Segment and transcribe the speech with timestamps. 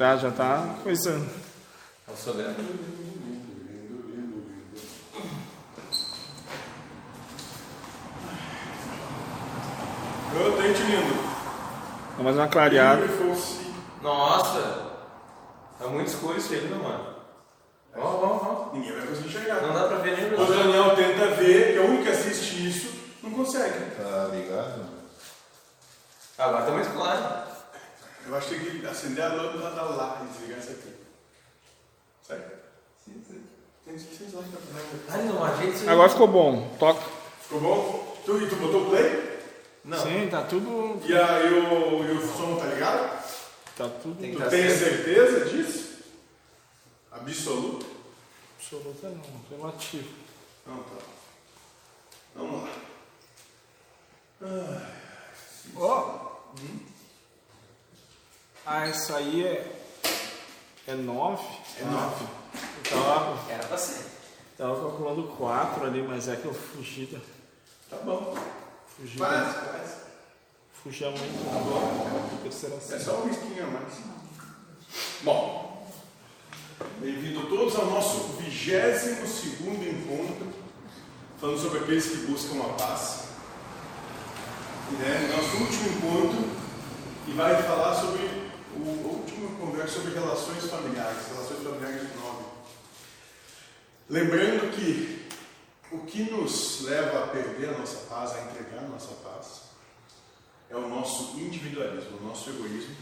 [0.00, 1.28] Tá, já tá coisando.
[2.06, 2.56] Tá sobrando.
[10.34, 11.22] Eu dente lindo.
[12.16, 13.02] Dá mais uma clareada.
[14.00, 14.90] Nossa!
[15.78, 17.16] Tá muito escuro isso aí, não, mano?
[17.94, 18.72] Ó, ó, ó.
[18.72, 19.60] Ninguém vai conseguir enxergar.
[19.60, 22.70] Não dá pra ver nem O Daniel tenta ver, que é o único que assiste
[22.70, 22.90] isso,
[23.22, 23.96] não consegue.
[24.02, 24.80] Tá ligado?
[26.38, 27.49] Agora tá mais claro.
[28.26, 30.94] Eu acho que tem que acender a lâmpada da lá e desligar isso aqui.
[32.22, 32.44] Sai.
[33.04, 33.44] Sim, sim.
[34.30, 35.04] Fazer.
[35.08, 35.88] Ai, não, a gente.
[35.88, 36.76] Agora ficou bom.
[36.78, 37.00] Toca.
[37.42, 38.16] Ficou bom?
[38.24, 39.40] Tu, e tu botou play?
[39.84, 39.98] Não.
[39.98, 41.00] Sim, tá tudo.
[41.04, 43.20] E, a, e, o, e o som tá ligado?
[43.76, 44.20] Tá tudo.
[44.20, 44.78] Tem Tu tá tem certo.
[44.78, 45.98] certeza disso?
[47.10, 47.86] Absoluto?
[48.58, 50.08] Absoluta não, relativo.
[50.66, 51.04] Não, tá.
[52.36, 52.70] Vamos lá.
[55.76, 55.86] Ó!
[55.86, 56.30] Ah,
[58.90, 59.76] isso aí é.
[60.86, 61.42] É 9?
[61.80, 62.24] É nove.
[62.90, 64.04] Eu tava, Era pra ser.
[64.56, 67.18] tava calculando 4 ali, mas é que eu fugi da.
[67.88, 68.34] Tá bom.
[68.96, 69.52] Fugi Faz, da.
[69.52, 69.90] faz.
[70.82, 73.04] Fugi a muito da terceira É série.
[73.04, 73.94] só um risquinho a mais.
[75.22, 75.86] Bom,
[76.98, 80.48] bem-vindo todos ao nosso 22 segundo encontro,
[81.40, 83.24] falando sobre aqueles que buscam a paz.
[84.90, 86.50] E, né, nosso último encontro,
[87.28, 88.39] e vai falar sobre
[88.76, 92.44] o último conversa sobre relações familiares, relações familiares de nove.
[94.08, 95.28] Lembrando que
[95.92, 99.62] o que nos leva a perder a nossa paz, a entregar a nossa paz,
[100.68, 102.94] é o nosso individualismo, o nosso egoísmo,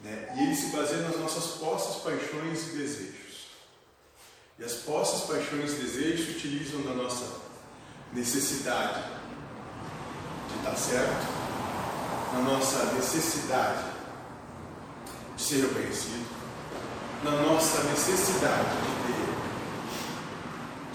[0.00, 0.34] né?
[0.36, 3.46] e ele se baseia nas nossas posses, paixões e desejos.
[4.58, 7.40] E as posses, paixões e desejos se utilizam da nossa
[8.12, 9.02] necessidade
[10.50, 11.26] de estar certo,
[12.34, 13.95] na nossa necessidade
[15.36, 16.26] de ser reconhecido,
[17.22, 18.92] na nossa necessidade de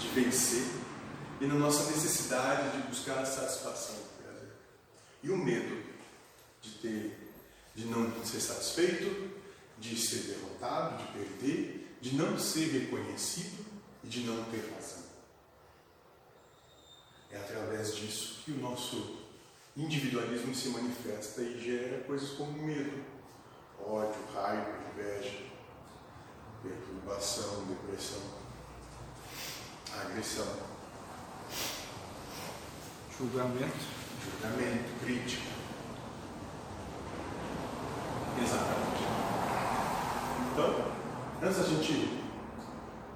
[0.00, 0.66] de vencer
[1.40, 4.52] e na nossa necessidade de buscar a satisfação do prazer.
[5.22, 5.82] E o medo
[6.60, 7.18] de ter,
[7.74, 9.30] de não ser satisfeito,
[9.78, 13.64] de ser derrotado, de perder, de não ser reconhecido
[14.04, 15.02] e de não ter razão.
[17.30, 19.22] É através disso que o nosso
[19.76, 23.11] individualismo se manifesta e gera coisas como medo,
[23.86, 25.46] ódio, raiva, inveja,
[26.62, 28.22] perturbação, depressão,
[30.00, 30.46] agressão,
[33.18, 33.86] Julgamento.
[34.24, 35.52] julgamento, crítica.
[38.42, 39.02] Exatamente.
[40.52, 40.92] Então,
[41.42, 42.22] antes da gente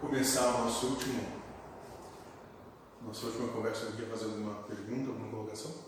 [0.01, 1.27] começar o nosso último,
[3.03, 5.86] nossa última conversa, eu queria fazer alguma pergunta, alguma colocação?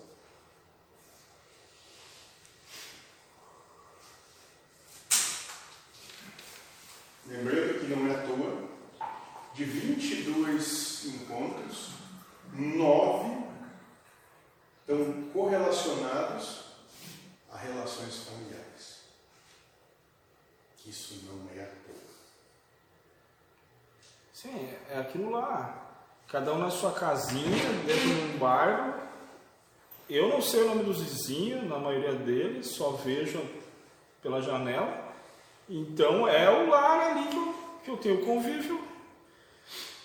[7.29, 8.69] Lembrando que não é à toa,
[9.55, 11.91] de 22 encontros,
[12.55, 13.47] nove
[14.81, 16.65] estão correlacionados
[17.53, 19.03] a relações familiares.
[20.87, 22.09] Isso não é à toa.
[24.33, 25.87] Sim, é aquilo lá.
[26.29, 28.95] Cada um na sua casinha, dentro de um bairro.
[30.09, 33.45] Eu não sei o nome dos vizinhos, na maioria deles, só vejo
[34.23, 35.08] pela janela.
[35.69, 37.29] Então é o lar ali
[37.85, 38.83] que eu, tenho convívio,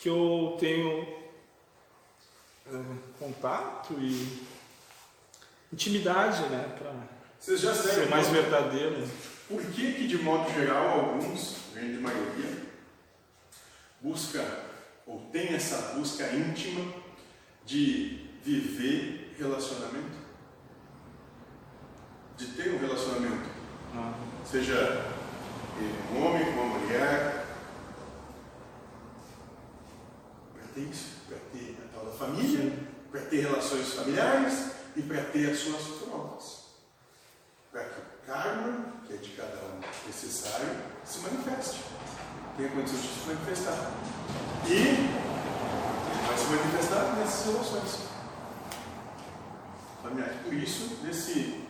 [0.01, 1.07] que eu tenho
[2.67, 2.83] é,
[3.17, 4.45] contato e
[5.71, 6.75] intimidade, né?
[6.77, 6.91] Pra
[7.39, 9.07] Vocês já ser sabem mais verdadeiro.
[9.47, 12.63] por que, que, de modo geral, alguns, grande maioria,
[14.01, 14.63] busca
[15.07, 16.93] ou tem essa busca íntima
[17.65, 20.23] de viver relacionamento?
[22.37, 23.49] De ter um relacionamento
[23.95, 24.13] Ah,
[24.43, 25.12] seja
[25.81, 27.45] um homem com uma mulher,
[30.53, 32.73] para ter isso, para ter a tal da família,
[33.11, 36.63] para ter relações familiares e para ter as suas provas.
[37.71, 40.69] Para que o karma, que é de cada um necessário,
[41.03, 41.81] se manifeste.
[42.55, 43.91] Tenha condições de se manifestar.
[44.67, 45.09] E ele
[46.27, 47.99] vai se manifestar nessas relações
[50.03, 50.37] familiares.
[50.43, 51.65] Por isso, desse,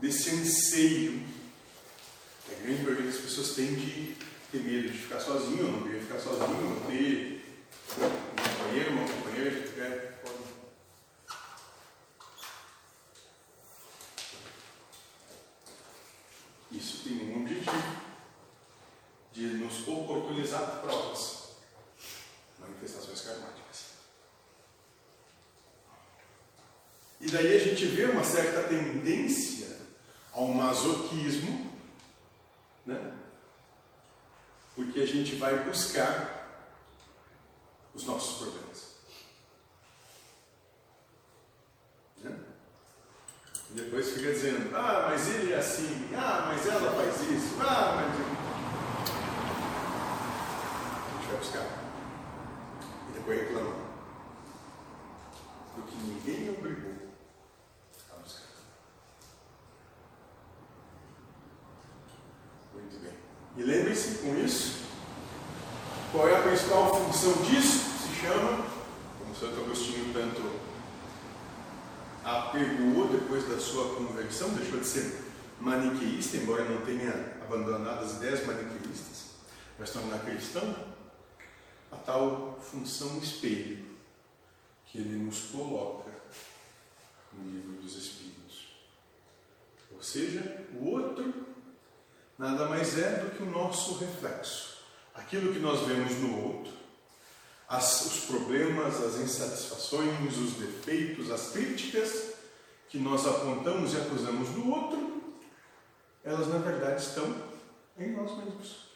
[0.00, 1.37] desse anseio
[2.50, 4.16] a grande maioria das pessoas tem de
[4.50, 7.44] ter medo de ficar sozinho, não querer ficar sozinho, não ter
[8.00, 8.10] um
[8.50, 9.68] companheiro, uma companheira
[10.22, 10.38] pode-
[16.70, 17.98] Isso tem um objetivo
[19.32, 21.52] de nos oportunizar provas,
[22.58, 23.58] manifestações karmáticas.
[27.20, 29.78] E daí a gente vê uma certa tendência
[30.32, 31.67] ao masoquismo,
[32.88, 33.12] né?
[34.74, 36.38] Porque a gente vai buscar
[37.94, 38.94] os nossos problemas.
[42.22, 42.38] Né?
[43.70, 47.94] E depois fica dizendo, ah, mas ele é assim, ah, mas ela faz isso, ah,
[47.96, 48.38] mas.
[51.04, 51.66] A gente vai buscar.
[53.08, 53.88] E depois reclama.
[55.76, 57.08] Do que ninguém obrigou
[58.10, 58.48] a buscar.
[62.74, 63.18] Muito bem.
[63.58, 64.84] E lembre-se com isso,
[66.12, 68.06] qual é a principal função disso?
[68.06, 68.64] Se chama,
[69.18, 70.60] como Santo Agostinho tanto
[72.22, 75.24] apegou depois da sua conversão, deixou de ser
[75.60, 79.30] maniqueísta, embora não tenha abandonado as ideias maniqueístas,
[79.76, 80.76] mas tornar cristão,
[81.90, 83.84] a tal função espelho
[84.86, 86.12] que ele nos coloca
[87.32, 88.68] no livro dos Espíritos.
[89.90, 91.48] Ou seja, o outro
[92.38, 94.78] nada mais é do que o nosso reflexo.
[95.14, 96.72] Aquilo que nós vemos no outro,
[97.68, 102.34] as, os problemas, as insatisfações, os defeitos, as críticas
[102.88, 105.22] que nós apontamos e acusamos do outro,
[106.24, 107.34] elas na verdade estão
[107.98, 108.88] em nós mesmos.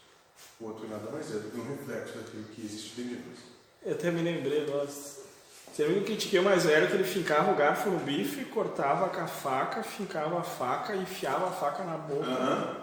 [0.59, 3.39] O outro nada mais é do que um reflexo daquilo que existe dentro de nós.
[3.85, 4.65] Eu até me lembrei.
[4.65, 9.19] Você viu que critiquei mais velho que ele fincava o garfo no bife, cortava com
[9.19, 12.25] a faca, fincava a faca e enfiava a faca na boca.
[12.25, 12.82] Aham.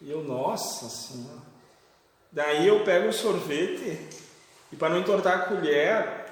[0.00, 1.42] E eu, nossa senhora.
[2.30, 3.98] Daí eu pego o sorvete
[4.72, 6.26] e para não entortar a colher,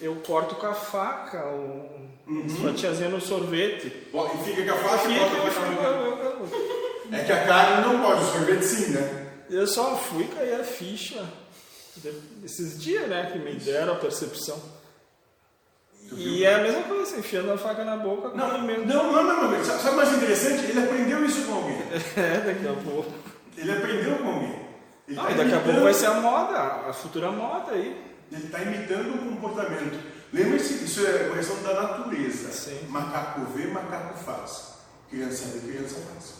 [0.00, 2.48] eu corto com a faca o Uhum.
[2.48, 4.08] fatiazinha no sorvete.
[4.12, 8.32] Bom, E fica com a faca e eu- É que a carne não pode, o
[8.32, 9.26] sorvete sim, né?
[9.48, 11.24] eu só fui cair a ficha.
[12.44, 14.60] Esses dias, né, que me deram a percepção.
[16.12, 19.64] E é a mesma coisa, enfiando a faca na boca, Não, não, não, não, não.
[19.64, 20.64] Sabe o mais interessante?
[20.66, 21.76] Ele aprendeu isso com alguém.
[22.16, 23.12] É, daqui a pouco.
[23.56, 24.66] Ele aprendeu com alguém.
[25.08, 26.58] Ele Ah, tá e daqui a pouco imitando- vai ser a moda,
[26.88, 28.04] a futura moda aí.
[28.30, 29.98] Ele está imitando um comportamento.
[30.32, 32.50] Lembre-se, isso é uma questão da natureza.
[32.52, 32.86] Sim.
[32.88, 34.74] Macaco vê, macaco faz.
[35.10, 36.34] Criança vê, criança faz.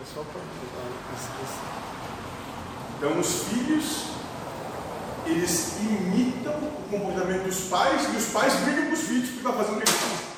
[0.00, 0.02] É
[2.98, 4.04] Então, os filhos,
[5.30, 9.52] eles imitam o comportamento dos pais e os pais brigam com os filhos porque está
[9.52, 10.30] fazendo o que eles fazem.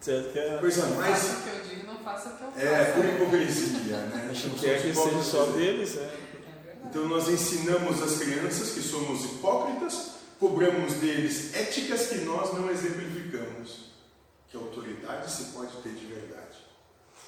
[0.00, 1.24] Certo que é- Coisa Faça mais.
[1.24, 2.66] o que eu digo, não faça o que eu faço.
[2.66, 4.28] É, por hipocrisia, né?
[4.32, 6.00] Acho que é que seja só deles, é.
[6.00, 6.76] É.
[6.84, 13.92] Então nós ensinamos as crianças que somos hipócritas, cobramos deles éticas que nós não exemplificamos.
[14.50, 16.58] Que autoridade se pode ter de verdade?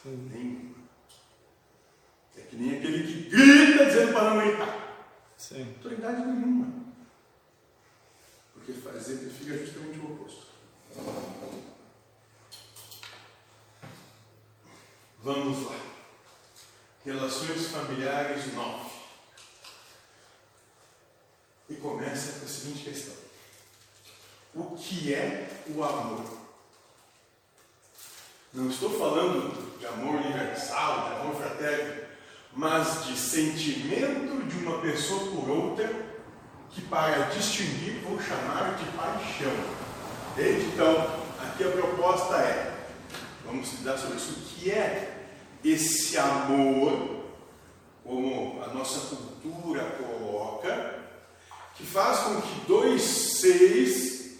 [0.02, 0.30] Sim.
[0.32, 0.76] Nenhuma.
[2.36, 4.85] É que nem aquele que grita dizendo para não gritar.
[5.36, 5.74] Sim.
[5.76, 6.86] Autoridade nenhuma.
[8.54, 10.46] Porque faz exemplifica justamente o oposto.
[15.22, 15.78] Vamos lá.
[17.04, 18.90] Relações familiares 9.
[21.68, 23.14] E começa com a seguinte questão:
[24.54, 26.46] O que é o amor?
[28.52, 32.05] Não estou falando de amor universal, de amor fraterno,
[32.56, 35.94] mas de sentimento de uma pessoa por outra,
[36.70, 39.52] que para distinguir vou chamar de paixão.
[40.32, 40.64] Entende?
[40.72, 42.88] Então, aqui a proposta é:
[43.44, 44.32] vamos estudar sobre isso.
[44.32, 45.28] O que é
[45.62, 47.24] esse amor,
[48.02, 50.98] como a nossa cultura coloca,
[51.74, 54.38] que faz com que dois seres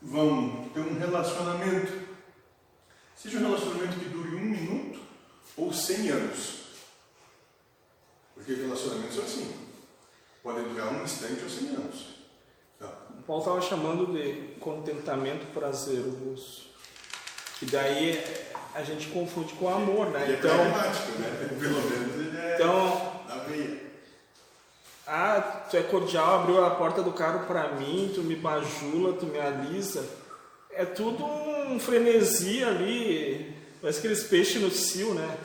[0.00, 1.92] vão ter um relacionamento,
[3.16, 5.09] seja um relacionamento que dure um minuto
[5.56, 6.60] ou cem anos.
[8.34, 9.54] Porque relacionamentos são assim,
[10.42, 12.06] podem durar um instante ou cem anos.
[12.76, 16.70] Então, O Paulo estava chamando de contentamento prazeroso.
[17.62, 18.24] E daí
[18.74, 20.22] a gente confunde com amor, né?
[20.22, 21.56] ele é Então, né?
[21.58, 23.80] Pelo menos ele é então na veia.
[25.06, 29.26] ah, tu é cordial, abriu a porta do carro para mim, tu me bajula, tu
[29.26, 30.08] me alisa.
[30.70, 35.36] É tudo um frenesi ali, parece aqueles peixes no cio, né?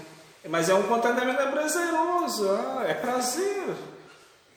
[0.47, 3.73] Mas é um contentamento é prazeroso, ah, é prazer.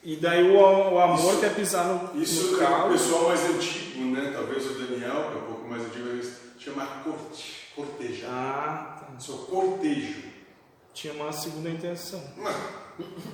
[0.02, 0.56] E daí o,
[0.94, 2.92] o amor Isso- quer pisar no, Isso no é o calo.
[2.92, 4.30] pessoal mais antigo, né?
[4.34, 8.30] Talvez o Daniel, que é um pouco mais antigo, ele chama corte, cortejar.
[8.30, 9.06] Ah, tá.
[9.18, 10.22] Isso é o cortejo.
[10.94, 12.22] tinha uma segunda intenção.
[12.36, 12.54] Mas,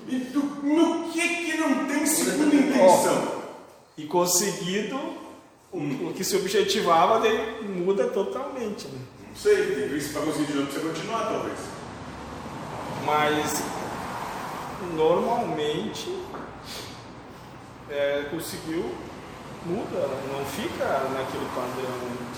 [0.09, 0.17] e
[0.63, 3.43] no que que não tem segunda intenção?
[3.99, 4.97] E conseguido,
[5.73, 8.87] o, o que se objetivava daí muda totalmente.
[8.89, 8.99] Né?
[9.35, 11.59] Não sei, tem vezes para conseguir de novo pra você continuar, talvez.
[13.05, 13.63] Mas
[14.95, 16.17] normalmente
[17.91, 18.95] é, conseguiu,
[19.67, 22.35] muda, não fica naquele padrão.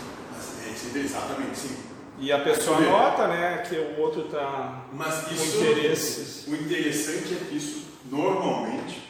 [0.65, 1.77] É exatamente, sim.
[2.19, 6.47] E a pessoa nota, né, que o outro tá Mas com interesses.
[6.49, 9.03] o interessante é que isso normalmente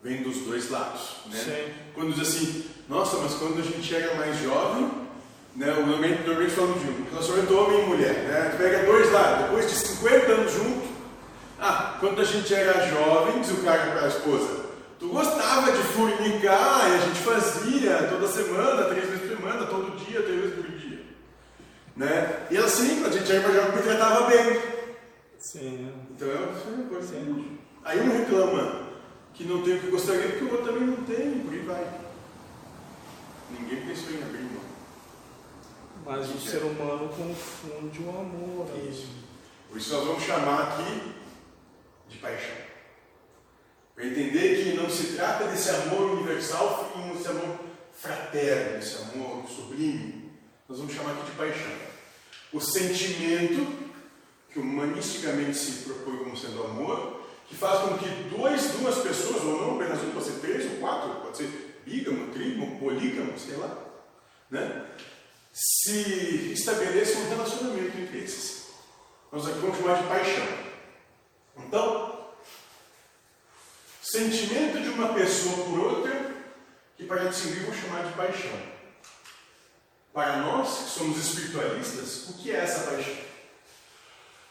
[0.00, 1.38] vem dos dois lados, né?
[1.38, 1.72] Sim.
[1.94, 5.05] Quando diz assim, nossa, mas quando a gente era mais jovem,
[5.56, 8.50] né, o normalmente, normalmente falando de um relacionamento homem e mulher, né?
[8.52, 10.86] Tu pega dois lados, depois de 50 anos junto,
[11.58, 14.66] ah, quando a gente era jovem, diz o cara para a esposa,
[14.98, 19.96] tu gostava de fornicar e a gente fazia toda semana, três vezes por semana, todo
[20.04, 21.00] dia, três vezes por dia.
[21.96, 22.46] Né?
[22.50, 24.60] E ela sim, quando a gente era mais jovem, me tratava bem.
[25.38, 25.92] Sim.
[26.10, 27.58] Então é uma coisa assim.
[27.82, 28.82] Aí um reclama
[29.32, 31.86] que não tem o que gostaria, porque o outro também não tem, por aí vai.
[33.58, 34.65] Ninguém pensou em abrir mão.
[36.06, 38.68] Mas o ser humano confunde o amor.
[38.88, 39.08] Isso.
[39.68, 41.14] Por isso nós vamos chamar aqui
[42.08, 42.56] de paixão.
[43.92, 47.58] Para entender que não se trata desse amor universal, desse amor
[47.92, 50.30] fraterno, desse amor sublime.
[50.68, 51.72] Nós vamos chamar aqui de paixão.
[52.52, 53.66] O sentimento
[54.52, 59.60] que humanisticamente se propõe como sendo amor, que faz com que dois, duas pessoas, ou
[59.60, 63.76] não apenas um, pode ser três ou quatro, pode ser bígamo, trígono, polígamo, sei lá,
[64.48, 64.86] né?
[65.58, 68.66] Se estabeleça um relacionamento entre esses.
[69.32, 70.46] Nós aqui vamos chamar de paixão.
[71.56, 72.28] Então,
[74.02, 76.34] sentimento de uma pessoa por outra,
[76.94, 78.76] que para distinguir vamos chamar de paixão.
[80.12, 83.16] Para nós que somos espiritualistas, o que é essa paixão?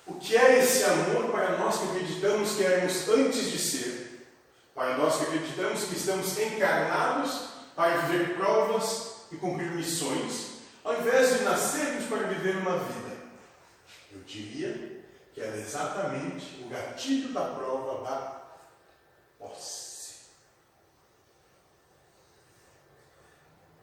[0.08, 4.28] O que é esse amor para nós que acreditamos que éramos antes de ser?
[4.74, 10.55] Para nós que acreditamos que estamos encarnados para viver provas e cumprir missões,
[10.86, 13.18] ao invés de nascermos para viver uma vida.
[14.12, 18.42] Eu diria que era exatamente o gatilho da prova da
[19.40, 20.16] posse.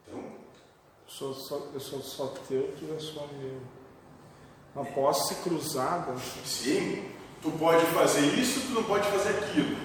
[0.06, 3.60] Então, Eu sou só, eu sou só teu, tu é só meu.
[4.74, 6.16] Uma posse cruzada.
[6.46, 9.76] sim, tu pode fazer isso, tu não pode fazer aquilo.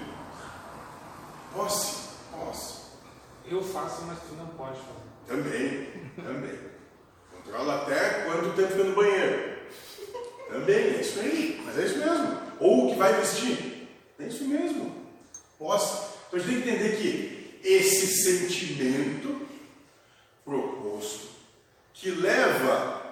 [1.52, 2.78] Posse, posse.
[3.44, 5.08] Eu faço, mas tu não pode fazer.
[5.26, 6.77] Também, também.
[7.48, 9.58] Controla até quanto tempo fica no banheiro.
[10.50, 12.42] Também, é isso aí, mas é isso mesmo.
[12.60, 13.88] Ou o que vai vestir.
[14.18, 14.94] É isso mesmo.
[15.58, 16.14] Posse.
[16.28, 19.48] Então a gente tem que entender que esse sentimento
[20.44, 21.28] proposto,
[21.94, 23.02] que leva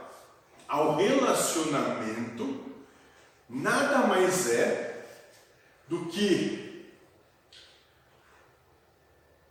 [0.69, 2.63] ao relacionamento,
[3.49, 5.07] nada mais é
[5.89, 6.93] do que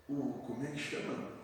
[0.08, 0.34] o.
[0.46, 1.35] Como é que chama?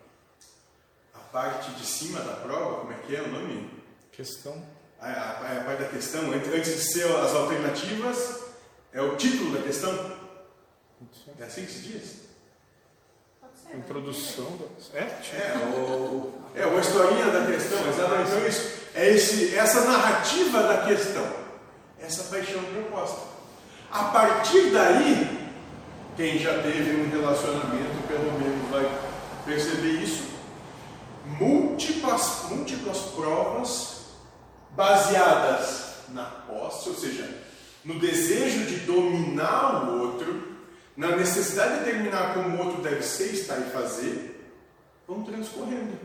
[1.32, 3.70] A parte de cima da prova, como é que é o nome?
[4.12, 4.62] Questão.
[5.00, 8.42] A, a- a parte da questão, antes de ser as alternativas,
[8.92, 10.12] é o título da questão.
[11.40, 12.16] É assim que se diz?
[13.40, 13.78] Pode ser.
[13.78, 14.60] Introdução.
[14.92, 15.00] Da...
[15.00, 15.04] É?
[15.04, 18.32] É, o, é uma historinha da questão, exatamente.
[18.32, 21.26] Então, isso, é esse, essa narrativa da questão,
[22.00, 23.22] essa paixão proposta.
[23.90, 25.50] A partir daí,
[26.18, 28.86] quem já teve um relacionamento, pelo menos vai
[29.46, 30.30] perceber isso,
[31.40, 34.02] múltiplas, múltiplas provas
[34.72, 37.28] baseadas na posse, ou seja,
[37.84, 40.52] no desejo de dominar o outro,
[40.96, 44.54] na necessidade de determinar como o outro deve ser, estar e fazer,
[45.08, 45.98] vão transcorrendo.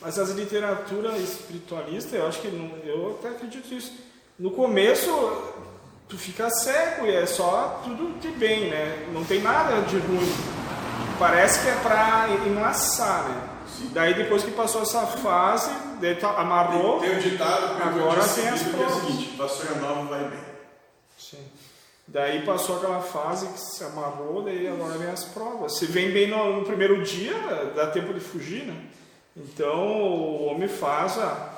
[0.00, 3.92] Mas as literaturas espiritualistas, eu acho que não, eu até acredito nisso.
[4.38, 5.10] No começo,
[6.08, 9.08] tu fica cego e é só tudo de bem, né?
[9.12, 10.32] Não tem nada de ruim.
[11.18, 13.55] Parece que é pra enlaçar, né?
[13.92, 15.70] Daí depois que passou essa fase,
[16.20, 17.00] tu amarrou.
[17.00, 19.02] Tem um ditado que Agora disse tem as que é o provas.
[19.02, 20.38] seguinte, vassoura nova vai bem.
[21.18, 21.44] Sim.
[22.08, 25.76] Daí passou aquela fase que se amarrou, daí agora vem as provas.
[25.76, 27.34] Se vem bem no, no primeiro dia,
[27.74, 28.76] dá tempo de fugir, né?
[29.36, 31.50] Então o homem faz a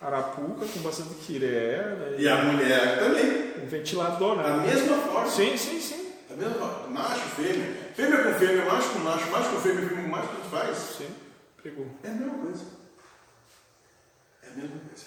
[0.00, 2.16] arapuca com bastante quiré, né?
[2.18, 4.66] E a mulher também, um ventilador, da né?
[4.66, 5.30] mesma forma.
[5.30, 6.12] Sim, sim, sim.
[6.28, 6.88] Da mesma forma.
[6.88, 7.74] Macho, fêmea.
[7.94, 10.76] Fêmea com fêmea, macho com macho, macho com fêmea, fêmea com macho, tanto faz.
[10.98, 11.08] Sim,
[11.68, 11.86] pegou.
[12.04, 12.64] É a mesma coisa.
[14.42, 15.04] É a mesma coisa.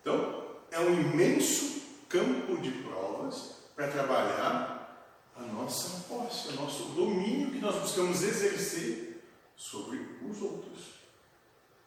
[0.00, 7.50] Então, é um imenso campo de provas para trabalhar a nossa posse, o nosso domínio
[7.50, 9.22] que nós buscamos exercer
[9.56, 10.92] sobre os outros.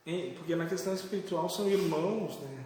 [0.05, 2.65] E- Porque na questão espiritual são irmãos, né?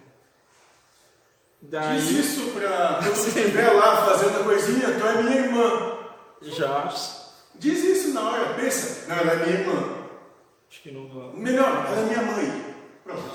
[1.62, 5.98] Diz Daí isso para quando você estiver lá fazendo a coisinha, tu é minha irmã.
[6.42, 6.88] já
[7.54, 9.99] Diz isso na hora, pensa, não, ela é minha irmã.
[10.70, 11.30] Que não vai.
[11.34, 12.74] Melhor, ela é minha mãe.
[13.04, 13.22] Pronto.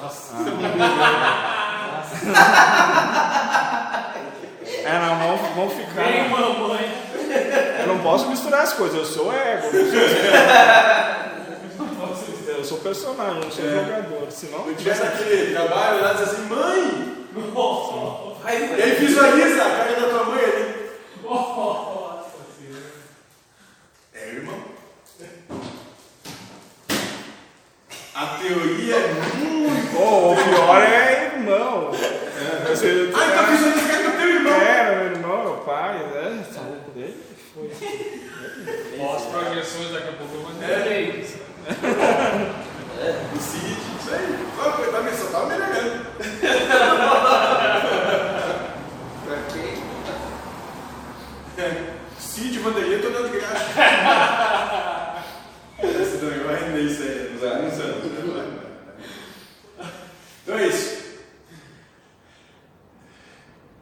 [4.85, 6.03] É, não, vamos, vamos ficar.
[6.03, 6.91] Vem, mamãe!
[7.81, 9.67] Eu não posso misturar as coisas, eu sou ego.
[9.75, 9.91] Eu
[12.15, 13.69] sou, eu sou personagem, eu não sou É.
[13.83, 14.31] jogador.
[14.31, 14.67] Senão.
[14.67, 17.15] Eu tivesse aquele trabalho lá, diz assim, mãe!
[18.43, 20.89] Vai, E aí visualiza a cara da tua mãe ali.
[21.23, 22.25] Nossa
[22.59, 22.91] senhora.
[24.13, 24.59] É, irmão.
[28.25, 29.97] A teoria é muito.
[29.97, 31.91] Oh, o pior é irmão.
[31.91, 34.53] Você, Ah, então visualiza a cara do teu irmão.
[34.61, 36.45] Era meu irmão, meu pai, né?
[36.51, 37.23] Saúde dele.
[37.53, 37.67] Foi.
[39.15, 40.77] As projeções daqui a pouco eu vou É.
[40.83, 41.37] dizer isso.
[43.35, 44.47] O Cid, isso aí.
[44.59, 46.05] Ó, coitado, só tava melhorando.
[49.25, 49.75] Pra quem?
[52.19, 53.65] Cid, Vanderlei, tô dando graça.
[55.83, 58.03] Esse também vai render isso aí nos alguns anos.
[58.05, 58.61] né?
[60.43, 61.05] Então é isso.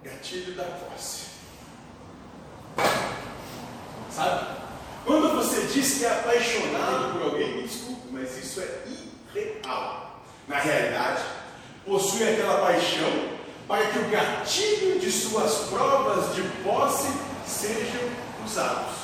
[0.04, 1.24] Gatilho da posse.
[4.12, 4.48] Sabe?
[5.06, 8.84] Quando você diz que é apaixonado por alguém, me desculpe, mas isso é
[9.36, 10.22] irreal.
[10.48, 11.24] Na realidade,
[11.86, 13.30] possui aquela paixão
[13.68, 17.08] para que o gatilho de suas provas de posse
[17.46, 18.02] sejam
[18.46, 18.96] usados.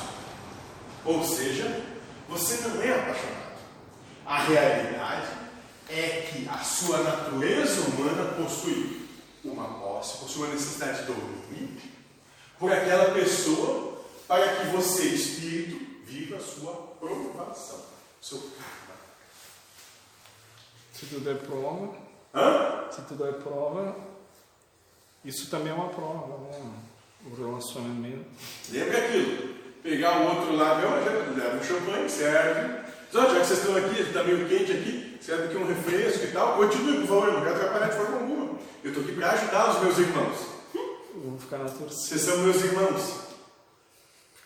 [1.04, 1.82] Ou seja,
[2.28, 3.40] você não é apaixonado.
[4.26, 5.26] A realidade
[5.88, 9.08] é que a sua natureza humana possui
[9.44, 11.80] uma posse, possui uma necessidade de domínio
[12.58, 17.80] por aquela pessoa para que você, espírito, viva a sua provação,
[18.20, 19.00] seu karma.
[20.92, 21.94] Se tu der prova,
[22.34, 22.84] Hã?
[22.92, 23.96] se tu der prova,
[25.24, 26.70] isso também é uma prova, né?
[27.26, 28.24] O relacionamento.
[28.70, 29.54] Lembra aquilo?
[29.82, 32.80] Pegar o outro lá, meu, já leva um champanhe, serve.
[33.10, 36.28] Só já que vocês estão aqui, está meio quente aqui, serve aqui um refresco e
[36.32, 36.56] tal.
[36.56, 38.58] Continue, por favor, não quero atrapalhar de forma alguma.
[38.84, 40.38] Eu estou aqui para ajudar os meus irmãos.
[40.74, 41.79] Eu vou ficar na torcida.
[41.90, 43.20] Vocês são meus irmãos.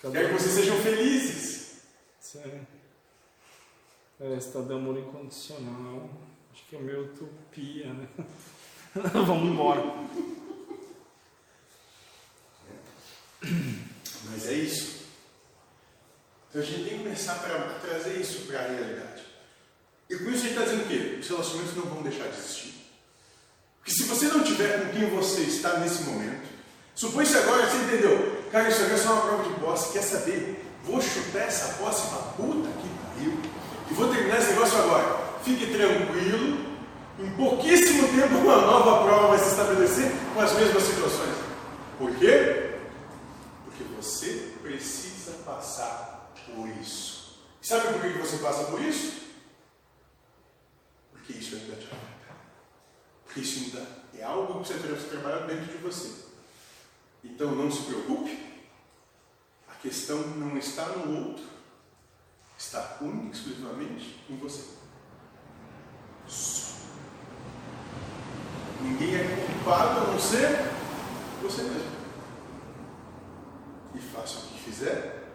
[0.01, 1.73] Quero que vocês sejam felizes.
[2.19, 2.67] Sério.
[4.19, 6.09] É, estado de amor incondicional.
[6.51, 8.09] Acho que é meio utopia, né?
[9.13, 9.83] Vamos embora.
[14.31, 15.05] Mas é isso.
[16.49, 19.23] Então a gente tem que começar a trazer isso para a realidade.
[20.09, 21.19] E com isso a gente está dizendo o quê?
[21.21, 22.75] Os relacionamentos não vão deixar de existir.
[23.77, 26.54] Porque se você não tiver com quem você está nesse momento,
[26.95, 28.43] supõe-se agora, você entendeu?
[28.51, 30.65] Cara, isso aqui é só uma prova de posse, quer saber?
[30.85, 33.39] Vou chutar essa posse pra puta que pariu.
[33.91, 35.25] E vou terminar esse negócio agora.
[35.43, 36.75] Fique tranquilo.
[37.19, 41.37] Em pouquíssimo tempo uma nova prova vai se estabelecer com as mesmas situações.
[41.99, 42.75] Por quê?
[43.65, 47.39] Porque você precisa passar por isso.
[47.63, 49.23] Sabe por que você passa por isso?
[51.13, 51.97] Porque isso te afeta.
[53.25, 56.24] Porque isso ainda é algo que você deve trabalhar dentro de você.
[57.25, 58.39] Então não se preocupe.
[59.69, 61.45] A questão não está no outro.
[62.57, 64.75] Está única e exclusivamente em você.
[68.81, 70.71] Ninguém é culpado a não ser
[71.43, 71.95] você mesmo.
[73.95, 75.33] E faça o que fizer,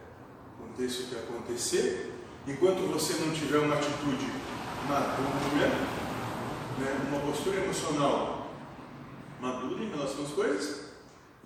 [0.57, 2.13] aconteça o que acontecer,
[2.47, 4.27] enquanto você não tiver uma atitude
[4.87, 5.67] madura,
[6.77, 8.49] né, uma postura emocional
[9.39, 10.78] madura em relação às coisas,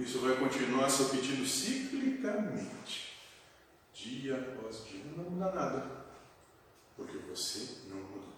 [0.03, 3.17] isso vai continuar se repetindo ciclicamente,
[3.93, 5.85] dia após dia, não muda nada,
[6.97, 8.33] porque você não mudou.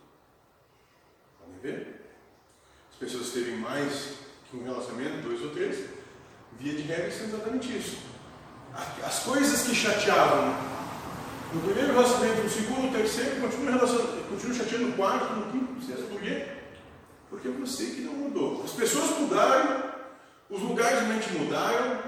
[1.40, 2.06] Podem ver?
[2.92, 4.16] As pessoas terem mais
[4.50, 5.90] que um relacionamento, dois ou três,
[6.60, 7.98] via de regra, são exatamente isso.
[9.04, 10.54] As coisas que chateavam
[11.54, 15.82] no primeiro relacionamento, no segundo, no terceiro, continuam, continuam chateando no quarto, no quinto, no
[15.82, 16.10] sexto.
[16.10, 16.48] Por quê?
[17.30, 18.64] Porque é você que não mudou.
[18.64, 19.95] As pessoas mudaram,
[20.50, 22.04] os lugares de mente mudaram,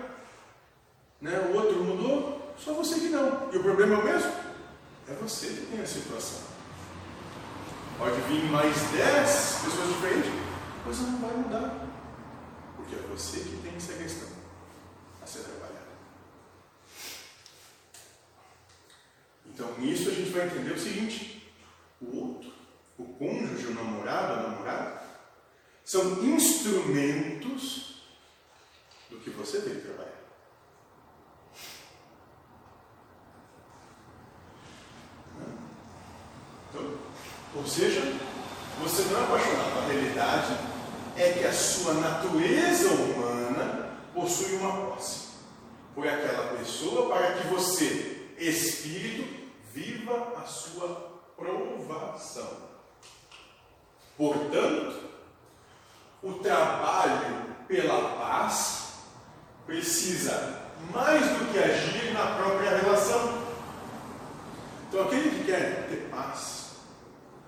[1.21, 1.39] né?
[1.50, 3.50] o outro mudou, só você que não.
[3.52, 4.32] E o problema é o mesmo?
[5.08, 6.41] É você que tem a situação.
[7.97, 10.32] Pode vir mais dez pessoas diferentes,
[10.84, 11.88] coisa não vai mudar.
[12.76, 14.28] Porque é você que tem essa questão
[15.21, 15.88] a ser trabalhada.
[19.47, 21.52] Então, nisso a gente vai entender o seguinte:
[22.00, 22.54] o outro,
[23.00, 25.02] o cônjuge, o namorado, a namorada,
[25.84, 27.97] são instrumentos
[29.10, 30.17] do que você veio trabalhar.
[36.70, 36.98] Então,
[37.56, 38.02] ou seja,
[38.82, 39.80] você não é apaixonado.
[39.80, 40.58] A realidade
[41.15, 45.28] é que a sua natureza humana possui uma posse
[45.96, 52.67] por aquela pessoa para que você, espírito, viva a sua provação.
[54.17, 55.00] Portanto,
[56.22, 58.87] o trabalho pela paz
[59.67, 63.45] precisa mais do que agir na própria relação.
[64.88, 66.71] Então, aquele que quer ter paz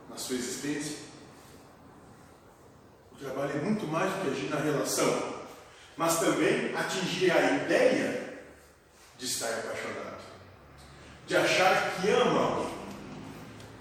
[0.09, 0.97] na sua existência.
[3.13, 5.39] O trabalho é muito mais do que agir na relação,
[5.95, 8.43] mas também atingir a ideia
[9.17, 10.21] de estar apaixonado,
[11.25, 12.79] de achar que ama alguém.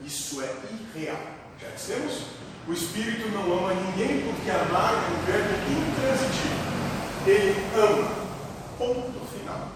[0.03, 0.55] Isso é
[0.97, 1.21] irreal.
[1.61, 2.23] Já dissemos?
[2.69, 6.69] O Espírito não ama ninguém porque amar é um verbo intransitivo.
[7.27, 8.28] Ele ama.
[8.79, 9.69] Ponto final.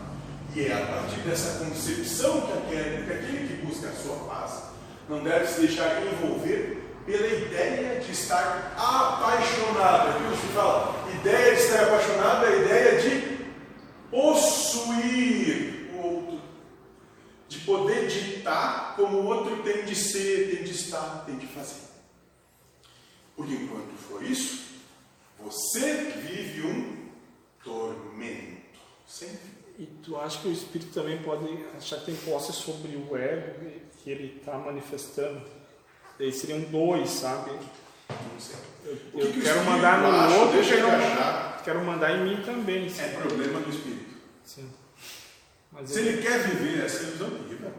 [0.54, 4.62] E é a partir dessa concepção que aquele, que aquele que busca a sua paz
[5.08, 10.10] não deve se deixar envolver pela ideia de estar apaixonado.
[10.10, 13.46] Aquilo que se fala, ideia de estar apaixonado é a ideia de
[14.10, 16.40] possuir o outro,
[17.48, 21.80] de poder ditar como o outro tem de ser, tem de estar, tem de fazer.
[23.34, 24.62] Porque enquanto for isso,
[25.38, 27.08] você vive um
[27.64, 28.61] tormento.
[29.12, 29.62] Sempre.
[29.78, 31.46] E tu acha que o espírito também pode
[31.76, 33.70] achar que tem posse sobre o ego
[34.02, 35.42] que ele está manifestando?
[36.18, 37.50] Daí seriam dois, sabe?
[37.50, 38.56] Não sei.
[38.84, 40.36] Eu, O eu que que quero mandar no acha?
[40.36, 41.62] outro, Deixa quero, achar.
[41.62, 42.88] quero mandar em mim também.
[42.88, 43.02] sim.
[43.02, 44.14] É problema do espírito.
[44.44, 44.70] Sim.
[45.70, 47.72] Mas Se ele ele quer viver essa ilusão, viva.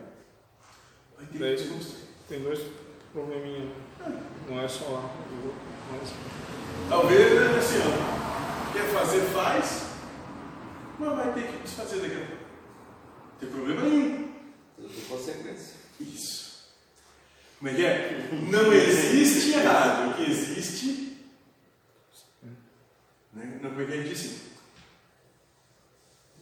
[1.18, 1.80] Vai ter que Daí-
[2.30, 2.60] tem dois
[3.12, 3.70] probleminhas.
[4.00, 4.22] né?
[4.50, 5.10] Não é só lá.
[5.92, 6.10] Mas,
[6.90, 9.84] Talvez né, assim, ó, quer fazer, faz,
[11.00, 12.44] mas vai ter que desfazer daqui a pouco.
[13.32, 14.34] Não tem problema nenhum.
[14.76, 15.76] Tudo tem consequência.
[16.00, 16.44] Isso.
[17.60, 18.30] Como é que é?
[18.50, 20.12] Não existe errado.
[20.12, 21.18] O que existe.
[23.34, 23.60] Né?
[23.62, 24.42] Não, como é que ele disse?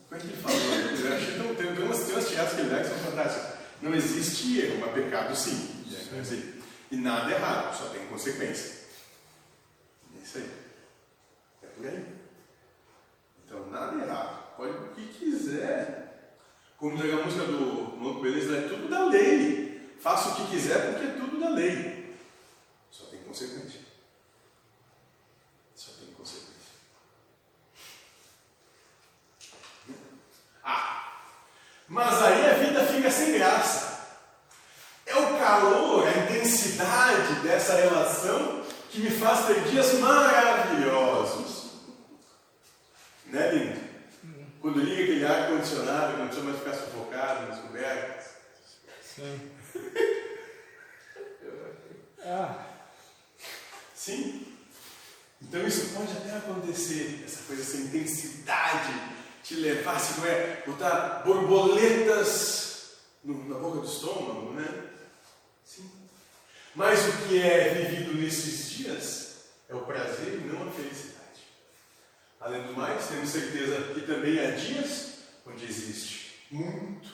[0.10, 0.58] Como é que ele falou?
[0.58, 3.60] Eu achei tão, tem, tem, umas, tem umas que ele dá que são fantásticas.
[3.82, 5.86] Não existe erro, mas pecado sim.
[6.16, 6.62] É assim.
[6.92, 8.82] E nada errado, só tem consequência.
[10.20, 10.52] É isso aí.
[11.64, 12.06] É por aí.
[13.46, 14.41] Então, nada errado.
[14.62, 16.38] Pode o que quiser.
[16.78, 19.92] Como diz a música do Louco Beleza, é tudo da lei.
[20.00, 22.16] Faça o que quiser porque é tudo da lei.
[22.92, 23.80] Só tem consequência.
[25.76, 26.76] Só tem consequência.
[30.64, 31.12] Ah,
[31.88, 34.20] mas aí a vida fica sem graça.
[35.08, 41.72] É o calor, a intensidade dessa relação que me faz ter dias maravilhosos.
[43.26, 43.91] Né, lindo?
[44.62, 48.26] Quando liga aquele ar-condicionado, quando a mais ficar sufocado nas cobertas.
[49.04, 49.52] sim.
[52.24, 52.68] Ah,
[53.96, 54.46] Sim?
[55.42, 58.94] Então isso pode até acontecer, essa coisa, essa intensidade
[59.44, 62.92] te levar, se não é, botar borboletas
[63.24, 64.68] no- na boca do estômago, né?
[65.66, 65.90] Sim.
[66.76, 69.36] Mas o que é vivido nesses dias
[69.68, 71.11] é o prazer e não a felicidade.
[72.42, 77.10] Além do mais, temos certeza que também há dias onde existe muito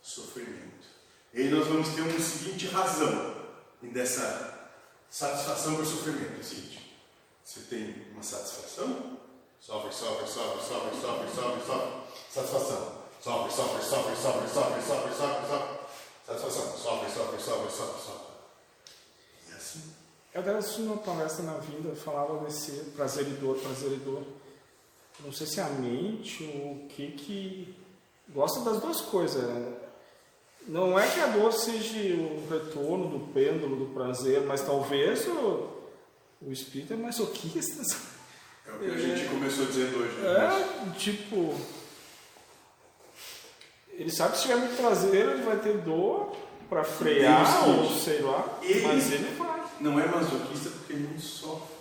[0.00, 0.88] sofrimento.
[1.34, 3.46] E aí nós vamos ter uma seguinte razão
[3.82, 4.70] dessa
[5.10, 6.40] satisfação por sofrimento.
[6.40, 6.96] É seguinte:
[7.44, 9.18] você tem uma satisfação,
[9.60, 12.98] sofre, sofre, sofre, sofre, sofre, sofre, sofre, satisfação.
[13.20, 15.78] Sofre, sofre, sofre, sofre, sofre, sofre, sofre, sofre,
[16.24, 16.78] satisfação.
[16.78, 18.08] Sofre, sofre, sofre, sofre, sofre.
[18.08, 18.27] E assim.
[20.34, 24.22] Eu até assisti uma palestra na vida, falava desse prazer e dor, prazer e dor.
[25.24, 27.74] Não sei se é a mente ou o que que
[28.28, 29.42] gosta das duas coisas.
[29.42, 29.72] né?
[30.68, 35.68] Não é que a dor seja o retorno do pêndulo do prazer, mas talvez o,
[36.42, 37.82] o espírito é masoquista.
[38.66, 40.14] É o que a gente começou dizendo hoje.
[40.20, 40.90] né?
[40.94, 41.54] É, tipo.
[43.92, 46.36] Ele sabe que se tiver muito prazer, ele vai ter dor
[46.68, 49.57] pra frear, ou sei lá, ele- mas ele vai.
[49.80, 51.78] Não é masoquista porque ele não sofre.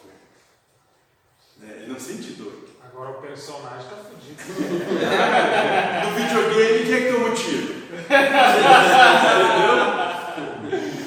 [1.59, 1.77] Né?
[1.77, 2.53] Ele não sente dor.
[2.83, 4.37] Agora o personagem tá fudido.
[6.03, 7.75] No videogame, quem é que toma o tiro?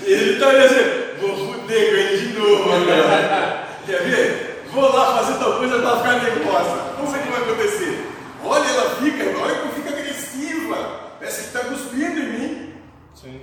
[0.05, 3.69] ele tá olhando assim, vou fuder com ele de novo agora.
[3.87, 4.65] Quer ver?
[4.73, 6.95] Vou lá fazer tal coisa, ela tá ficando nervosa.
[6.97, 8.07] Vamos ver o que vai acontecer.
[8.45, 11.01] Olha, ela fica, olha como fica agressiva.
[11.19, 12.75] Parece que tá cuspindo em mim.
[13.15, 13.41] Sim.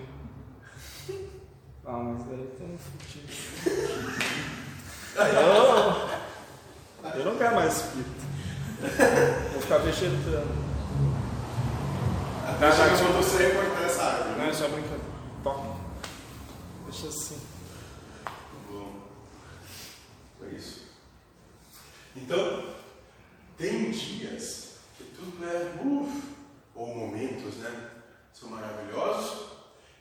[1.89, 3.32] Ah, mas daí tem fudido.
[5.15, 5.23] Eu,
[7.15, 8.28] eu não quero mais espírito.
[9.54, 10.67] Vou ficar vegetando.
[12.45, 14.38] Até já que eu vou sair cortar essa árvore.
[14.38, 15.02] Não, é só brincadeira.
[15.41, 15.78] Toca.
[16.89, 17.39] Deixa assim.
[18.69, 19.08] Bom,
[20.38, 20.88] foi isso.
[22.17, 22.76] Então,
[23.58, 26.21] tem dias que tudo é uff,
[26.76, 27.91] ou momentos, né?
[28.34, 29.57] São maravilhosos.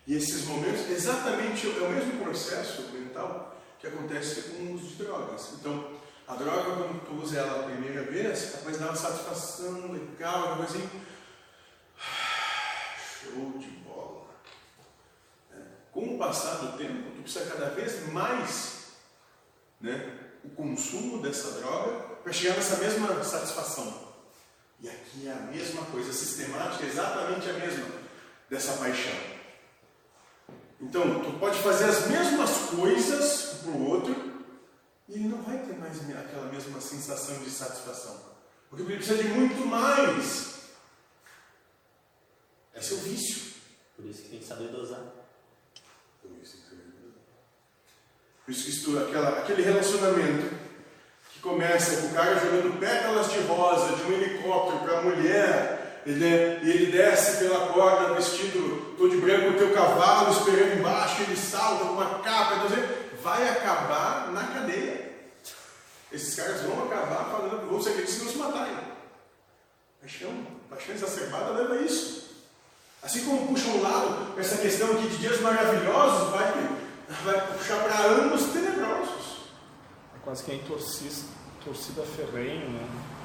[0.07, 4.95] E esses momentos, exatamente é o mesmo processo mental que acontece com o uso de
[5.05, 5.55] drogas.
[5.59, 5.97] Então,
[6.29, 10.57] a droga, quando tu usa ela a primeira vez, vai dar uma satisfação legal, uma
[10.59, 10.91] coisa assim.
[13.21, 14.27] Show de bola.
[15.51, 15.67] né?
[15.91, 18.93] Com o passar do tempo, tu precisa cada vez mais
[19.81, 24.07] né, o consumo dessa droga para chegar nessa mesma satisfação.
[24.81, 27.87] E aqui é a mesma coisa, sistemática é exatamente a mesma
[28.49, 29.36] dessa paixão.
[30.81, 34.15] Então, tu pode fazer as mesmas coisas para o outro
[35.09, 38.21] e ele não vai ter mais aquela mesma sensação de satisfação.
[38.69, 40.57] Porque ele precisa de muito mais.
[42.75, 43.55] É o vício.
[43.97, 45.01] Por isso que tem que saber dosar.
[46.21, 46.77] Por isso que
[48.45, 50.55] Por isso que aquela, aquele relacionamento
[51.33, 55.86] que começa com o cara jogando pétalas de rosa de um helicóptero para a mulher,
[56.07, 56.25] ele,
[56.63, 61.37] e ele desce pela corda vestido todo de branco o teu cavalo, esperando embaixo, ele
[61.37, 65.13] salta com uma capa, então, vai acabar na cadeia.
[66.13, 68.77] Esses caras vão acabar falando, vão ser aqueles que não se matarem.
[70.01, 72.27] Paixão, paixão exacerbada leva a isso.
[73.03, 76.53] Assim como puxa um lado, essa questão aqui de dias maravilhosos vai,
[77.25, 79.51] vai puxar para anos tenebrosos.
[80.15, 81.27] É quase que a torcida,
[81.65, 83.16] torcida ferrenho, né?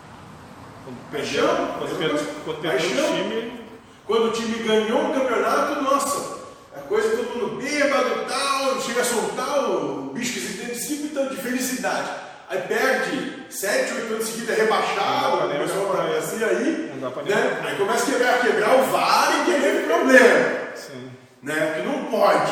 [0.83, 3.61] Quando perdeu, quando perdeu, quando perdeu o time.
[4.05, 6.39] Quando o time ganhou o campeonato, nossa,
[6.75, 11.27] a coisa todo mundo bêbado tal, chega a soltar o bicho que se identifica então
[11.29, 12.09] de felicidade.
[12.49, 16.91] Aí perde 7, 8 anos seguidos, é rebaixado, o pessoal pra assim aí.
[17.25, 17.61] Né?
[17.65, 20.75] Aí começa a quebrar, quebrar o VAR e querer problema.
[20.75, 21.11] Sim.
[21.41, 21.55] Né?
[21.67, 22.51] Porque não pode.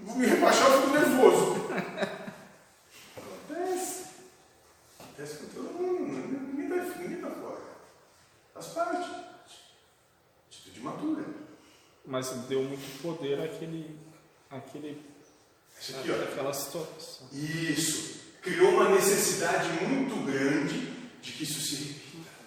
[0.00, 1.66] Vou me rebaixar, eu fico nervoso.
[3.16, 4.04] Acontece.
[5.00, 6.12] Acontece com todo mundo.
[6.12, 6.43] Ninguém
[6.82, 7.60] fora.
[8.54, 9.10] Faz parte.
[10.48, 11.24] Atitude madura.
[12.06, 13.98] Mas deu muito poder àquele.
[14.50, 15.00] àquele
[15.80, 16.14] Isso aqui, ó.
[16.14, 17.28] aquela situação.
[17.32, 18.22] Isso.
[18.42, 20.78] Criou uma necessidade muito grande
[21.22, 22.04] de que isso se repita.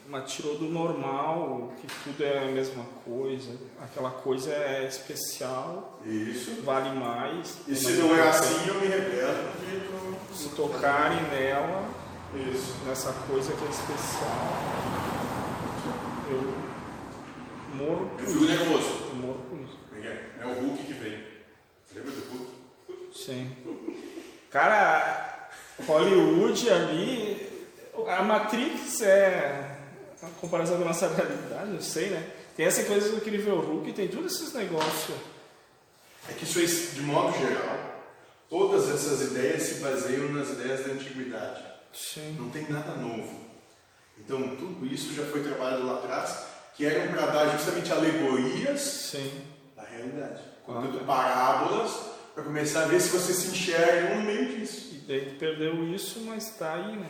[0.08, 3.58] Mas tirou do normal, que tudo é a mesma coisa.
[3.82, 6.62] Aquela coisa é especial, Isso.
[6.62, 7.58] vale mais.
[7.68, 9.52] E se não é assim, eu me rebelo.
[10.34, 11.90] Se tocarem nela,
[12.36, 12.76] Isso.
[12.86, 14.54] nessa coisa que é especial,
[16.30, 16.54] eu
[17.76, 18.48] morro por Eu fico isso.
[18.48, 18.90] nervoso.
[19.10, 19.78] Eu morro por isso.
[19.96, 20.32] É é?
[20.42, 21.24] É o Hulk que vem.
[21.96, 23.18] Lembra do Hulk?
[23.18, 23.52] Sim.
[24.52, 25.50] Cara,
[25.88, 27.68] Hollywood ali,
[28.08, 29.78] a Matrix é
[30.22, 32.32] uma comparação com a nossa realidade, eu sei, né?
[32.56, 35.18] Tem essa coisa do incrível Hulk, tem todos esses negócios.
[36.30, 38.04] É que isso é, de modo geral,
[38.50, 41.64] todas essas ideias se baseiam nas ideias da antiguidade.
[41.98, 42.36] Sim.
[42.40, 43.48] Não tem nada novo.
[44.20, 49.32] Então, tudo isso já foi trabalhado lá atrás, que eram para dar justamente alegorias Sim.
[49.76, 50.42] da realidade.
[50.46, 51.06] Ah, Contando tá.
[51.06, 51.92] parábolas,
[52.36, 54.90] para começar a ver se você se enxerga no meio disso.
[54.94, 57.08] E daí tu perdeu isso, mas tá aí, né?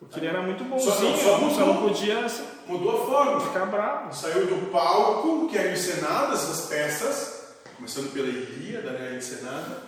[0.00, 1.66] Porque ele era muito Só- bonzinho, só só, mudou.
[1.66, 2.26] não podia
[2.66, 3.40] Mudou a forma.
[3.40, 4.12] ficar bravo.
[4.14, 9.82] Saiu do palco, que eram encenadas as peças, começando pela Ilíada, né, encenada,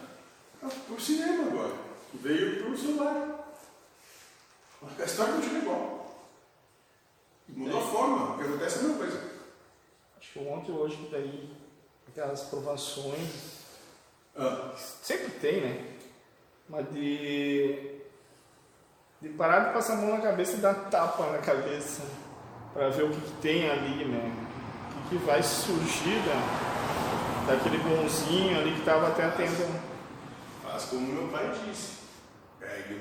[0.61, 1.73] para o cinema agora.
[2.15, 3.34] Veio para o celular.
[4.99, 6.17] A história continua igual.
[7.49, 9.21] Mudou a forma, o que acontece é a mesma coisa.
[10.19, 11.51] Acho que ontem ou hoje daí,
[12.09, 13.63] aquelas provações,
[14.37, 15.95] Ah, sempre tem, né?
[16.69, 18.01] Mas de,
[19.21, 22.03] de parar de passar a mão na cabeça e dar tapa na cabeça
[22.73, 24.33] para ver o que, que tem ali, né?
[24.91, 29.79] O que, que vai surgir da, daquele bonzinho ali que estava até atendendo.
[30.65, 32.04] faz como meu pai disse.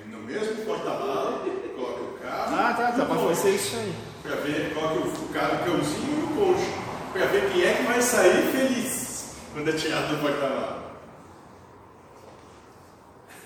[0.07, 1.45] No mesmo porta-mala,
[1.75, 2.55] coloca o carro.
[2.55, 3.25] Ah, tá, tá, e cônjuge.
[3.25, 3.95] vai ser isso aí.
[4.23, 6.73] Para ver, coloca o, carro, o cãozinho e o cônjuge.
[7.13, 10.83] Para ver quem é que vai sair feliz quando é tirado do porta-mala.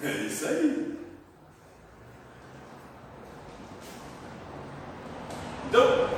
[0.01, 0.97] É isso aí.
[5.69, 6.09] Então,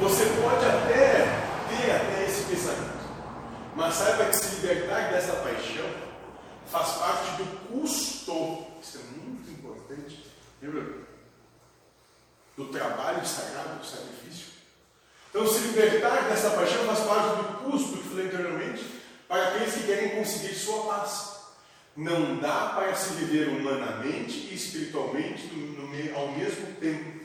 [0.00, 1.24] você pode até
[1.68, 3.08] ter até esse pensamento,
[3.74, 5.86] mas saiba que se libertar dessa paixão
[6.66, 8.66] faz parte do custo.
[8.82, 10.26] Isso é muito importante.
[10.62, 11.00] Lembra?
[12.56, 14.46] Do trabalho sagrado, do sacrifício.
[15.30, 18.84] Então, se libertar dessa paixão faz parte do custo que falei anteriormente
[19.28, 21.40] para aqueles que querem conseguir sua paz.
[21.96, 27.20] Não dá para se viver humanamente e espiritualmente no- no ao mesmo tempo.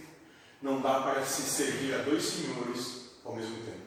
[0.62, 3.86] Não dá para se servir a dois senhores ao mesmo tempo.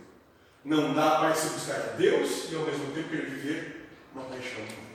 [0.65, 4.88] Não dá para se buscar a Deus e ao mesmo tempo querer viver uma paixão.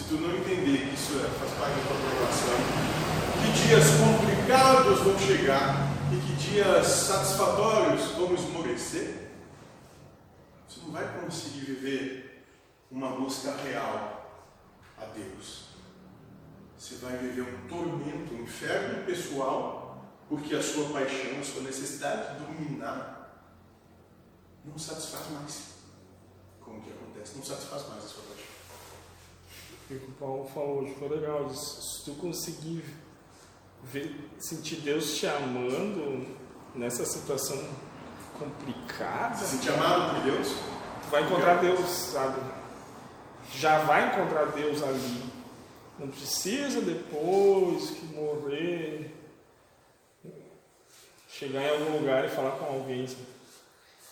[0.00, 2.56] Se tu não entender que isso é- faz parte da tua programação,
[3.42, 9.30] que dias complicados vão chegar e que dias satisfatórios vão esmorecer,
[10.66, 12.46] você não vai conseguir viver
[12.90, 14.42] uma busca real
[14.96, 15.64] a Deus.
[16.78, 22.38] Você vai viver um tormento, um inferno pessoal, porque a sua paixão, a sua necessidade
[22.38, 23.44] de dominar
[24.64, 25.74] não satisfaz mais.
[26.58, 27.36] Como que acontece?
[27.36, 28.19] Não satisfaz mais a sua.
[29.90, 31.50] O que o Paulo falou hoje foi legal.
[31.50, 32.84] Se tu conseguir
[33.82, 36.28] ver, sentir Deus te amando
[36.76, 37.60] nessa situação
[38.38, 40.48] complicada, Se sentir amado por Deus,
[41.02, 42.40] tu vai encontrar Deus, sabe?
[43.56, 45.24] Já vai encontrar Deus ali.
[45.98, 49.12] Não precisa depois que morrer
[51.28, 53.08] chegar em algum lugar e falar com alguém.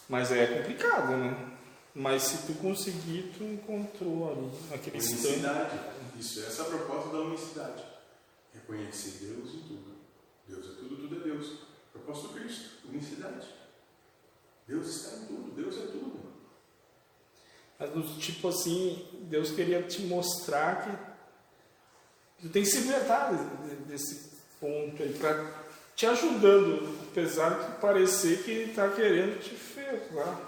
[0.08, 1.57] Mas é complicado, né?
[2.00, 4.46] Mas se tu conseguir, tu encontrou ali,
[4.94, 5.26] instante.
[5.26, 5.80] unicidade.
[6.16, 7.82] Isso, essa é a proposta da unicidade.
[8.54, 9.96] Reconhecer Deus em tudo.
[10.46, 11.58] Deus é tudo, tudo é Deus.
[11.92, 13.48] Proposta do Cristo, unicidade.
[14.68, 16.20] Deus está em tudo, Deus é tudo.
[17.80, 23.68] Mas do tipo assim, Deus queria te mostrar que tu tem que se libertar de-
[23.70, 24.30] de- desse
[24.60, 25.52] ponto aí, para
[25.96, 30.47] te ajudando, apesar de parecer que está querendo te ferrar.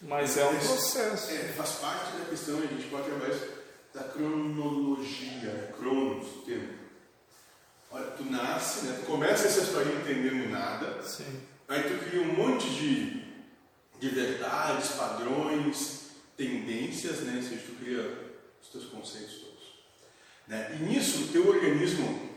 [0.00, 1.30] Mas é um processo.
[1.32, 3.58] É, faz parte da questão, a gente pode isso
[3.92, 5.72] da cronologia, né?
[5.76, 6.74] cronos, tempo.
[7.90, 8.98] Olha, tu nasce, né?
[9.00, 11.40] tu começa essa história entendendo nada, Sim.
[11.66, 13.24] aí tu cria um monte de,
[13.98, 17.36] de verdades, padrões, tendências, né?
[17.36, 19.58] Ou seja, tu cria os teus conceitos todos.
[20.46, 20.76] Né?
[20.78, 22.28] E nisso, o teu organismo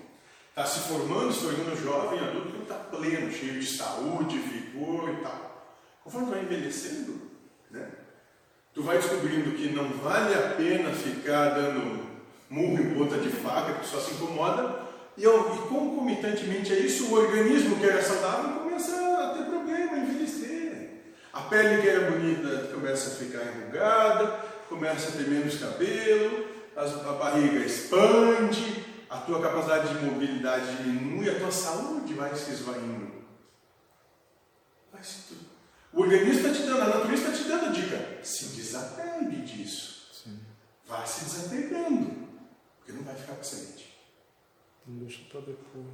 [0.50, 5.22] está se formando, se tornando jovem, adulto, ele está pleno, cheio de saúde, vigor e
[5.22, 5.78] tal.
[6.04, 7.31] Conforme tu vai envelhecendo,
[7.72, 7.88] né?
[8.74, 12.12] tu vai descobrindo que não vale a pena ficar dando
[12.50, 14.82] murro em ponta de faca, que só se incomoda,
[15.18, 20.00] e, e concomitantemente a isso, o organismo que era saudável começa a ter problema, a
[20.00, 20.90] envelhecer.
[21.34, 27.14] A pele que era bonita começa a ficar enrugada, começa a ter menos cabelo, a
[27.14, 33.12] barriga expande, a tua capacidade de mobilidade diminui, a tua saúde vai se esvaindo.
[34.92, 35.51] Vai se tudo.
[35.94, 38.24] O organismo está te dando, a natureza está te dando a dica.
[38.24, 39.92] Se desapegue disso.
[40.86, 42.28] Vá se desapegando.
[42.78, 43.98] Porque não vai ficar para semente.
[44.86, 45.86] Não deixa para depois.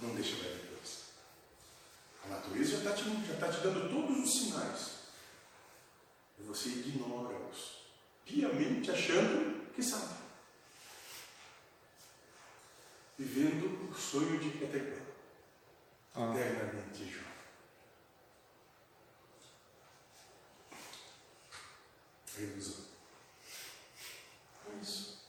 [0.00, 1.00] Não deixa para depois.
[2.24, 4.90] A natureza já está te, já tá te dando todos os sinais.
[6.38, 7.80] E você ignora-os.
[8.24, 10.20] Piamente achando que sabe.
[13.18, 15.02] Vivendo o sonho de Peter Pan.
[16.14, 16.34] Ah.
[16.34, 17.29] Eternamente jovem.
[22.38, 22.84] Ilusão.
[24.72, 25.20] É isso.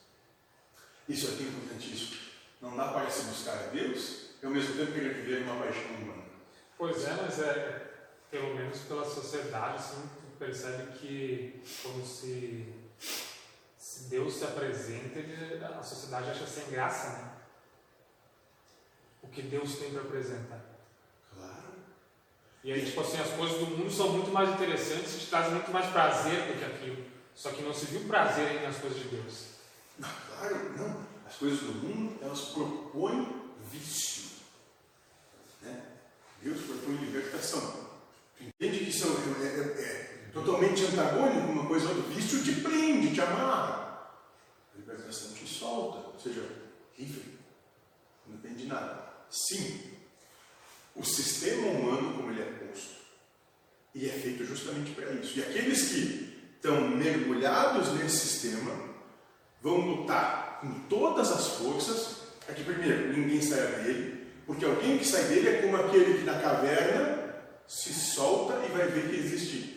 [1.10, 2.22] Isso aqui é importantíssimo.
[2.62, 5.96] Não dá para se buscar a Deus e ao mesmo tempo querer viver uma paixão
[5.96, 6.24] humana.
[6.78, 7.92] Pois é, mas é,
[8.30, 12.74] pelo menos pela sociedade, assim, tu percebe que como se,
[13.78, 17.32] se Deus se apresenta, ele- a sociedade acha sem graça, né?
[19.24, 20.71] O que Deus tem para apresentar.
[22.64, 25.72] E aí, tipo assim, as coisas do mundo são muito mais interessantes te trazem muito
[25.72, 27.04] mais prazer do que aquilo.
[27.34, 29.46] Só que não se viu prazer aí nas coisas de Deus.
[29.98, 31.08] Não, claro, não.
[31.26, 33.28] As coisas do mundo, elas propõem
[33.72, 34.30] vício.
[35.62, 35.82] Né?
[36.44, 37.90] Deus propõe libertação.
[38.40, 39.84] Entende que isso é, é-
[40.28, 42.04] é totalmente antagônico uma coisa outra.
[42.14, 44.12] Vício te prende, te amarra.
[44.74, 46.10] A libertação te solta.
[46.10, 46.48] Ou seja,
[46.98, 47.40] livre.
[48.28, 49.10] Não depende de nada.
[49.30, 49.91] Sim,
[50.96, 52.96] o sistema humano, como ele é posto,
[53.96, 55.40] e é feito justamente para isso.
[55.40, 58.72] E aqueles que estão mergulhados nesse sistema
[59.62, 65.06] vão lutar com todas as forças para que, primeiro, ninguém saia dele, porque alguém que
[65.06, 67.36] sai dele é como aquele que na caverna
[67.68, 69.72] se solta e vai ver que existe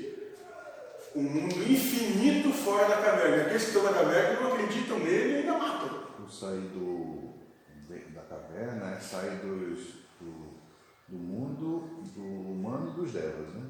[1.14, 3.42] um mundo infinito fora da caverna.
[3.42, 6.04] Aqueles que estão na caverna não acreditam nele e ainda matam.
[6.24, 7.34] O sair do,
[8.14, 10.03] da caverna é sair dos,
[11.14, 13.62] do, do mundo do humano e dos devas, né?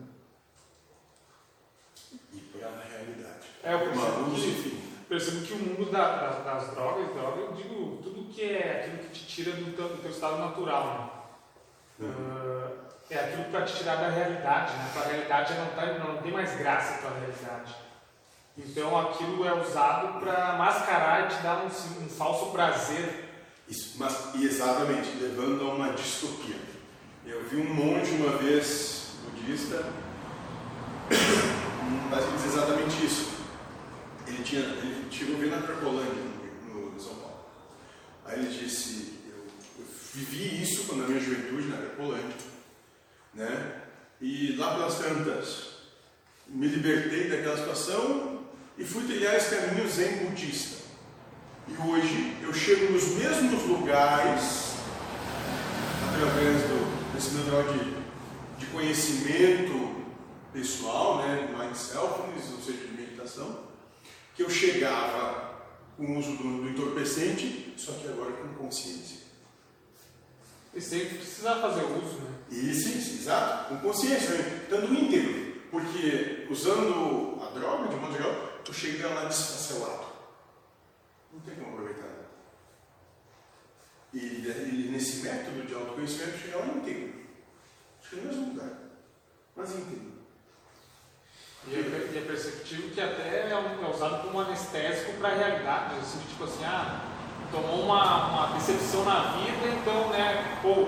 [2.33, 3.47] E para a realidade.
[3.63, 4.95] É, eu uma percebo luz que-.
[5.09, 8.99] Percebo que o mundo da- da- das drogas, droga, eu digo tudo que é aquilo
[8.99, 10.87] que te tira do teu, do teu estado natural,
[12.01, 12.09] né?
[12.09, 12.71] Ah,
[13.11, 14.91] é aquilo para te tirar da realidade, né?
[14.93, 17.75] Tua realidade já não, tá, não tem mais graça a tua realidade.
[18.57, 23.29] Então aquilo é usado para mascarar e te dar um, um falso prazer.
[23.69, 26.57] Isso, mas e exatamente, levando a uma distopia.
[27.27, 29.91] Eu vi um monge uma vez, budista,
[32.11, 33.31] mas diz exatamente isso.
[34.27, 36.23] Ele, tinha, ele chegou a ver na Cracolândia,
[36.69, 37.47] no, no São Paulo.
[38.27, 39.39] Aí ele disse, eu,
[39.79, 42.37] eu vivi isso quando na minha juventude, na Cracolândia,
[43.33, 43.83] né?
[44.21, 45.69] E lá pelas tantas,
[46.47, 48.45] me libertei daquela situação
[48.77, 50.85] e fui trilhar esse caminho zen budista.
[51.69, 54.75] E hoje eu chego nos mesmos lugares,
[56.07, 56.64] através
[57.25, 60.05] do, desse meu grau de, de conhecimento
[60.53, 63.65] pessoal, né, mindfulness, ou seja, de meditação,
[64.35, 65.55] que eu chegava
[65.97, 69.25] com o uso do, do entorpecente, só que agora com consciência.
[70.75, 72.35] E sem precisar fazer uso, né?
[72.51, 74.61] Sim, sim, exato, com consciência, né?
[74.65, 75.55] estando íntegro.
[75.71, 80.05] Porque usando a droga, de modo geral, tu chega lá desfacelado.
[81.33, 81.74] Não tem como.
[84.15, 87.15] E, e nesse método de autoconhecimento, chega lá íntegro.
[88.01, 88.71] Acho que no mesmo lugar,
[89.57, 90.15] mas íntegro.
[91.67, 95.95] E é, e é perceptível que até é, é usado como anestésico para a realidade.
[95.99, 97.01] Assim, tipo assim, ah,
[97.51, 100.87] tomou uma, uma decepção na vida, então, né, pô,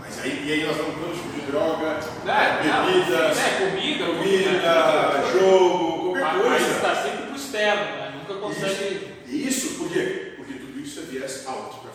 [0.00, 3.70] Mas aí, e aí nós vamos para todo tipo de droga, né, não, bebidas, né,
[3.70, 6.76] comida, comida, jogo, qualquer Mas, mas coisa.
[6.76, 8.14] está sempre pro externo, né?
[8.16, 9.14] Nunca consegue.
[9.26, 10.34] E isso, por quê?
[10.36, 11.85] Porque tudo isso é viés alto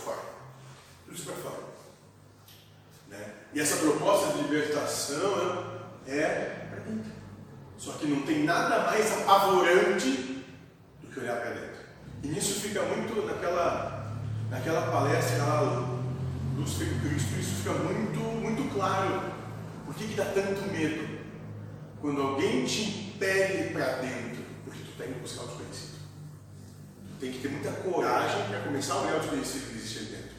[1.13, 1.63] isso para fora.
[3.09, 3.33] Né?
[3.53, 5.71] E essa proposta de libertação
[6.07, 7.11] é para dentro.
[7.77, 10.43] Só que não tem nada mais apavorante
[11.01, 11.81] do que olhar para dentro.
[12.23, 14.13] E nisso fica muito naquela,
[14.49, 15.99] naquela palestra, aquela
[16.55, 19.31] luz feito Cristo, isso fica muito, muito claro.
[19.85, 21.21] Por que, que dá tanto medo?
[21.99, 25.99] Quando alguém te impele para dentro, porque tu está indo buscar o desconhecido.
[27.09, 30.05] Tu tem que ter muita coragem para começar a olhar o desconhecido que existe aí
[30.05, 30.30] dentro.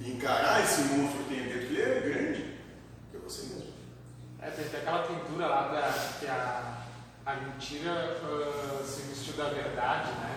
[0.00, 2.54] E encarar esse monstro que tem dentro, que ele é grande,
[3.10, 3.70] que é você mesmo.
[4.40, 6.74] É, tem até aquela pintura lá da, que a,
[7.26, 10.36] a mentira ah, se vestiu da verdade, né?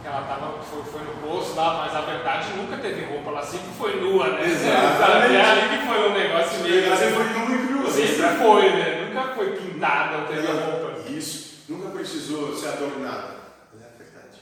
[0.00, 3.42] Que ela tava, foi, foi no poço lá, mas a verdade nunca teve roupa, ela
[3.42, 4.44] sempre foi nua, né?
[4.44, 5.34] Exatamente.
[5.34, 6.90] É ali que foi um negócio meio.
[6.90, 9.04] Você foi nu e cru, assim, Sempre foi, né?
[9.06, 11.10] Nunca foi pintada ou teve Ela- roupa.
[11.10, 13.34] Isso, nunca precisou ser adornada.
[13.72, 14.40] Mas é a verdade.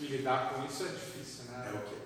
[0.00, 1.66] E lidar com isso é difícil, né?
[1.66, 2.01] É o que é,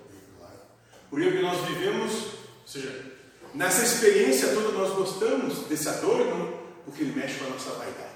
[1.09, 3.05] Por isso que nós vivemos, ou seja,
[3.53, 8.07] nessa experiência toda nós gostamos desse adorno, porque ele mexe com a nossa vaidade.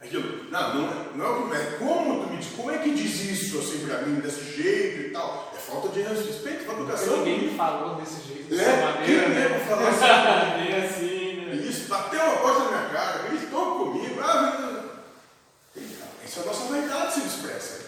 [0.00, 2.78] Aquilo, não, não, é- não é o que é como tu me diz, como é
[2.78, 5.52] que diz isso assim pra mim, desse jeito e tal?
[5.54, 7.16] É falta de respeito, falta de educação.
[7.18, 9.48] ninguém me falou desse jeito, dessa É, maneira, quem né?
[9.48, 10.00] mesmo falou assim?
[10.80, 11.54] Assim, né?
[11.56, 14.20] Isso, bateu uma coisa na minha cara, gritou comigo.
[14.22, 14.84] Ah.
[16.24, 17.80] Isso é a nossa vaidade se expressa.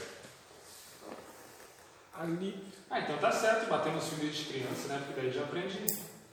[2.14, 2.71] Ali.
[2.94, 5.00] Ah, então tá certo bater nos filhos de criança, né?
[5.06, 5.80] Porque daí já aprende,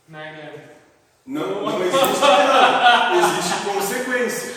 [0.10, 0.34] né?
[0.34, 0.70] né?
[1.26, 3.16] Não, não existe nada.
[3.16, 4.56] Existe consequência.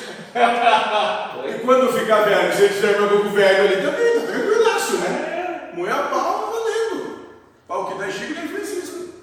[1.46, 4.32] E quando ficar velho, se a gente já jogou com o velho ali também, tá
[4.32, 5.70] tranquilaço, né?
[5.74, 7.20] Moer a pau, valendo.
[7.68, 9.14] Pau que dá Chico nem Francisco.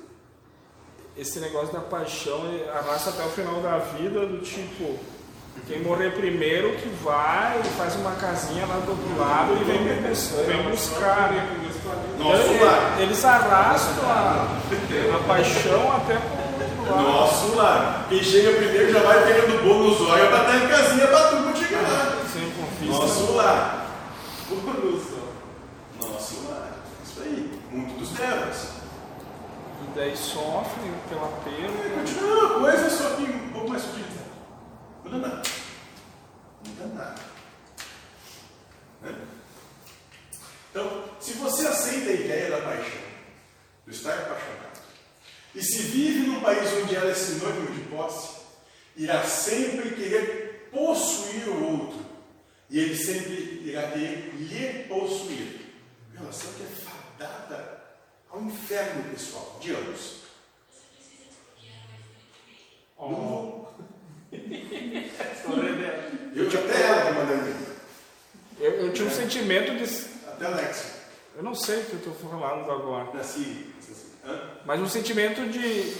[1.18, 4.98] Esse negócio da paixão ele arrasta até o final da vida, do tipo,
[5.68, 10.70] quem morrer primeiro que vai, faz uma casinha lá do outro lado e vem, vem
[10.70, 11.32] buscar.
[11.32, 11.55] né?
[12.18, 12.99] Nosso Então, lar.
[13.01, 14.57] Eles arrastam a,
[15.16, 17.03] a paixão até pro outro lado.
[17.03, 18.05] Nosso lar.
[18.10, 21.55] Quem chega primeiro já vai pegando bolo nos olhos pra estar em casinha pra turma
[21.55, 22.26] chegar lá.
[22.34, 22.86] Sem confisco.
[23.01, 23.89] Nosso lar.
[25.99, 26.78] Nosso lar.
[27.03, 27.60] Isso aí.
[27.72, 28.70] Mundo dos trevas.
[29.84, 31.95] E daí sofrem pela É, perda.
[32.01, 34.05] Continua a coisa, só que um pouco mais sutil.
[35.05, 35.41] Não muda nada.
[36.66, 37.16] Não muda nada.
[39.01, 39.16] Né?
[40.72, 43.01] Então, se você aceita a ideia da paixão,
[43.86, 44.80] do estar apaixonado,
[45.55, 48.38] e se vive num país onde ela é sinônimo de posse,
[48.95, 51.99] irá sempre querer possuir o outro,
[52.70, 55.74] e ele sempre irá querer lhe possuir.
[56.16, 57.80] Relação que é fadada
[58.30, 60.20] ao inferno pessoal, de ambos.
[62.99, 63.74] Não vou.
[66.36, 67.55] Eu tinha até ela que mandando
[68.60, 70.10] Eu, eu tinha um sentimento de.
[70.28, 70.91] Até a Alexia.
[71.36, 73.10] Eu não sei o que eu estou falando agora.
[73.14, 73.74] Nasci.
[73.80, 74.39] assim, Hã?
[74.70, 75.96] Mas um sentimento de,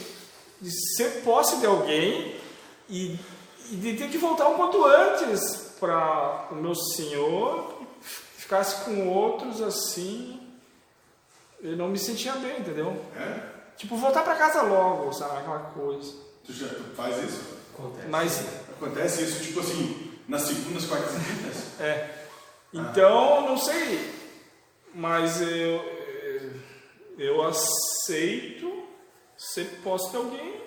[0.62, 2.36] de ser posse de alguém
[2.88, 3.20] e,
[3.72, 7.82] e de ter que voltar um quanto antes para o meu senhor
[8.38, 10.40] ficasse com outros assim.
[11.60, 13.04] Eu não me sentia bem, entendeu?
[13.16, 13.40] É?
[13.76, 15.38] Tipo, voltar para casa logo, sabe?
[15.38, 16.14] Aquela coisa.
[16.46, 17.42] Tu já tu faz isso?
[18.08, 18.46] Mas,
[18.78, 21.80] Acontece isso, tipo assim, nas segundas, quartas e quintas?
[21.80, 22.28] é.
[22.72, 24.14] Então, não sei.
[24.94, 25.99] Mas eu,
[27.20, 28.88] eu aceito
[29.38, 29.66] ser
[30.12, 30.62] de alguém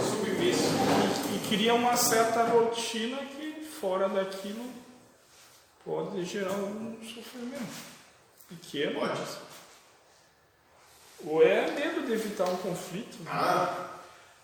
[0.00, 0.64] Submissa.
[1.32, 4.68] e, e cria uma certa rotina que fora daquilo
[5.84, 7.66] pode gerar um sofrimento
[8.48, 8.98] pequeno.
[9.00, 9.18] Pode.
[9.20, 9.38] mas-
[11.24, 13.18] Ou é medo de evitar um conflito.
[13.26, 13.88] Ah,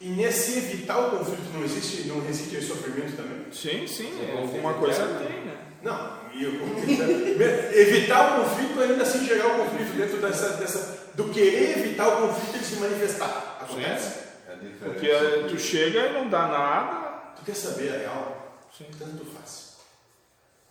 [0.01, 3.53] e nesse evitar o conflito não existe, não resiste esse sofrimento também?
[3.53, 5.67] Sim, sim, É, alguma coisa tem, né?
[5.83, 11.05] Não, e o conflito, evitar o conflito ainda assim gerar o conflito dentro dessa, dessa
[11.15, 13.59] do querer evitar o conflito de se manifestar.
[13.61, 14.19] Acontece?
[14.49, 15.09] É a Porque
[15.49, 17.05] tu chega e não dá nada,
[17.37, 18.59] Tu quer saber a real?
[18.77, 19.75] Sim, Tanto faz.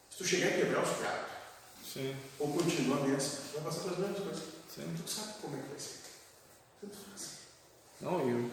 [0.10, 1.32] Se tu chegar e quebrar os pratos,
[1.94, 4.44] sim, ou continuar nessa, tu vai passar pelas mesmas coisas.
[4.70, 4.96] sim.
[5.04, 6.00] Tu sabe como é que vai ser.
[6.82, 7.30] Tanto faz.
[8.02, 8.52] Não, e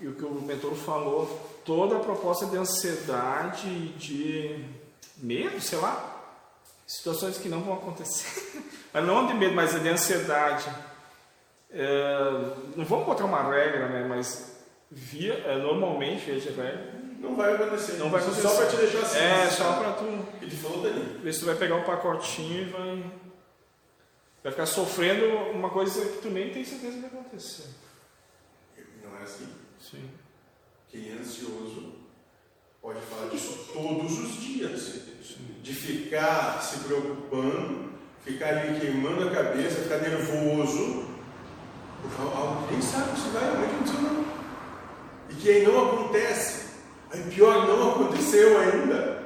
[0.00, 1.26] e o que o mentor falou,
[1.64, 4.64] toda a proposta de ansiedade e de
[5.16, 6.17] medo, sei lá,
[6.88, 8.62] situações que não vão acontecer.
[8.92, 10.64] Mas não de medo, mas de ansiedade.
[11.70, 14.06] É, não vamos botar uma regra, né?
[14.08, 14.56] Mas
[14.90, 17.92] via, é, normalmente, via de regra, Não vai acontecer.
[17.98, 18.48] Não vai acontecer.
[18.48, 19.18] Só para te deixar assim.
[19.18, 21.18] é só para tu E te falou Dani.
[21.18, 23.04] ver se tu vai pegar o pacotinho e vai,
[24.42, 27.68] vai ficar sofrendo uma coisa que tu nem tem certeza que vai acontecer.
[29.04, 29.52] Não é assim.
[29.78, 30.10] Sim.
[30.88, 31.92] Quem é ansioso
[32.88, 35.08] pode falar disso todos os dias.
[35.62, 37.90] De ficar se preocupando,
[38.24, 41.04] ficar ali queimando a cabeça, ficar nervoso,
[42.00, 44.24] por algo que nem sabe se vai acontecer não.
[45.28, 46.68] E que aí não acontece.
[47.12, 49.17] Aí pior, não aconteceu ainda.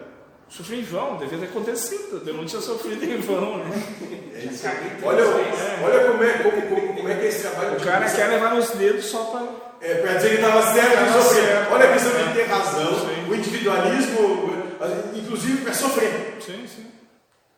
[0.55, 2.23] Sofri em vão, devia ter acontecido.
[2.27, 3.71] Eu não tinha sofrido em vão, né?
[4.35, 4.99] É isso aí.
[5.03, 8.29] Olha, olha como, é, como, como, como é que é esse trabalho O cara quer
[8.29, 9.49] levar nos dedos só para.
[9.81, 11.73] É, para dizer que estava certo Tava certo.
[11.73, 13.31] Olha a questão de ter razão, Sim.
[13.31, 14.51] o individualismo,
[15.15, 16.37] inclusive para sofrer.
[16.41, 16.87] Sim, sim.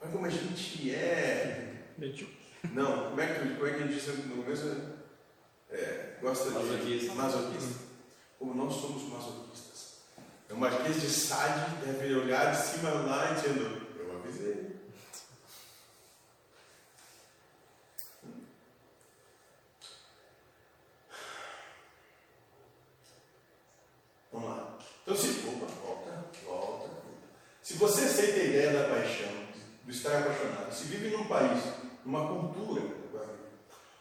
[0.01, 1.73] Olha como a gente é.
[1.99, 2.37] Medíocre.
[2.73, 4.71] Não, como é que, como é que a gente sempre no começo
[5.69, 6.55] é, gosta de.
[6.55, 7.15] Masoquista.
[7.15, 7.75] Masoquista.
[8.39, 9.64] Como nós somos masoquistas.
[10.49, 14.77] É o Marquês de Sade deve olhar de cima lá e dizendo: Eu avisei.
[24.33, 24.79] Vamos lá.
[25.03, 25.49] Então, se.
[25.49, 26.91] Opa, volta, volta.
[27.63, 29.33] Se você aceita a ideia da paixão,
[29.85, 31.63] do estar apaixonado, se vive num país,
[32.05, 32.83] numa cultura,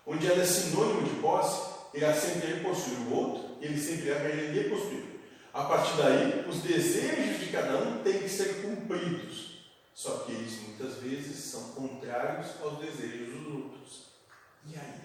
[0.06, 4.20] onde ela é sinônimo de posse, ele sempre irá possuir o outro, ele sempre irá
[4.20, 5.13] querer possuir.
[5.54, 9.70] A partir daí, os desejos de cada um têm que ser cumpridos.
[9.94, 14.08] Só que eles muitas vezes são contrários aos desejos dos outros.
[14.66, 15.02] E aí?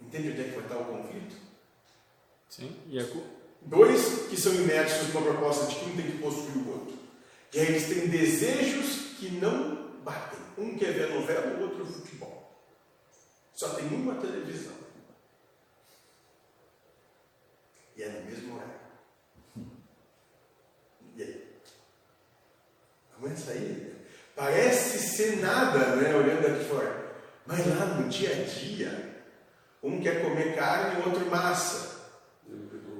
[0.00, 1.36] Entende onde é que vai estar o conflito?
[2.48, 2.76] Sim.
[2.86, 3.04] E a
[3.62, 6.98] Dois que são imersos numa proposta de que um tem que possuir o outro.
[7.54, 10.40] E aí eles têm desejos que não batem.
[10.58, 12.52] Um quer ver a novela, o outro o futebol.
[13.54, 14.74] Só tem uma televisão.
[17.96, 18.82] E é no mesmo horário.
[21.16, 21.52] E aí?
[23.22, 23.94] Aguenta aí?
[24.34, 26.12] Parece ser nada, né?
[26.12, 27.12] Olhando aqui fora.
[27.46, 29.22] Mas lá no dia a dia,
[29.80, 32.02] um quer comer carne, o outro massa.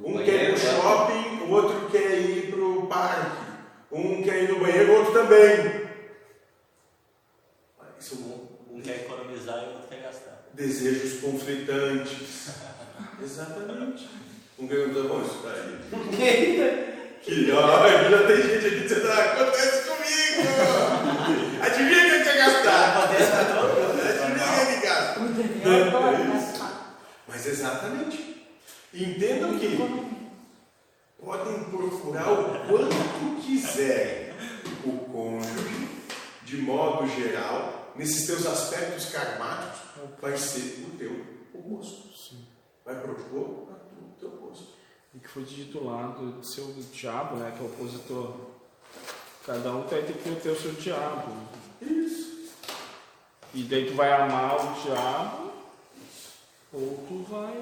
[0.04, 3.52] Um quer ir pro shopping, o outro quer ir pro parque.
[3.90, 5.88] Um quer ir no banheiro, o outro também.
[7.98, 8.48] Isso é bom.
[8.70, 10.46] Um quer economizar e o outro quer gastar.
[10.54, 12.50] Desejos conflitantes.
[13.20, 14.08] Exatamente.
[14.56, 16.88] Um perguntou, bom, isso tá aí.
[17.22, 20.42] Que ó, já tem gente aqui dizendo, ah, acontece comigo!
[21.62, 23.04] Adivinha quem quer gastar?
[23.04, 25.20] Adivinha quem gasta?
[27.28, 28.32] Mas exatamente.
[28.92, 29.68] Entendam que
[31.18, 34.34] podem procurar o quanto quiserem
[34.84, 35.88] o cônjuge,
[36.44, 39.80] de modo geral, nesses teus aspectos karmáticos,
[40.20, 42.34] vai ser o teu oposto.
[42.84, 44.74] Vai propor a tu o teu oposto.
[45.14, 47.52] E que foi dito lá do seu diabo, né?
[47.56, 48.34] Que é o opositor.
[49.46, 51.32] Cada um ter que ter o seu diabo.
[51.82, 52.50] Isso.
[53.54, 55.52] E daí tu vai amar o diabo,
[56.72, 57.52] ou tu vai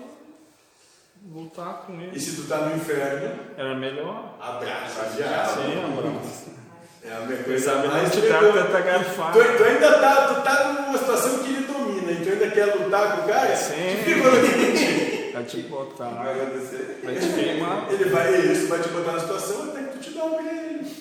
[1.33, 2.21] lutar com E ele.
[2.21, 4.37] se tu tá no inferno, Era melhor.
[4.41, 5.63] abraça o diabo.
[5.63, 6.51] Sim, abraço.
[7.03, 9.33] É a minha coisa a mais te dá tanta garfada.
[9.33, 12.67] Tu, tu ainda tá, tu tá numa situação que ele domina, e tu ainda quer
[12.77, 13.57] lutar com o cara?
[13.57, 15.00] Sim.
[15.41, 17.01] Vai te botar, Vai acontecer.
[17.03, 17.91] vai te queimar.
[17.91, 20.97] Ele vai, isso vai te botar na situação até que tu te dá um ele.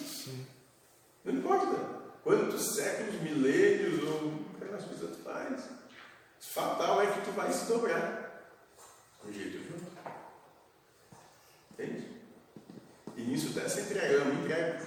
[1.26, 1.78] Não importa
[2.24, 5.64] quantos séculos, milênios ou aquelas coisas tu faz.
[6.40, 8.50] Fatal é que tu vai se dobrar.
[9.28, 9.70] Um jeito de.
[11.74, 12.08] Entende?
[13.18, 14.86] E nisso tá essa entrega, eu me entrego.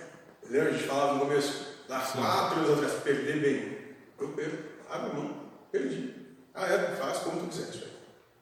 [0.49, 0.71] Lembra?
[0.71, 3.79] A gente falava no começo, das quatro anos atrás, perder bem.
[4.19, 4.57] Eu perco,
[4.89, 6.15] abre mão, perdi.
[6.55, 7.93] Ah, é, faz como tu quiser, isso.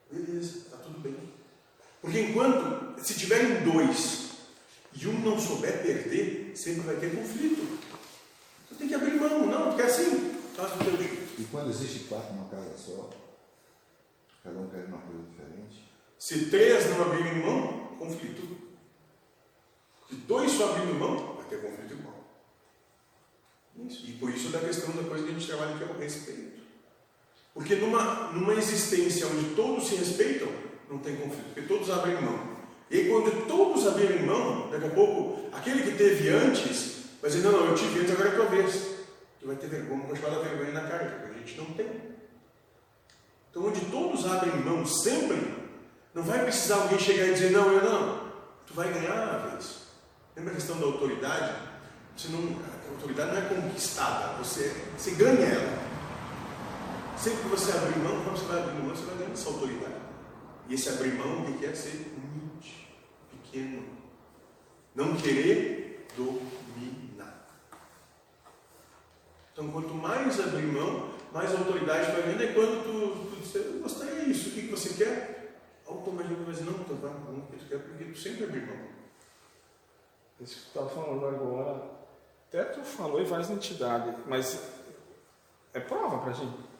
[0.09, 0.70] Beleza, tá.
[2.01, 4.31] Porque enquanto, se tiverem dois
[4.93, 7.79] e um não souber perder, sempre vai ter conflito.
[8.67, 11.39] Tu tem que abrir mão, não, porque é assim, faz do teu jeito.
[11.39, 13.09] E quando existe quatro numa casa só,
[14.43, 15.87] cada um quer uma coisa diferente,
[16.17, 18.57] Se três não abrirem mão, conflito.
[20.09, 22.15] Se dois só abrirem mão, vai ter conflito igual.
[23.87, 24.05] Isso.
[24.07, 26.61] E por isso da questão da coisa que a gente trabalha que é o respeito.
[27.53, 30.47] Porque numa, numa existência onde todos se respeitam,
[30.91, 32.51] não tem conflito, porque todos abrem mão.
[32.89, 37.43] E aí, quando todos abrirem mão, daqui a pouco aquele que teve antes, vai dizer,
[37.43, 38.91] não, não, eu tive antes, agora é a tua vez.
[39.39, 41.87] Tu vai ter vergonha, continuar da vergonha na cara, que a gente não tem.
[43.49, 45.41] Então, onde todos abrem mão sempre,
[46.13, 48.31] não vai precisar alguém chegar e dizer, não, eu não.
[48.67, 49.83] Tu vai ganhar a vez.
[50.35, 51.55] Lembra a questão da autoridade?
[52.17, 55.81] Você não, a autoridade não é conquistada, você, você ganha ela.
[57.17, 60.00] Sempre que você abrir mão, quando você vai abrir mão, você vai ganhar essa autoridade.
[60.71, 62.87] E esse abrir mão, o que é ser humilde,
[63.29, 63.83] pequeno.
[64.95, 67.45] Não querer dominar.
[69.51, 72.41] Então, quanto mais abrir mão, mais autoridade vai vindo.
[72.41, 75.59] E quando tu, tu disser, eu gostaria disso, o que, que você quer?
[75.85, 78.87] Automaticamente vai dizer, não, tu vai não, tu quer, porque tu sempre abre mão.
[80.39, 81.83] Isso que tu estava falando agora,
[82.47, 84.71] até tu falou e faz entidade, mas
[85.73, 86.70] é prova pra gente.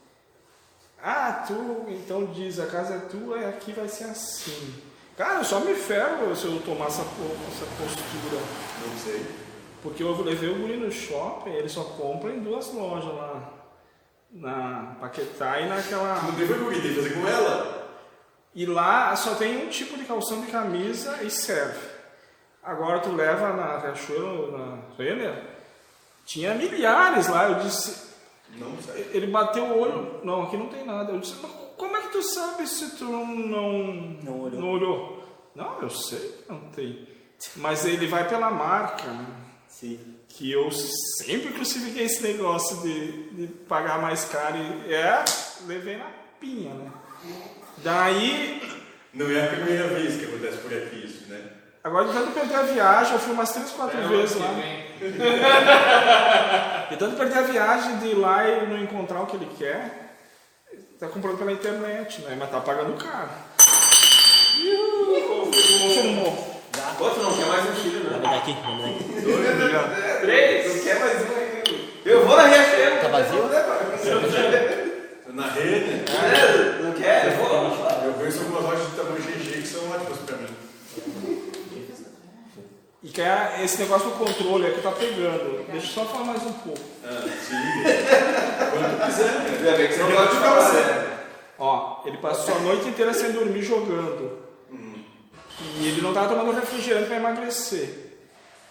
[1.03, 4.81] Ah, tu então diz, a casa é tua e aqui vai ser assim.
[5.17, 8.41] Cara, eu só me ferro se eu tomar essa, essa postura.
[8.85, 9.25] Não sei.
[9.81, 13.53] Porque eu levei o guri no shopping, ele só compra em duas lojas lá.
[14.31, 16.21] Na Paquetá e naquela.
[16.21, 17.89] Não tem vergonha, tem que fazer com ela.
[18.53, 21.79] E lá só tem um tipo de calção de camisa e serve.
[22.63, 25.41] Agora tu leva na Riachuelo, na Renner,
[26.25, 27.49] tinha milhares lá.
[27.49, 28.10] Eu disse,
[28.57, 29.05] Não serve.
[29.17, 31.11] ele bateu o olho, não, aqui não tem nada.
[31.11, 33.83] Eu disse, mas como é que tu sabe se tu não, não,
[34.23, 34.61] Não olhou.
[34.61, 35.23] não olhou?
[35.55, 37.07] Não, eu sei que não tem.
[37.57, 39.25] Mas ele vai pela marca, né?
[39.67, 39.99] Sim.
[40.29, 45.23] que eu sempre crucifiquei esse negócio de, de pagar mais caro e é,
[45.65, 46.07] levei na
[46.39, 46.91] pinha, né?
[47.77, 48.61] Daí,
[49.13, 51.51] Não é a primeira vez que acontece por aqui isso, né?
[51.83, 54.47] agora de tanto perder a viagem, eu fui umas três, quatro É, vezes lá.
[54.53, 54.90] vem.
[56.89, 60.15] De tanto perder a viagem de ir lá e não encontrar o que ele quer,
[60.99, 62.35] tá comprando pela internet, né?
[62.37, 63.29] Mas tá pagando caro.
[65.41, 66.61] Confirmou.
[66.99, 68.19] Outro não quer mais um filho, né?
[68.21, 70.21] dar aqui, dar aqui.
[70.21, 71.25] Três, não quer mais um.
[72.05, 73.01] Eu vou na Riachuelo.
[73.01, 73.49] Tá vazio?
[75.33, 76.03] Na rede,
[76.83, 77.25] Não quer?
[77.25, 77.49] Eu vou.
[78.05, 81.40] eu conheço algumas lojas de tamanho GG que são ótimas pra mim.
[83.03, 85.65] E quer esse negócio do controle é que tá pegando.
[85.71, 86.79] Deixa eu só falar mais um pouco.
[87.03, 87.55] Ah, sim.
[88.71, 89.31] Quando quiser,
[89.61, 89.77] né?
[89.77, 91.07] Bem que você não pode ficar você.
[91.57, 94.39] Ó, ele passou a noite inteira sem dormir jogando.
[95.79, 97.89] E ele não estava tomando refrigerante para emagrecer.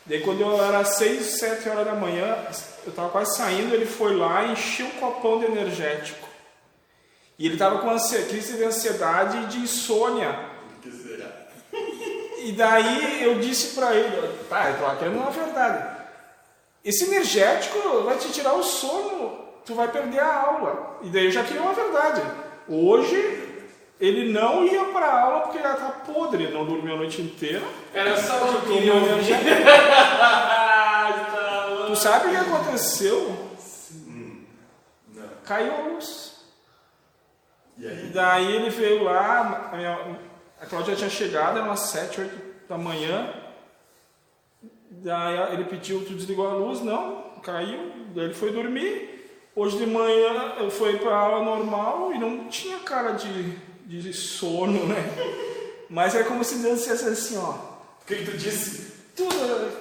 [0.06, 2.36] Daí quando eu era 6, 7 horas da manhã,
[2.84, 6.28] eu estava quase saindo, ele foi lá e encheu um copão de energético.
[7.38, 10.49] E ele estava com ansia- crise de ansiedade e de insônia.
[12.42, 15.98] E daí eu disse para ele, tá, eu tô querendo uma verdade.
[16.84, 20.98] Esse energético vai te tirar o sono, tu vai perder a aula.
[21.02, 22.22] E daí eu já queria uma verdade.
[22.68, 23.48] Hoje
[24.00, 27.62] ele não ia para a aula porque já tá podre, não dormiu a noite inteira.
[27.92, 28.92] Era só o que eu queria.
[30.20, 33.36] Ah, Tu sabe o que aconteceu?
[34.06, 35.28] Não.
[35.44, 36.30] Caiu a luz.
[37.76, 38.10] E E aí?
[38.14, 39.70] daí ele veio lá,
[40.60, 43.32] a, Cláudia tinha chegado, eram umas 7, 8 da manhã.
[44.90, 46.80] Daí ele pediu, tu desligou a luz?
[46.80, 47.92] Não, caiu.
[48.14, 49.20] Daí ele foi dormir.
[49.54, 53.56] Hoje de manhã eu fui para aula normal e não tinha cara de,
[53.86, 54.96] de sono, né?
[55.88, 57.50] Mas é como se Deus dissesse assim, ó.
[57.50, 58.90] O que, que tu disse?
[59.16, 59.24] Tu,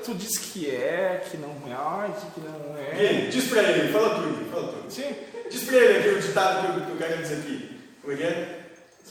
[0.04, 2.96] tu diz que é, que não é, que não é.
[2.96, 3.30] Quem?
[3.30, 4.92] Diz pra ele, fala tu, Gui, fala tu.
[4.92, 5.16] Sim.
[5.50, 7.80] Diz pra ele aquele ditado que eu, que eu quero dizer aqui.
[8.02, 8.59] Como é que é?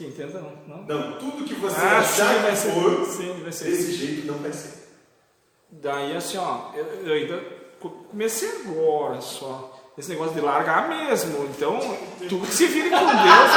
[0.06, 0.52] Não.
[0.66, 0.84] não.
[0.86, 2.70] Não, tudo que você Ah, sim, achar vai que ser.
[2.72, 3.64] for, Sim, vai ser.
[3.64, 4.88] desse jeito não vai ser.
[5.70, 7.42] Daí assim, ó, eu, eu ainda
[7.80, 9.74] co- comecei agora só.
[9.98, 11.44] Esse negócio de largar mesmo.
[11.46, 11.78] Então,
[12.28, 13.50] tu que se vire com Deus.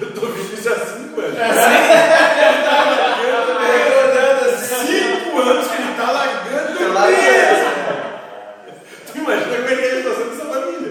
[0.00, 1.38] Eu tô vendo isso há cinco anos.
[4.86, 7.70] Cinco anos que ele tá largando mesmo.
[9.12, 10.90] Tu imagina como é que ele tá sendo essa família.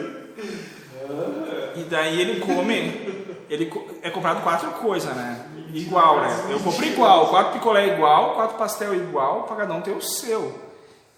[1.75, 3.18] E daí ele come.
[3.49, 3.71] Ele
[4.03, 5.45] é comprado quatro coisas, né?
[5.73, 6.47] Igual, né?
[6.49, 10.59] Eu compro igual, quatro picolé igual, quatro pastel igual, pra cada um ter o seu.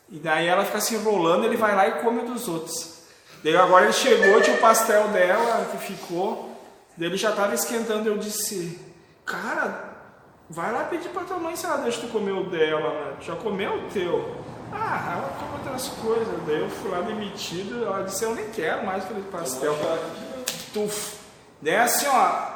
[0.10, 3.02] E daí ela fica se enrolando, ele vai lá e come dos outros.
[3.44, 6.58] Daí agora ele chegou, tinha o pastel dela que ficou,
[6.98, 8.80] daí ele já tava esquentando, eu disse,
[9.26, 9.90] cara,
[10.50, 13.14] vai lá pedir pra tua mãe se ela deixa tu comer o dela, né?
[13.20, 14.36] Tu já comeu o teu.
[14.72, 16.34] Ah, ela come outras coisas.
[16.46, 19.76] Daí eu fui lá demitido, ela disse, eu nem quero mais aquele pastel.
[20.74, 21.21] Tuf.
[21.62, 22.50] Daí assim, ó,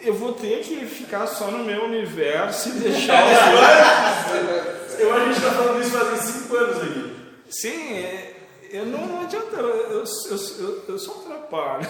[0.00, 3.24] eu vou ter que ficar só no meu universo e deixar
[4.92, 7.16] os Eu a gente tá falando isso fazem cinco anos aqui.
[7.48, 8.36] Sim, é,
[8.70, 11.86] eu não, não adianta, eu, eu, eu, eu, sou atrapalho.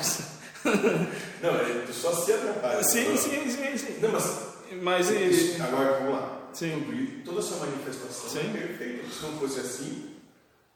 [1.43, 2.83] Não, é, tu só se atrapalha.
[2.83, 3.99] Sim, sim, sim, sim.
[4.01, 5.63] Não, mas Mas ele.
[5.63, 6.37] agora vamos lá.
[6.53, 6.91] Sim.
[6.91, 8.49] Isso, toda essa manifestação Sim.
[8.49, 9.05] é perfeita.
[9.11, 10.17] Se não fosse assim,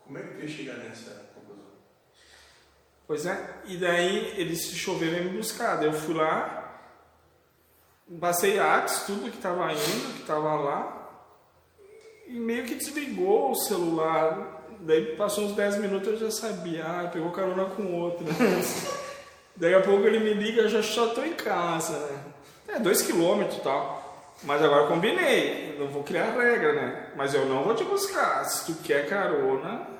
[0.04, 1.29] como é que eu ia chegar nessa?
[3.10, 3.36] Pois é.
[3.64, 5.82] E daí eles choveram e me buscar.
[5.82, 6.80] Eu fui lá,
[8.20, 11.10] passei Axe, tudo que estava indo, que estava lá,
[12.28, 14.62] e meio que desligou o celular.
[14.78, 18.24] Daí passou uns 10 minutos eu já sabia, ah, pegou carona com outro.
[19.56, 22.24] Daí a pouco ele me liga, eu já só tô em casa, né?
[22.68, 24.36] É, dois quilômetros e tal.
[24.44, 27.10] Mas agora combinei, não vou criar regra, né?
[27.16, 28.44] Mas eu não vou te buscar.
[28.44, 29.99] Se tu quer carona,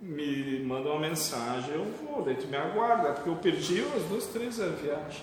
[0.00, 4.26] me manda uma mensagem, eu vou, daí tu me aguarda, porque eu perdi as duas,
[4.26, 5.22] três a viagem.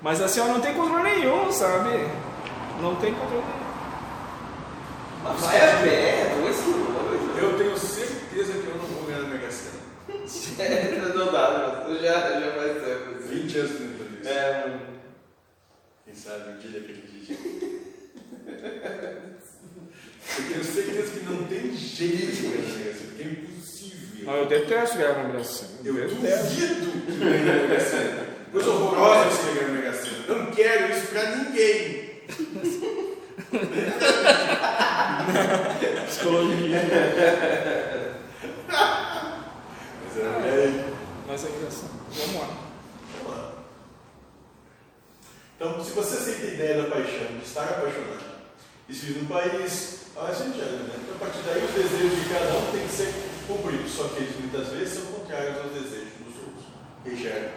[0.00, 1.90] Mas assim, ó, não tem controle nenhum, sabe?
[2.80, 3.64] Não tem controle nenhum.
[5.22, 7.42] Mas vai a pé, dois quilômetros.
[7.42, 9.80] Eu tenho certeza que eu não vou ganhar na Mega Sena.
[11.14, 13.16] não dá, mas já, já faz tempo.
[13.16, 13.28] assim.
[13.28, 14.28] 20 anos tentando isso.
[14.28, 14.80] É, mano.
[16.04, 17.36] Quem sabe um dia daquele dia.
[20.36, 23.12] Eu tenho certeza que não tem jeito de ganhar na Mega Sena,
[24.26, 24.32] é impossível.
[24.32, 25.70] Mas eu detesto ganhar na Mega Sena.
[25.84, 26.14] Eu detesto.
[26.16, 28.26] duvido que ganhe na Mega Sena.
[28.52, 30.24] Coisa horrorosa que você ganhar na Mega Sena.
[30.28, 32.14] Não quero isso pra ninguém.
[36.06, 36.82] Psicologia.
[40.06, 40.84] Mas é,
[41.26, 41.90] Mas é engraçado.
[42.10, 42.48] Vamos lá.
[43.22, 43.52] Vamos lá.
[45.56, 48.24] Então, se você aceita a ideia da paixão, de estar apaixonado,
[48.88, 50.94] e se vive num país, ah, a gente anda, né?
[51.02, 53.12] Então, a partir daí, os desejos de cada um têm que ser
[53.46, 57.20] cumpridos, só que eles muitas vezes são contrários aos desejos dos outros.
[57.20, 57.52] Gera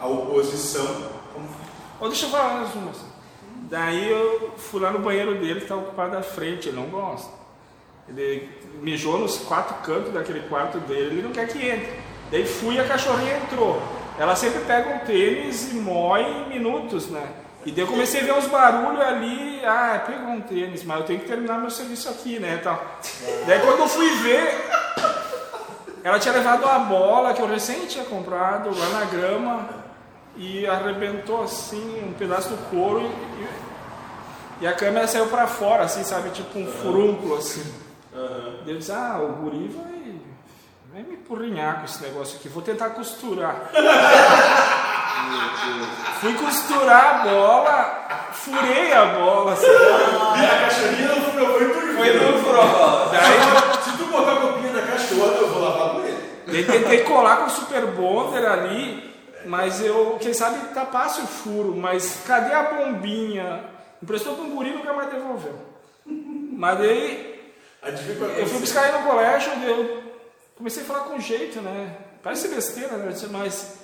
[0.00, 1.10] a oposição.
[1.32, 1.48] Como...
[2.00, 2.92] Ó, deixa eu falar mais uma.
[3.70, 7.30] Daí eu fui lá no banheiro dele, que tá ocupado à frente, ele não gosta.
[8.08, 8.48] Ele
[8.80, 11.92] mijou nos quatro cantos daquele quarto dele, ele não quer que entre.
[12.30, 13.82] Daí fui e a cachorrinha entrou.
[14.18, 17.28] Ela sempre pega um tênis e mói em minutos, né?
[17.66, 21.06] E daí eu comecei a ver uns barulhos ali, ah, pegou um tênis, mas eu
[21.06, 22.58] tenho que terminar meu serviço aqui, né?
[22.62, 22.82] Tal.
[23.46, 24.64] Daí quando eu fui ver,
[26.04, 29.68] ela tinha levado a bola que eu recém tinha comprado lá na grama
[30.36, 33.00] e arrebentou assim um pedaço do couro
[34.60, 36.30] e, e- a câmera saiu pra fora, assim, sabe?
[36.30, 37.64] Tipo um furúnculo, assim.
[38.12, 40.14] Daí Eu disse, ah, o guri vai,
[40.92, 43.70] vai me empurrinhar com esse negócio aqui, vou tentar costurar.
[46.20, 49.66] Fui costurar a bola, furei a bola, assim.
[49.66, 53.10] E a cachorrinha não foi, foi por Foi no prova.
[53.10, 55.96] Daí Se tu botar a copinha na cachorra, eu vou lavar
[56.50, 61.76] Daí tentei colar com o Super Bonder ali, mas eu, quem sabe tapasse o furo,
[61.76, 63.64] mas cadê a bombinha?
[64.02, 65.54] Emprestou para um guri e nunca mais devolveu.
[66.06, 67.38] Mas daí
[67.82, 67.90] é
[68.40, 70.02] eu fui buscar ele no colégio, eu
[70.56, 71.96] comecei a falar com jeito, né?
[72.22, 73.14] Parece besteira, né?
[73.30, 73.78] Mas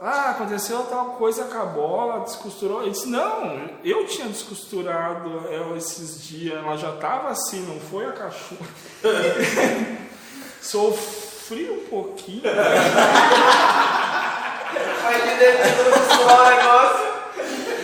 [0.00, 2.82] ah, aconteceu tal coisa com a bola, descosturou.
[2.82, 8.06] Ele disse, não, eu tinha descosturado ela esses dias, ela já estava assim, não foi
[8.06, 8.66] a cachorra.
[11.52, 12.40] Sofri um pouquinho.
[15.38, 17.12] Deve ter todo só o negócio.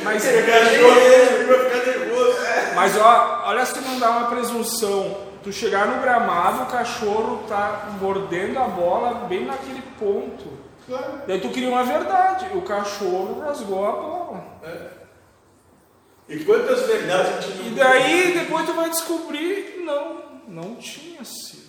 [0.02, 2.38] Mas, O cachorro vai ficar nervoso.
[2.74, 5.28] mas ó, olha se não dá uma presunção.
[5.42, 10.58] Tu chegar no gramado, o cachorro tá mordendo a bola bem naquele ponto.
[10.86, 11.22] Claro.
[11.26, 12.46] Daí tu queria uma verdade.
[12.54, 14.44] O cachorro rasgou a bola.
[16.26, 21.22] E quantas verdades a gente não E daí depois tu vai descobrir, não, não tinha
[21.24, 21.67] sido.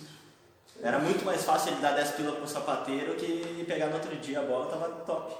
[0.82, 4.40] Era muito mais fácil ele dar 10 pila pro sapateiro que pegar no outro dia
[4.40, 5.34] a bola tava top.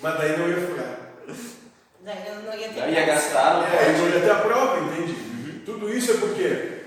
[0.00, 0.96] Mas daí não ia furar.
[2.00, 4.14] Daí eu não ia ter Daí ia gastar, não É, eu pode.
[4.14, 5.62] ia ter a prova, entende?
[5.64, 6.82] Tudo isso é porque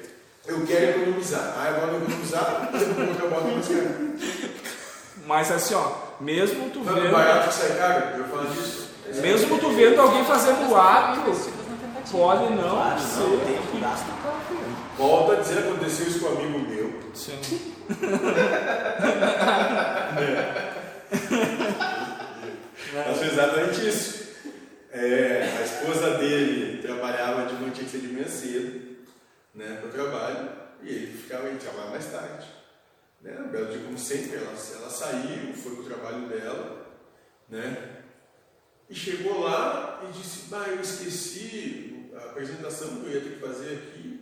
[0.46, 1.56] eu quero economizar.
[1.58, 4.56] Ah, eu vou economizar, eu vou colocar a bola mais cara.
[5.26, 8.90] Mas assim, ó, mesmo tu Quando vendo, barato sai caro, eu falo disso.
[9.22, 11.22] mesmo tu vendo alguém fazendo ato,
[12.12, 14.06] pode não Claro, ser não, o tempo que gasta.
[14.06, 14.98] tu vendo.
[14.98, 16.95] Volta a dizer, aconteceu isso com um amigo meu.
[17.16, 17.40] Sim.
[22.94, 24.26] Mas foi exatamente isso.
[24.92, 28.98] É, a esposa dele trabalhava de manhã, tinha que ser de manhã cedo,
[29.54, 30.50] né, para o trabalho,
[30.82, 32.48] e ele ficava em trabalho mais tarde.
[33.22, 36.86] Né, um belo dia, como sempre, ela, ela saiu, foi para o trabalho dela,
[37.50, 37.96] né,
[38.90, 43.40] e chegou lá e disse: Bah, eu esqueci a apresentação que eu ia ter que
[43.40, 44.15] fazer aqui,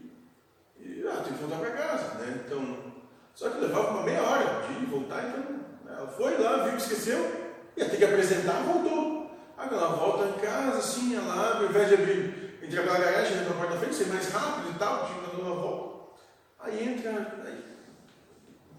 [1.03, 2.77] e ah, tem que voltar para casa, né, então,
[3.35, 5.41] só que levava uma meia hora de e voltar, então,
[5.83, 9.31] né, ela foi lá, viu, esqueceu, ia ter que apresentar, voltou.
[9.57, 13.33] Aí ela volta em casa, assim, ela abre, ao invés de abrir, entrar pela garagem,
[13.33, 15.93] entra na porta da frente, ser mais rápido e tal, tinha que dar uma volta.
[16.59, 17.11] Aí entra,
[17.45, 17.63] aí,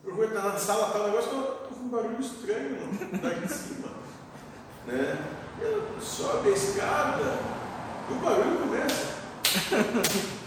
[0.03, 3.35] procura estar na sala, tal, o negócio, ela tô com um barulho estranho no andar
[3.35, 3.89] de cima.
[4.87, 5.17] Né?
[5.63, 7.39] E ela sobe a escada,
[8.11, 9.15] e o barulho começa.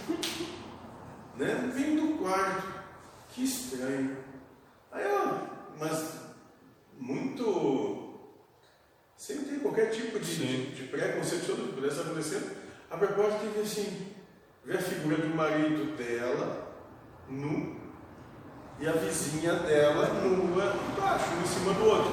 [1.38, 1.72] né?
[1.74, 2.78] Vem do quarto.
[3.30, 4.18] Que estranho.
[4.92, 5.48] Aí ela,
[5.80, 6.18] mas
[6.98, 8.20] muito.
[9.16, 12.58] sem ter qualquer tipo de, de, de preconceito sobre o que pudesse acontecer,
[12.90, 14.08] abre a porta e vê assim,
[14.66, 16.74] vê a figura do marido dela,
[17.30, 17.78] nu,
[18.80, 22.12] e a vizinha dela nua embaixo, um em cima do outro.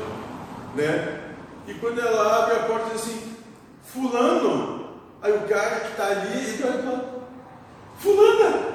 [0.74, 1.34] Né?
[1.66, 3.36] E quando ela abre a porta diz assim,
[3.82, 7.28] fulano, aí o cara que está ali, e fala,
[7.98, 8.73] fulana!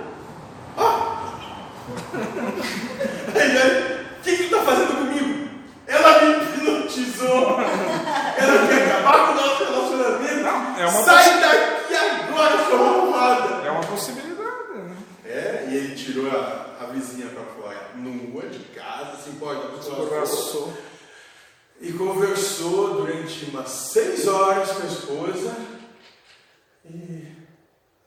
[3.36, 5.50] Aí ele, o que que tu tá fazendo comigo?
[5.88, 7.60] Ela me hipnotizou!
[7.60, 10.44] Ela quer acabar com o nosso relacionamento!
[10.44, 13.68] Não, é uma Sai daqui agora, sua malvada!
[13.68, 14.98] É uma possibilidade, né?
[15.26, 20.74] É, e ele tirou a, a vizinha pra fora, nua de casa, assim, pode, Escorraçou.
[21.82, 25.56] e conversou durante umas seis horas com a esposa
[26.86, 27.28] e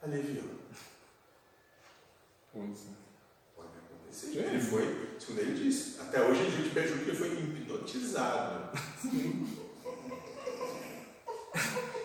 [0.02, 0.50] aliviou.
[2.52, 2.91] Pode
[4.24, 8.78] Ele foi, segundo ele disse, até hoje a gente pede que ele foi hipnotizado.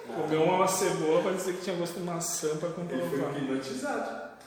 [0.07, 3.37] Comeu uma cebola pra dizer que tinha gosto de maçã pra Ele foi comprovar.
[3.37, 4.37] hipnotizado.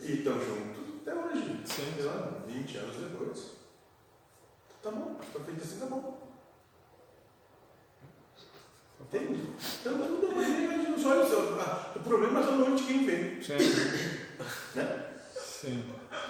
[0.00, 1.60] E estão juntos até hoje.
[1.64, 1.92] Sim.
[1.96, 3.38] Sei lá, 20 anos depois.
[4.82, 6.22] Tá bom, tá feito assim, tá bom.
[9.00, 9.42] Entende?
[9.80, 11.30] Então, tudo é maneira nos olhos.
[11.60, 13.40] ah, O problema é só no olho de quem vê.
[13.42, 13.54] Sim.
[14.74, 15.11] Né?
[15.62, 15.84] Sim.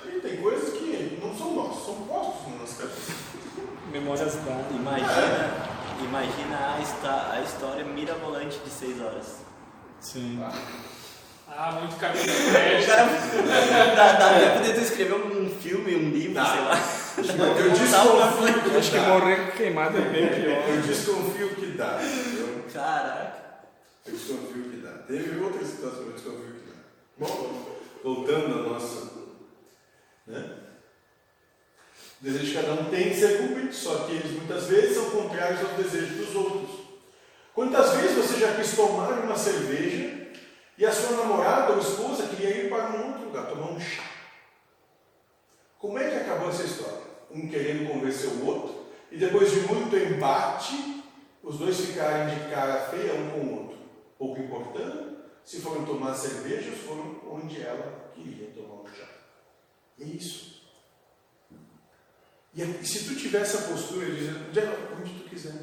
[0.07, 3.13] E tem coisas que não são nossas, são postos na nossa cabeça.
[3.91, 4.77] Memórias da.
[4.77, 5.51] Imagina,
[6.03, 9.39] imagina a, histó- a história mirabolante de 6 horas.
[10.01, 10.39] Sim.
[11.49, 16.35] Ah, muito caminho O cara dá, dá tempo de tu escrever um filme, um livro,
[16.35, 16.47] Dá.
[16.47, 17.59] sei lá.
[17.59, 19.09] Eu desconfio que Acho que dá.
[19.09, 20.69] morrer queimado é bem pior.
[20.69, 21.99] Eu desconfio que dá.
[22.03, 22.65] entendeu?
[22.73, 23.43] Caraca.
[24.07, 24.91] Eu desconfio que dá.
[25.07, 26.77] Teve outra situação que eu desconfio que dá.
[27.19, 29.13] Bom, voltando à nossa.
[30.27, 30.51] Né?
[32.23, 35.11] O desejo de cada um tem que ser cumprido, só que eles muitas vezes são
[35.11, 36.71] contrários aos desejos dos outros.
[37.53, 40.31] Quantas vezes você já quis tomar uma cerveja
[40.79, 44.05] e a sua namorada ou esposa queria ir para um outro lugar, tomar um chá?
[45.81, 47.03] Como é que acabou essa história?
[47.29, 51.03] Um querendo convencer o outro, e depois de muito embate,
[51.43, 53.79] os dois ficarem de cara feia um com o outro.
[54.17, 59.09] Pouco importando, se foram tomar cervejas, foram onde ela queria tomar um chá.
[60.01, 60.62] É isso.
[62.55, 64.63] E se tu tiver essa postura dizer, "Já,
[64.99, 65.55] onde tu quiser.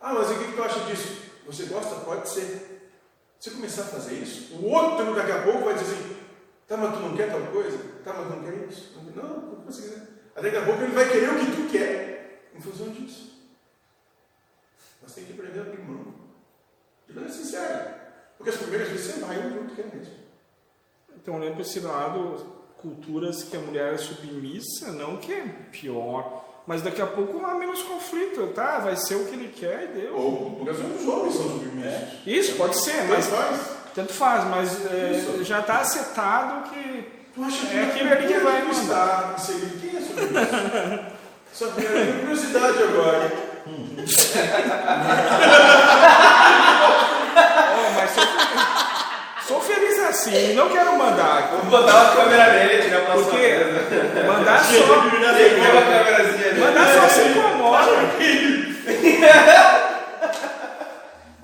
[0.00, 1.22] Ah, mas o que tu acha disso?
[1.46, 1.96] Você gosta?
[1.96, 2.90] Pode ser.
[3.38, 6.16] Se começar a fazer isso, o outro daqui a pouco vai dizer assim,
[6.66, 7.78] tá, mas tu não quer tal coisa?
[8.02, 8.98] Tá, mas não quer isso?
[9.14, 10.08] Não, o que você quiser.
[10.34, 13.34] Aí daqui a pouco ele vai querer o que tu quer em função disso.
[15.02, 16.14] Mas tem que aprender a abrir mão.
[17.06, 18.32] De maneira sincera.
[18.38, 20.14] Porque as primeiras vezes você vai onde tu quer mesmo.
[21.14, 26.44] Então, olhando para esse lado, culturas que a mulher é submissa, não que é pior,
[26.66, 28.78] mas daqui a pouco há menos conflito, tá?
[28.78, 30.14] Vai ser o que ele quer e deu.
[30.14, 32.08] Ou onde os homens são submissos.
[32.26, 33.60] Isso, pode ser, Mas faz.
[33.94, 39.34] tanto faz, mas é, já está acertado que que É aquilo ali que vai mandar.
[39.36, 39.80] inserido?
[39.80, 41.14] Quem é submisso?
[41.54, 41.82] Só que
[42.20, 43.32] curiosidade agora
[47.96, 48.24] mas sou,
[49.48, 49.98] sou feliz
[50.30, 51.48] assim, não quero mandar.
[51.50, 54.26] Vou botar uma câmera nele e tirar uma Porque foto.
[54.26, 54.96] mandar só,
[56.60, 57.92] mandar só se incomoda.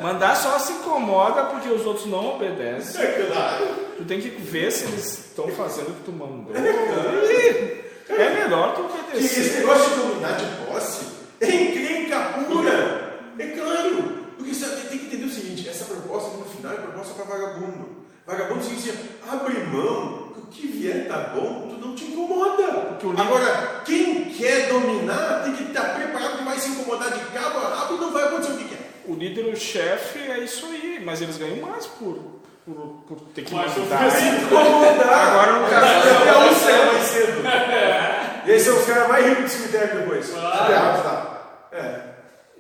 [0.00, 3.02] Mandar só se incomoda porque os outros não obedecem.
[3.04, 3.66] É claro.
[3.98, 6.54] Tu tem que ver se eles estão fazendo o que tu mandou.
[6.56, 9.58] É melhor tu Que esse obedecer.
[9.60, 11.04] negócio de dominar de posse
[11.42, 12.18] é encrenca
[12.48, 13.20] pura.
[13.38, 14.20] É claro.
[14.38, 17.99] Porque você tem que entender o seguinte: essa proposta no final é proposta para vagabundo.
[18.30, 18.96] Vagabundo significa
[19.28, 22.96] abre mão, que o que vier tá bom, tu não te incomoda.
[23.02, 27.58] o Agora, quem quer dominar tem que estar preparado que vai se incomodar de cabo
[27.58, 28.90] a rabo e não vai acontecer o que quer.
[29.06, 32.18] O líder, o chefe, é isso aí, mas eles ganham mais por,
[32.64, 34.04] por, por ter que Mas mandar.
[34.04, 35.28] eu fiz incomodar.
[35.28, 35.86] Agora no caso.
[35.86, 37.42] até o céu mais cedo.
[38.46, 40.30] E aí são os caras mais ricos do cemitério depois.
[40.30, 41.36] Claro.
[41.72, 42.00] É.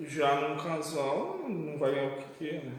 [0.02, 2.72] Já num casal, não vai ganhar o que quer, né?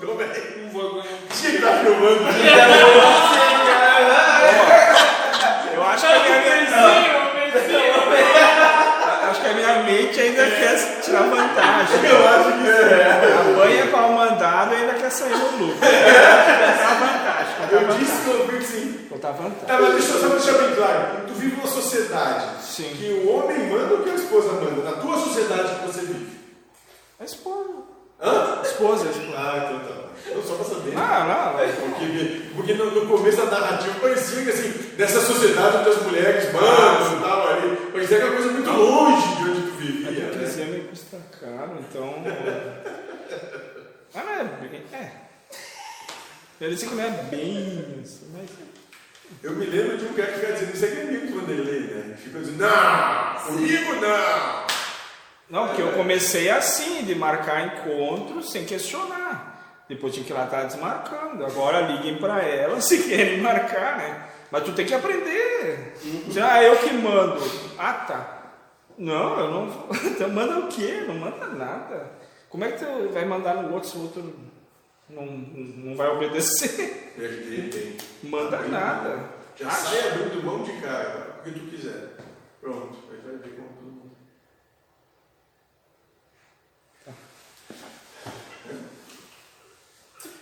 [0.00, 0.24] Como é?
[0.72, 1.06] Vou ganhar.
[1.32, 2.28] Tinha que estar filmando.
[5.74, 6.38] Eu acho que a minha,
[9.30, 12.04] acho que a minha mente ainda quer tirar vantagem.
[12.04, 13.34] Eu acho que é.
[13.52, 15.78] Apanha pau mandado e ainda quer sair no lucro.
[15.78, 17.54] Vantagem.
[17.60, 19.06] Botar Eu disse que eu vi sim.
[19.10, 19.66] Botar vantagem.
[19.66, 21.00] Tá, mas deixa eu só deixar bem claro.
[21.26, 22.90] Tu vive numa sociedade Sim.
[22.96, 24.82] que o homem manda o que a esposa manda.
[24.82, 26.38] Na tua sociedade que você vive.
[27.20, 27.68] A esposa.
[28.20, 28.60] Hã?
[28.62, 29.36] Esposa, esposa.
[29.36, 30.08] Ah, então tá.
[30.34, 30.92] Não, só pra saber.
[30.96, 35.78] Ah, não, É, porque, porque no, no começo da narrativa parecia que assim, nessa sociedade
[35.78, 39.60] onde as mulheres mandam e tal, ali, que era uma coisa muito longe de onde
[39.62, 40.44] tu É vivia, porque né?
[40.44, 42.14] esse me custa caro, então.
[44.14, 45.00] Ah, não é.
[45.00, 45.12] É.
[46.60, 48.50] Eu disse que não é bem isso, mas.
[49.42, 51.80] Eu me lembro de um cara que fica dizendo, isso aqui é amigo do Vanderlei,
[51.80, 52.16] né?
[52.16, 54.77] Fica dizendo, não, comigo não.
[55.48, 59.84] Não, porque eu comecei assim, de marcar encontros sem questionar.
[59.88, 61.46] Depois tinha que ir lá estar desmarcando.
[61.46, 64.28] Agora liguem pra ela se querem marcar, né?
[64.50, 65.94] Mas tu tem que aprender.
[66.42, 67.40] Ah, eu que mando.
[67.78, 68.38] Ah, tá.
[68.96, 69.88] Não, eu não.
[70.04, 71.04] Então manda o quê?
[71.06, 72.10] Não manda nada.
[72.48, 74.34] Como é que tu vai mandar no outro se o outro
[75.08, 77.14] não, não vai obedecer?
[77.16, 77.96] Tem.
[78.30, 79.38] Manda nada.
[79.56, 82.16] Já sai abrindo mão de cara, o que tu quiser.
[82.60, 84.16] Pronto, aí vai ver como todo mundo.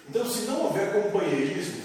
[0.09, 1.83] Então, se não houver companheirismo,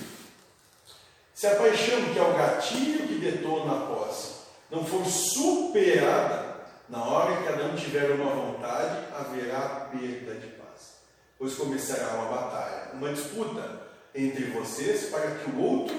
[1.33, 6.51] se a paixão, que é o gatilho que detona a posse, não for superada,
[6.87, 10.97] na hora que cada um tiver uma vontade, haverá perda de paz.
[11.39, 13.81] Pois começará uma batalha, uma disputa
[14.13, 15.95] entre vocês para que o outro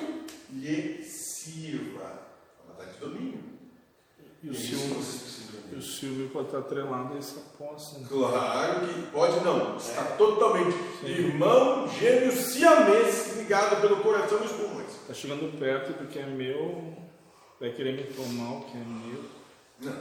[0.51, 2.23] lhe sirva.
[2.63, 3.43] A batalha de domínio.
[4.43, 4.97] E o É Silvio,
[5.72, 8.01] e o Silvio pode estar atrelado a essa posse.
[8.01, 8.07] né?
[8.09, 14.93] Claro que pode não, está totalmente irmão gêmeo siamês ligado pelo coração dos pulmões.
[15.07, 16.95] Tá chegando perto do que é meu,
[17.61, 19.24] vai querer me tomar o que é meu.
[19.80, 19.99] Não.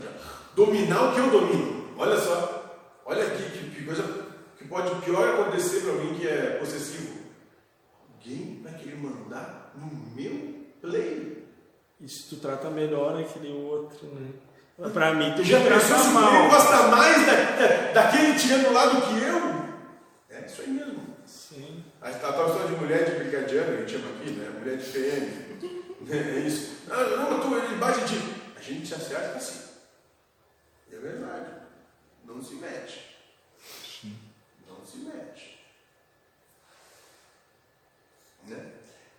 [0.55, 1.87] Dominar o que eu domino.
[1.97, 4.03] Olha só, olha aqui que, que coisa
[4.57, 7.19] que pode pior acontecer para alguém que é possessivo.
[8.13, 11.40] Alguém vai querer mandar no meu play.
[12.02, 14.32] E se tu trata melhor aquele outro, né?
[14.91, 16.24] Pra mim, tu Tu já pensou se mal.
[16.24, 20.36] alguém gosta mais da, da- daquele tirando lá do que eu?
[20.38, 21.16] É isso aí mesmo.
[21.28, 21.84] Sim.
[22.02, 24.49] A, a tal história de mulher de brigadiano, a gente chama aqui, né?
[24.60, 25.52] Mulher de PM.
[26.10, 26.78] É isso.
[26.89, 28.18] Ah, não, tu, ele bate de.
[28.58, 29.70] A gente se acerta assim.
[30.91, 31.45] É verdade.
[32.26, 33.18] Não se mete.
[34.68, 35.60] Não se mete.
[38.47, 38.66] Né?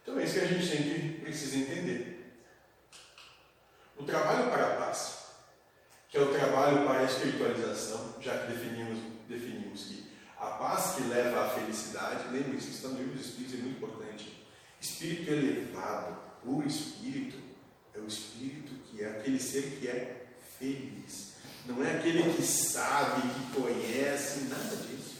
[0.03, 2.12] Então é isso que a gente tem que precisa entender.
[4.03, 5.19] O trabalho para a paz,
[6.09, 8.99] que é o trabalho para a espiritualização, já que definimos,
[9.29, 13.55] definimos que a paz que leva à felicidade, lembre-se, isso está no livro dos Espíritos,
[13.55, 14.45] é muito importante.
[14.81, 17.39] Espírito elevado, o espírito
[17.95, 20.27] é o espírito que é aquele ser que é
[20.59, 21.35] feliz.
[21.65, 25.19] Não é aquele que sabe, que conhece, nada disso.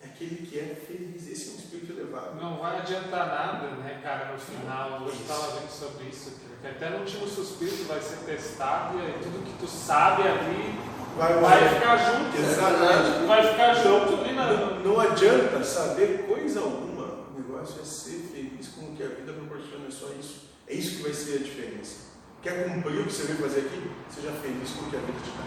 [0.00, 1.26] É aquele que é feliz.
[1.26, 2.40] Esse é um espírito elevado.
[2.40, 5.00] Não vai adiantar nada, né, cara, no final.
[5.00, 9.02] Eu estava vendo sobre isso, que até no último suspiro tu vai ser testado e
[9.02, 10.78] aí tudo que tu sabe ali
[11.16, 12.36] Vai, vai ficar junto.
[12.36, 13.26] Exatamente.
[13.26, 14.52] Vai ficar junto ali na.
[14.52, 17.26] Não, não adianta saber coisa alguma.
[17.34, 20.50] O negócio é ser feliz com o que a vida proporciona, é só isso.
[20.68, 22.10] É isso que vai ser a diferença.
[22.42, 23.90] Quer cumprir o que você veio fazer aqui?
[24.08, 25.44] Seja feliz com o que a vida te dá.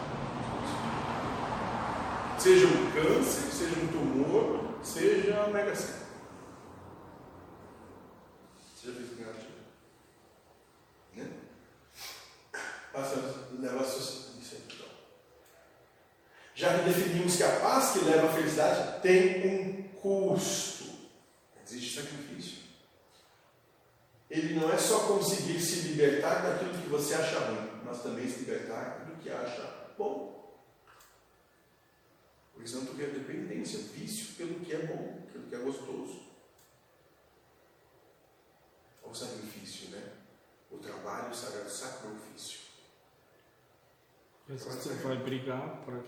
[2.38, 5.74] Seja um câncer, seja um tumor, seja a mega.
[5.74, 6.04] Seja
[8.82, 9.54] feliz com o que ela te dá.
[11.16, 11.32] Né?
[12.92, 13.16] Passa,
[13.60, 14.00] leva a sua.
[14.40, 14.88] Isso aí, então.
[16.56, 20.84] Já que definimos que a paz que leva à felicidade tem um custo.
[21.66, 22.64] Existe sacrifício.
[24.30, 28.40] Ele não é só conseguir se libertar daquilo que você acha ruim, mas também se
[28.40, 30.34] libertar do que acha bom.
[32.54, 36.24] Por isso não cria dependência, vício pelo que é bom, pelo que é gostoso.
[39.04, 40.23] Olha o sacrifício, né?
[40.74, 42.60] O trabalho, o sagrado sacrifício.
[44.50, 46.00] Às vezes tu vai brigar para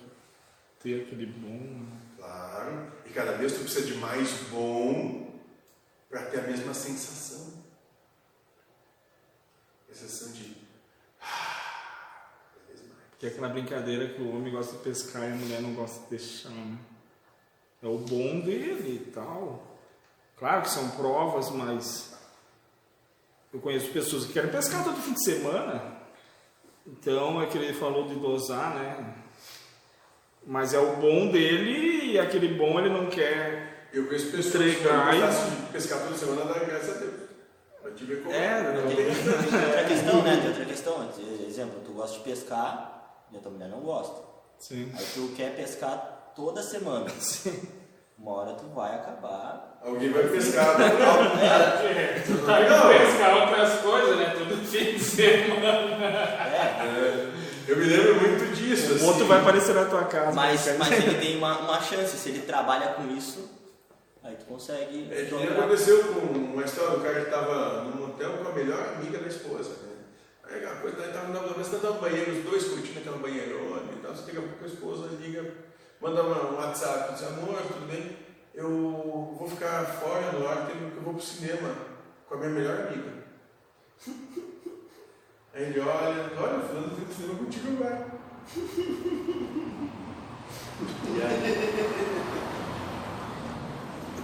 [0.81, 1.83] ter aquele bom.
[1.83, 2.01] né?
[2.17, 2.91] Claro.
[3.05, 5.39] E cada vez tu precisa de mais bom
[6.09, 7.63] para ter a mesma sensação.
[9.89, 10.57] A sensação de.
[11.21, 12.27] ah.
[13.17, 16.03] Que é aquela brincadeira que o homem gosta de pescar e a mulher não gosta
[16.03, 16.77] de deixar, né?
[17.81, 19.63] É o bom dele e tal.
[20.37, 22.14] Claro que são provas, mas
[23.55, 25.81] eu conheço pessoas que querem pescar todo fim de semana.
[26.85, 29.13] Então é que ele falou de dosar, né?
[30.45, 33.89] Mas é o bom dele e aquele bom ele não quer.
[33.93, 37.13] Eu conheço pessoas Entregar que e- gostam de pescar toda semana, dá graças a Deus.
[37.81, 38.35] Vai te ver como.
[38.35, 40.37] É, Tem outra questão, né?
[40.37, 41.09] Tem outra questão.
[41.47, 44.21] Exemplo, tu gosta de pescar e a tua mulher não gosta.
[44.59, 44.91] Sim.
[44.95, 47.07] Aí tu quer pescar toda semana.
[48.17, 49.79] Uma hora tu vai acabar.
[49.83, 50.85] Alguém vai pescar né?
[51.45, 54.35] É, tu tá indo pescar outras coisas, né?
[54.37, 56.05] Todo fim de semana.
[56.05, 58.93] É, É, eu me lembro muito disso.
[58.93, 59.05] O assim.
[59.05, 60.33] outro vai aparecer na tua casa.
[60.33, 60.75] mas, né?
[60.77, 63.49] mas ele tem uma, uma chance, se ele trabalha com isso,
[64.23, 68.05] aí tu consegue É, que nem aconteceu com uma história do cara que estava num
[68.05, 69.69] hotel com a melhor amiga da esposa.
[69.69, 69.95] Né?
[70.43, 73.99] Aí aquela coisa, daí tava na vez no banheiro, os dois curtindo aquela banheirona e
[74.01, 74.15] tal.
[74.15, 75.43] Você daqui a pouco a esposa liga,
[76.05, 78.15] manda um WhatsApp, diz, amor, tudo bem?
[78.53, 81.75] Eu vou ficar fora no ar, eu vou pro cinema
[82.27, 83.11] com a minha melhor amiga.
[85.53, 88.05] Aí ele olha, olha, fulano tem cinema contigo vai.
[90.77, 91.39] E aí,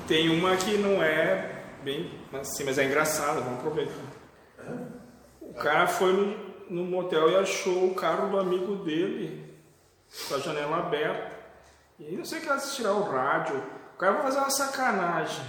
[0.05, 3.93] Tem uma que não é bem assim, mas é engraçada, vamos aproveitar.
[5.39, 6.37] O cara foi no,
[6.69, 9.55] no motel e achou o carro do amigo dele
[10.27, 11.30] com a janela aberta.
[12.09, 13.61] E não sei o que ela tirar o rádio.
[13.95, 15.45] O cara vai fazer uma sacanagem.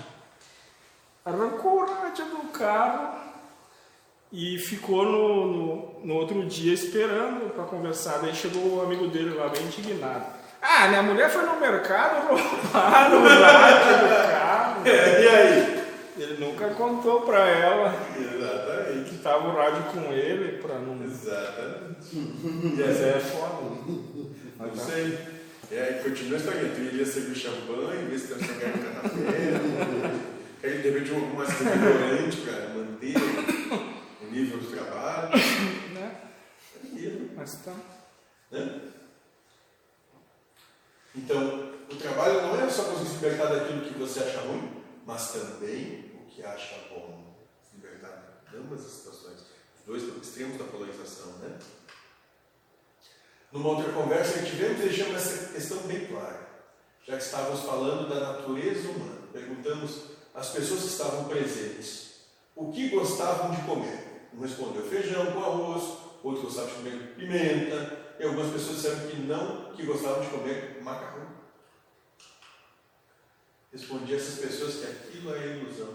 [1.24, 3.20] Arrancou o rádio do carro
[4.30, 8.18] e ficou no, no, no outro dia esperando para conversar.
[8.18, 10.24] Daí chegou o amigo dele lá bem indignado.
[10.60, 14.82] Ah, minha mulher foi no mercado, roubaram o rádio do carro.
[14.86, 15.82] e aí?
[16.16, 19.10] Ele nunca contou pra ela Exatamente.
[19.10, 21.02] que tava o rádio com ele pra não.
[21.02, 22.14] Exatamente.
[22.76, 23.62] Mas é foda.
[24.58, 25.41] Não sei.
[25.72, 26.68] É, aí continua a história.
[26.68, 30.32] Tu iria servir champanhe, ver se tem garrafa na perna.
[30.62, 33.14] Aí de repente uma restaurante para manter
[34.20, 35.30] o nível do trabalho.
[35.94, 36.20] Né?
[36.76, 37.74] É aquilo, Mas tá.
[38.50, 38.80] né?
[41.14, 45.32] Então, o trabalho não é só conseguir se libertar daquilo que você acha ruim, mas
[45.32, 47.34] também o que acha bom.
[47.62, 49.38] Se libertar de ambas as situações.
[49.78, 51.58] Os dois extremos da polarização, né?
[53.52, 56.48] Numa outra conversa que tivemos, deixamos essa questão bem clara.
[57.06, 62.12] Já que estávamos falando da natureza humana, perguntamos às pessoas que estavam presentes
[62.56, 64.30] o que gostavam de comer.
[64.34, 65.82] Um respondeu feijão com arroz,
[66.22, 70.80] outro gostava de comer pimenta, e algumas pessoas disseram que não, que gostavam de comer
[70.82, 71.26] macarrão.
[73.70, 75.94] Respondi a essas pessoas que aquilo é ilusão,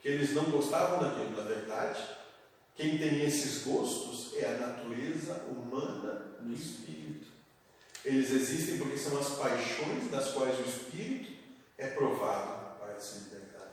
[0.00, 1.36] que eles não gostavam daquilo.
[1.36, 2.02] Na verdade,
[2.74, 7.28] quem tem esses gostos é a natureza humana do espírito.
[8.04, 11.32] Eles existem porque são as paixões das quais o espírito
[11.78, 13.72] é provado para se libertar.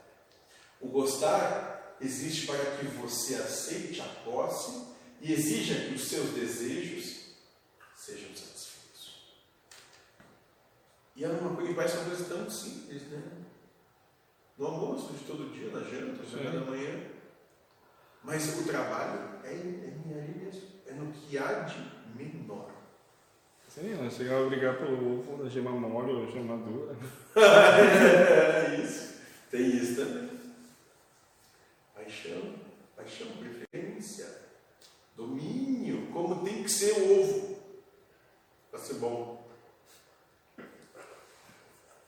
[0.80, 4.84] O gostar existe para que você aceite a posse
[5.20, 7.20] e exija que os seus desejos
[7.96, 9.34] sejam satisfeitos.
[11.16, 13.22] E é uma coisa parece uma coisa tão simples, né?
[14.56, 17.02] No almoço de todo dia, na janta, no café da manhã.
[18.22, 22.70] Mas o trabalho é, é ali mesmo, é no que há de menor.
[23.68, 26.96] Sim, não chegava a brigar pelo ovo da gema mole ou gema dura.
[27.36, 29.14] é isso.
[29.50, 30.30] Tem isso também.
[31.94, 32.54] Paixão,
[32.96, 34.26] paixão, preferência,
[35.16, 37.58] domínio, como tem que ser o ovo
[38.70, 39.48] para ser bom.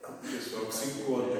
[0.01, 1.39] O pessoal que se encontra.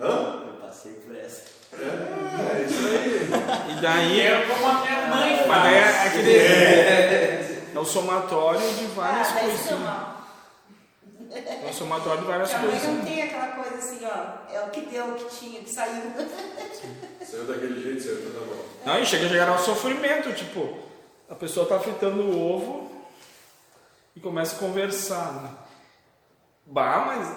[0.00, 0.44] Hã?
[0.48, 1.44] Eu passei por essa.
[1.74, 3.76] É, é isso aí.
[3.76, 6.06] E daí é, É como a minha mãe é faz.
[6.08, 6.36] aquele.
[6.36, 7.43] É
[7.80, 9.68] o somatório de várias Ah, se coisinhas.
[9.68, 10.14] tomar.
[11.32, 13.04] É o somatório de várias Minha mãe não coisinhas.
[13.08, 14.52] tem aquela coisa assim, ó.
[14.54, 16.02] É o que deu, o que tinha, o que saiu.
[17.28, 18.64] Saiu daquele jeito, saiu tudo bom.
[18.86, 20.78] Não, e chega a gerar um sofrimento, tipo,
[21.28, 22.90] a pessoa tá fritando o ovo
[24.14, 25.50] e começa a conversar, né?
[26.66, 27.28] Bah, mas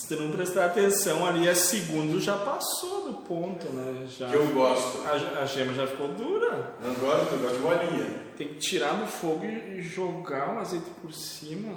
[0.00, 4.06] se tu não prestar atenção ali, a segundo já passou do ponto, né?
[4.18, 4.98] Já, Que eu gosto.
[5.06, 6.74] a, a gema já ficou dura.
[6.82, 8.06] Não gosto, eu gosto de bolinha.
[8.36, 11.74] Tem que tirar do fogo e jogar o azeite por cima.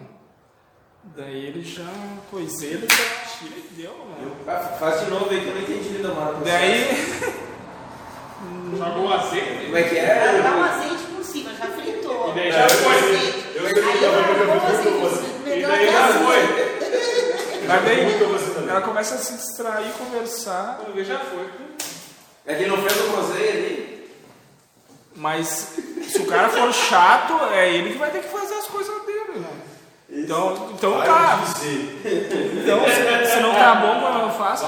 [1.18, 1.84] Daí ele já
[2.32, 4.32] coiseira, já tira e deu, né?
[4.48, 6.38] Ah, Faz de novo aí que eu não entendi da hora.
[6.46, 6.88] Daí
[8.78, 9.66] Joga o azeite.
[9.66, 10.70] Como é que Ela dá um é?
[10.70, 12.32] azeite por cima, já fritou.
[12.32, 12.96] E daí já foi.
[13.56, 15.26] Eu sei que Aí tava ela com pôs a assim, muito você.
[15.26, 16.26] E melhor daí que já assim.
[16.26, 16.53] foi.
[17.76, 18.70] Mas daí Muito você também.
[18.70, 21.50] ela começa a se distrair, conversar, Quando vê, já foi.
[22.46, 24.12] É que não fez o groselha ali.
[25.16, 25.48] mas
[26.08, 29.40] se o cara for chato, é ele que vai ter que fazer as coisas dele,
[29.40, 29.50] né?
[30.10, 31.42] Então, então Vai tá.
[32.62, 34.66] Então, se, se não tá bom quando eu faço,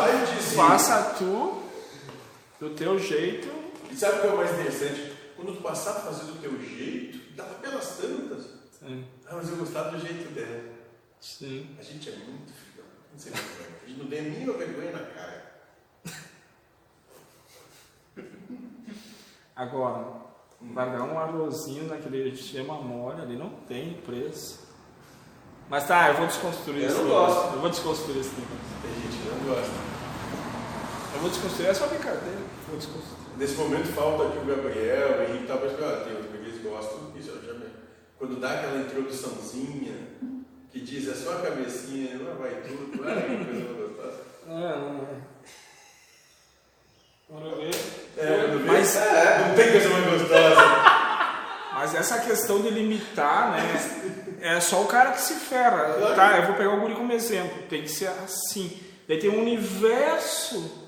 [0.55, 1.61] faça tu,
[2.59, 3.47] do teu jeito.
[3.91, 5.13] E sabe o que é o mais interessante?
[5.35, 8.45] Quando tu passar a fazer do teu jeito, dá pelas tantas.
[8.79, 10.61] Sim, Ah, mas eu gostava do jeito dela.
[11.19, 11.69] sim.
[11.79, 12.53] A gente é muito.
[13.15, 13.69] Não sei vergonha.
[13.81, 15.55] A gente não tem a mínima vergonha na cara.
[19.55, 20.05] Agora,
[20.73, 24.65] largar um arrozinho naquele gema mole ali não tem preço.
[25.69, 27.35] Mas tá, eu vou desconstruir Eu esse não negócio.
[27.35, 27.53] gosto.
[27.55, 28.75] Eu vou desconstruir esse negócio.
[28.81, 29.73] Tem gente que não gosta.
[31.13, 32.37] Eu vou desconstruir, é só brincadeira.
[32.37, 33.37] Eu Vou desconstruir.
[33.37, 37.13] Nesse momento falta aqui o Gabriel, o Henrique, talvez ah, tem outro que eles gostam.
[37.15, 37.65] Isso eu já.
[38.17, 40.09] Quando dá aquela introduçãozinha
[40.75, 44.21] que diz é só a cabecinha, não vai tudo, vai, que coisa gostosa.
[44.45, 45.15] É, não é.
[48.17, 50.55] É, quando vê, Mas- é, não tem coisa mais gostosa.
[51.75, 54.39] Mas essa questão de limitar, né?
[54.41, 55.93] É só o cara que se ferra.
[55.97, 56.15] Claro.
[56.15, 57.63] Tá, eu vou pegar o guri como exemplo.
[57.69, 58.79] Tem que ser assim.
[59.07, 60.83] Daí tem um universo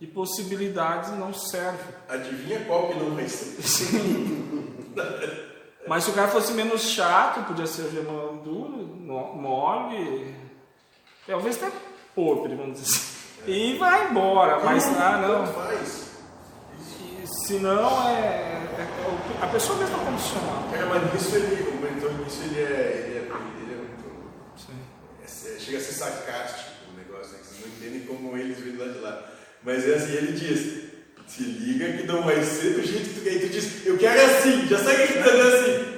[0.00, 1.78] de possibilidades e não serve.
[2.08, 3.56] Adivinha qual que não vai ser?
[5.86, 8.81] Mas se o cara fosse menos chato, podia ser gemão duro, mo-
[9.36, 10.34] mole,
[11.26, 11.72] talvez até
[12.14, 13.12] podre, vamos dizer assim.
[13.46, 15.46] E vai embora, mas ah, não.
[15.52, 16.12] Faz.
[17.22, 18.12] E Se não, é,
[18.78, 18.86] é-
[19.40, 20.68] é a pessoa mesma condicional.
[20.70, 23.22] Cara, mas nisso ele, o mentor nisso ele é, ele é,
[23.60, 24.06] ele é muito.
[25.22, 25.24] É-
[25.56, 27.38] é- chega a ser sarcástico o negócio, né?
[27.40, 29.28] que vocês não entendem como eles vêm lá de lá.
[29.64, 30.92] Mas é assim, ele diz,
[31.26, 33.32] se liga que não vai ser do jeito que tu quer.
[33.34, 35.91] E tu diz, eu quero assim, já sai gritando assim.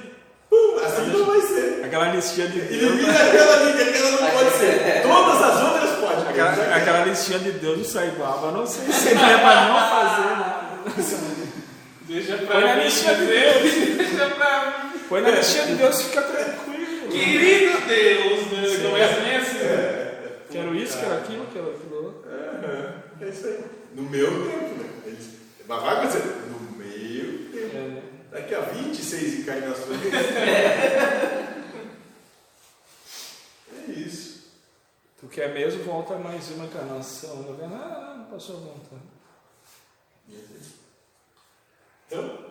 [0.83, 1.81] Assim não vai ser.
[1.85, 2.93] Aquela listinha de Ele Deus.
[2.95, 5.01] vira aquela ali que aquela não pode ser.
[5.03, 6.27] Todas as outras podem.
[6.29, 10.65] Aquela, aquela listinha de Deus do Saibaba, não sei se é pra não fazer nada.
[12.07, 13.95] Deixa Põe pra na mim listinha de dizer.
[13.97, 14.99] Deixa pra mim.
[15.09, 17.09] Põe na listinha de Deus, fica tranquilo.
[17.09, 18.89] Querido Deus, né?
[18.89, 19.57] Começa nem assim.
[20.51, 22.29] Quero isso, quero aquilo, quero aquilo outro.
[23.21, 23.59] É isso aí.
[23.95, 25.15] No meu tempo, né?
[25.67, 26.23] Mas vai acontecer.
[26.49, 28.04] No meu tempo.
[28.35, 28.41] É?
[28.41, 30.01] Daqui a 26 encarnações.
[33.87, 34.51] é isso.
[35.19, 37.53] Tu quer mesmo, volta mais uma encarnação.
[37.53, 37.69] né?
[37.73, 39.01] Ah, não, passou a vontade.
[42.07, 42.45] Então,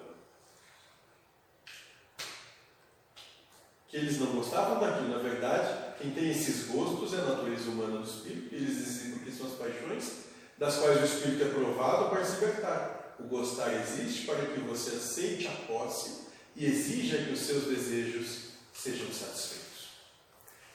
[3.88, 7.98] que eles não gostavam daquilo, na verdade, quem tem esses gostos é a natureza humana
[7.98, 10.24] do espírito, eles existem porque são as paixões,
[10.58, 13.03] das quais o espírito é provado para se libertar.
[13.18, 16.24] O gostar existe para que você aceite a posse
[16.56, 19.64] e exija que os seus desejos sejam satisfeitos.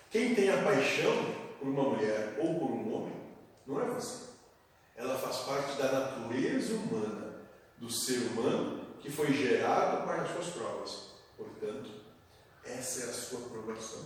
[0.09, 3.15] Quem tem a paixão por uma mulher ou por um homem,
[3.67, 4.29] não é você.
[4.95, 7.35] Ela faz parte da natureza humana
[7.77, 11.09] do ser humano que foi gerado para as suas provas.
[11.37, 11.89] Portanto,
[12.65, 14.03] essa é a sua aprovação.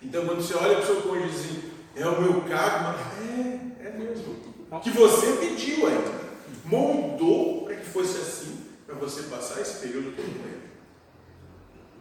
[0.00, 2.96] Então, quando você olha para o seu cônjuge e diz assim, é o meu karma,
[3.20, 4.36] é, é mesmo.
[4.82, 6.31] Que você pediu ainda.
[6.64, 10.62] Moldou para que fosse assim, para você passar esse período todo com ele.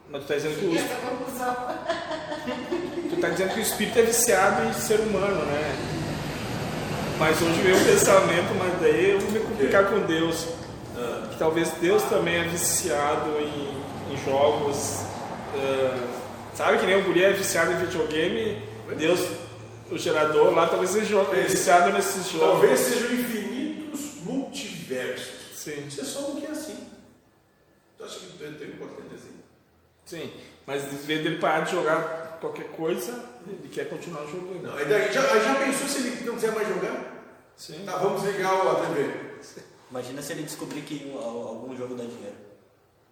[0.09, 0.71] Mas tu tá dizendo que o,
[3.09, 5.75] tu tá dizendo que o espírito é viciado em ser humano, né?
[7.17, 10.47] Mas hoje veio o pensamento, mas daí eu vou me complicar com Deus.
[11.31, 15.03] Que talvez Deus também é viciado em, em jogos.
[15.55, 15.97] ah,
[16.53, 18.61] sabe que nem o guri é viciado em videogame?
[18.97, 19.21] Deus,
[19.89, 22.47] o gerador lá, talvez seja viciado nesses jogos.
[22.47, 23.50] talvez sejam infinitos
[24.91, 25.34] multiversos.
[25.55, 26.88] Sim, Você só não quer assim.
[27.97, 29.31] Tu acha que é importante assim?
[30.05, 30.34] sim.
[30.65, 34.61] Mas em vez dele parar de jogar qualquer coisa, ele quer continuar jogando.
[34.63, 37.23] Não, aí daí já, aí já pensou se ele não quiser mais jogar?
[37.57, 37.84] Sim.
[37.85, 39.11] Tá, vamos ligar a TV.
[39.89, 42.35] Imagina se ele descobrir que al- algum jogo dá dinheiro.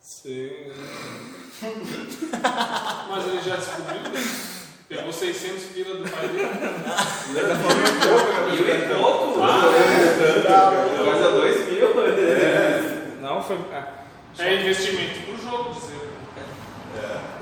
[0.01, 0.49] Sim.
[3.09, 4.01] Mas ele já descobriu.
[4.01, 4.58] né?
[4.89, 6.49] Pegou 600 pila do pai dele.
[11.03, 11.89] Coisa 2 mil.
[13.21, 13.57] Não, foi.
[13.73, 13.87] ah,
[14.39, 16.09] É investimento pro jogo, dizer.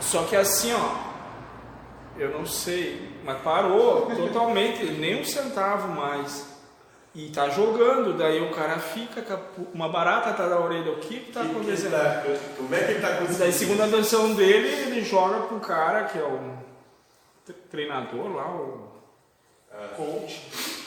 [0.02, 1.08] Só que assim, ó.
[2.20, 6.48] Eu não sei, mas parou totalmente, nem um centavo mais.
[7.14, 9.40] E tá jogando, daí o cara fica
[9.74, 10.92] uma barata tá na orelha.
[10.92, 11.92] O que que tá Que- que acontecendo?
[11.92, 12.24] tá-
[12.58, 13.40] como é que ele tá conseguindo?
[13.40, 16.40] Daí, segundo a atenção dele, ele joga pro cara que é o
[17.54, 18.92] treinador lá, o
[19.96, 20.42] coach.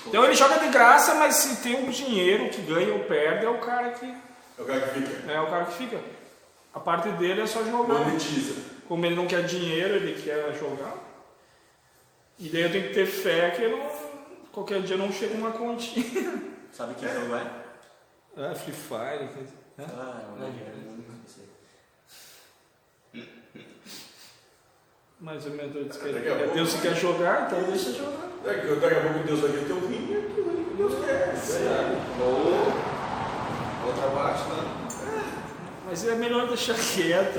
[0.06, 3.48] Então ele joga de graça, mas se tem um dinheiro que ganha ou perde, é
[3.48, 5.32] o cara que É o cara que fica.
[5.32, 6.00] é o cara que fica.
[6.72, 7.98] A parte dele é só jogar.
[7.98, 8.54] Monetiza.
[8.88, 10.94] Como ele não quer dinheiro, ele quer jogar.
[12.38, 13.90] E daí eu tenho que ter fé que eu não,
[14.52, 16.42] qualquer dia não chega uma continha.
[16.72, 17.46] Sabe que jogo é?
[18.36, 19.24] Ah, Free Fire.
[19.76, 19.86] né?
[19.92, 21.44] Ah, não, não, não sei.
[25.20, 28.28] Mas o mentor diz que é pouco- Deus que quer jogar, então deixa jogar.
[28.44, 31.34] Daqui, daqui a pouco Deus vai ver teu rim, é aquilo que Deus quer.
[32.20, 32.72] Ou
[33.86, 34.64] outra parte, né?
[35.86, 37.38] Mas é melhor deixar quieto.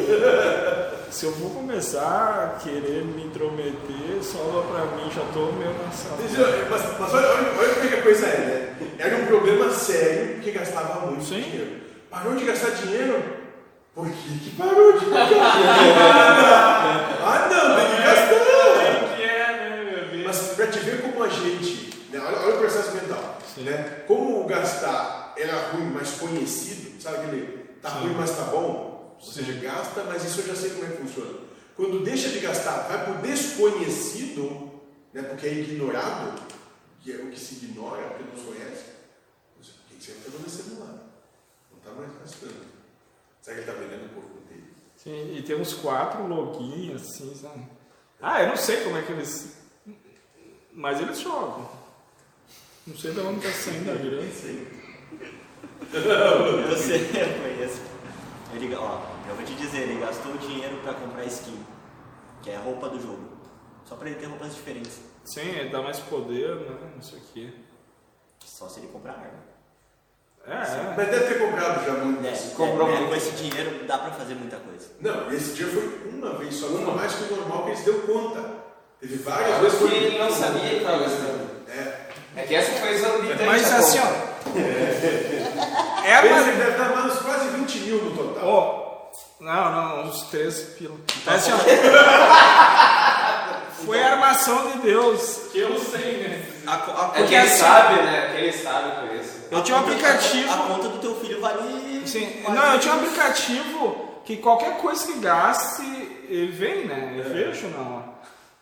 [1.09, 6.21] Se eu vou começar a querer me intrometer, sobra pra mim, já tô meio cansado.
[6.69, 8.87] Mas, mas olha, olha, olha como é que a coisa é, né?
[8.99, 11.41] Era um problema sério que gastava muito Sim.
[11.41, 11.81] dinheiro.
[12.11, 13.41] Parou de gastar dinheiro?
[13.95, 17.10] Por que, que parou de gastar dinheiro?
[17.31, 18.31] ah, não, tem que gastar!
[20.91, 24.03] ver como a gente, né, olha, olha o processo mental, né?
[24.07, 29.15] Como o gastar era ruim, mas conhecido, sabe aquele tá ruim, mas tá bom?
[29.19, 31.39] Ou seja, gasta, mas isso eu já sei como é que funciona.
[31.75, 34.71] Quando deixa de gastar, vai pro desconhecido,
[35.13, 35.21] né?
[35.23, 36.41] Porque é ignorado,
[37.01, 38.83] que é o que se ignora, porque não se conhece.
[39.55, 40.99] Por que você está acontecendo lá?
[41.71, 42.65] Não está mais gastando.
[43.41, 44.40] Será que ele está vendendo o corpo?
[45.03, 47.65] Sim, e tem uns quatro login assim, sabe?
[48.21, 49.57] Ah, eu não sei como é que eles.
[50.71, 51.67] Mas eles jogam.
[52.85, 54.21] Não sei de onde está saindo a grana.
[55.91, 57.81] Eu sei, eu conheço.
[58.53, 61.65] Ele, ó, eu vou te dizer, ele gastou dinheiro pra comprar skin,
[62.43, 63.27] que é a roupa do jogo.
[63.85, 65.01] Só pra ele ter roupas diferentes.
[65.25, 66.91] Sim, ele dá mais poder, né?
[66.95, 67.51] Não sei o quê.
[68.45, 69.50] Só se ele comprar arma.
[70.47, 70.93] É, é.
[70.97, 72.25] Mas deve ter comprado já muito.
[72.25, 73.09] É, comprou é, é, muito.
[73.09, 74.87] com esse dinheiro dá pra fazer muita coisa.
[74.99, 77.99] Não, esse dia foi uma vez só, uma mais que o normal que eles deu
[78.01, 78.43] conta.
[78.99, 81.49] Teve várias Às vezes que ele não sabia que estava gastando.
[81.69, 82.11] É.
[82.37, 83.43] É que essa foi exorbitante.
[83.43, 84.31] Mas a assim, ó.
[86.03, 86.39] É Esse uma.
[86.41, 88.47] ele deve dar mais quase 20 mil no total.
[88.47, 90.95] Ó, não, não, uns 13 pila.
[91.27, 91.57] É assim, ó.
[93.85, 95.41] Foi a armação de Deus.
[95.51, 96.43] Que eu sei, né?
[96.67, 98.31] A, a, É Porque que ele assim- sabe, né?
[98.33, 99.40] Que ele sabe com isso.
[99.51, 100.53] Eu tinha um aplicativo.
[100.53, 102.07] A, conta do teu filho vale.
[102.07, 105.83] Sim, não, eu tinha um aplicativo que qualquer coisa que gaste,
[106.29, 107.15] ele vem, né?
[107.17, 108.09] Eu vejo não.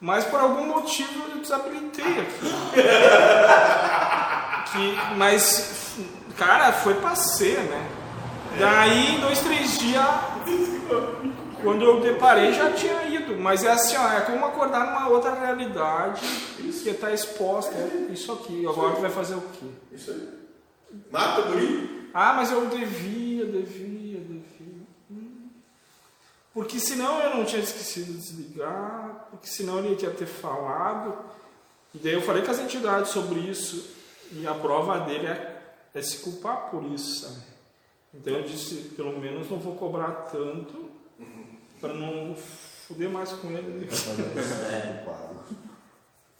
[0.02, 2.50] Mas por algum motivo eu desabilitei aqui.
[4.72, 5.98] que, mas,
[6.38, 7.88] cara, foi passeio, né?
[8.58, 10.06] Daí, em dois, três dias,
[11.62, 13.38] quando eu deparei, já tinha ido.
[13.38, 16.22] Mas é assim, ó, é como acordar numa outra realidade
[16.58, 17.76] que está exposta.
[17.76, 18.66] É isso aqui.
[18.66, 19.68] Agora tu vai fazer o quê?
[19.92, 20.39] Isso aí.
[21.12, 22.10] Mata o guri.
[22.14, 24.88] Ah, mas eu devia, devia, devia.
[25.12, 25.50] Hum.
[26.54, 31.18] Porque senão eu não tinha esquecido de desligar, porque senão ele tinha ter falado.
[31.94, 33.98] E daí eu falei com as entidades sobre isso.
[34.32, 35.62] E a prova dele é,
[35.94, 37.50] é se culpar por isso, sabe?
[38.14, 40.90] Então eu disse, pelo menos não vou cobrar tanto
[41.80, 42.36] para não
[42.88, 43.88] fuder mais com ele.
[44.72, 45.06] É.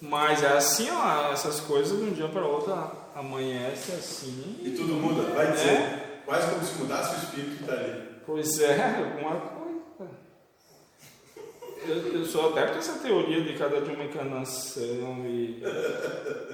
[0.02, 2.74] Mas é assim, ó, essas coisas de um dia para outro
[3.20, 4.60] amanhece assim.
[4.64, 5.34] E tudo muda.
[5.34, 5.70] Vai dizer.
[5.70, 6.22] É.
[6.26, 8.04] Quase como se mudasse o espírito que está ali.
[8.26, 9.59] Pois é, alguma coisa.
[11.90, 15.60] Eu, eu sou adepto a essa teoria de cada de uma encarnação e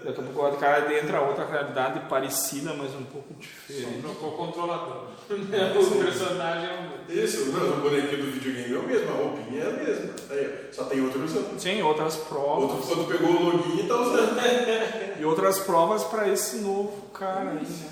[0.04, 4.02] daqui a pouco o cara entra outra realidade parecida, mas um pouco Só diferente.
[4.02, 5.08] trocou o controlador.
[5.30, 7.26] o personagem é o mesmo.
[7.26, 10.14] Isso, não, o bonequinho do videogame é o mesmo, a roupinha é a mesma.
[10.30, 11.60] Aí, só tem outro usando.
[11.60, 12.72] Sim, outras provas.
[12.72, 14.36] Outro quando pegou o login e tá usando.
[15.18, 17.90] E outras provas para esse novo cara aí, né?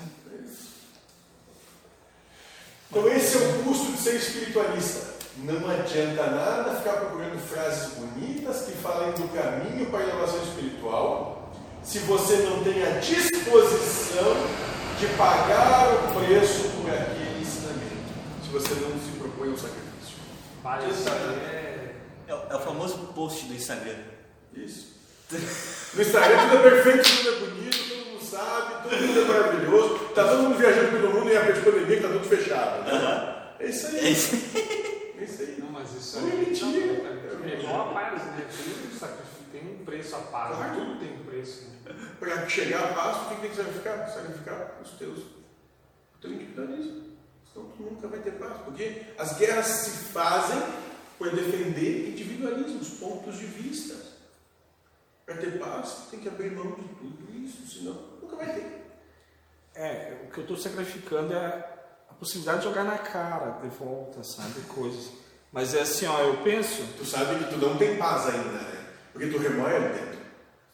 [2.90, 5.13] Então esse é o custo de ser espiritualista.
[5.38, 11.52] Não adianta nada ficar procurando frases bonitas que falem do caminho para a elevação espiritual
[11.82, 14.36] se você não tem a disposição
[14.98, 18.14] de pagar o preço por aquele ensinamento.
[18.42, 20.16] Se você não se propõe um sacrifício.
[20.62, 21.94] Vale, é.
[22.28, 23.96] É, o- é o famoso post do Instagram.
[24.54, 24.94] Isso.
[25.94, 29.94] No Instagram tudo é perfeito, tudo é bonito, todo mundo sabe, todo mundo é maravilhoso.
[30.14, 32.84] Tá todo mundo viajando pelo mundo época de pandemia que tá tudo fechado.
[32.84, 33.36] Né?
[33.60, 33.98] É isso aí.
[33.98, 34.93] É isso aí.
[35.58, 36.46] Não, mas isso Não é aí.
[36.46, 36.78] mentira.
[37.44, 38.46] É igual a paz, né?
[38.50, 40.56] Tudo sacrifício tem um preço a pagar.
[40.56, 40.74] Claro.
[40.74, 42.12] Tudo tem um preço, né?
[42.18, 44.08] Para chegar a paz, o que tem que sacrificar?
[44.10, 45.18] Sacrificar os teus.
[45.20, 47.04] O teu individualismo.
[47.52, 48.60] Senão tu nunca vai ter paz.
[48.64, 50.60] Porque as guerras se fazem
[51.16, 53.94] por defender individualismos, pontos de vista.
[55.24, 58.84] Para ter paz, tem que abrir mão de tudo isso, senão nunca vai ter.
[59.74, 61.73] É, o que eu estou sacrificando é
[62.24, 64.60] possibilidade de jogar na cara de volta, sabe?
[64.68, 65.10] Coisas.
[65.52, 68.84] Mas é assim, ó, eu penso, Tu sabe que tu não tem paz ainda, né?
[69.12, 70.18] Porque tu remói ali dentro.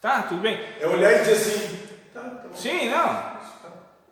[0.00, 0.58] tá, tudo bem.
[0.80, 1.78] É olhar e dizer assim,
[2.14, 2.54] tá, tá bom.
[2.56, 3.40] Sim, não.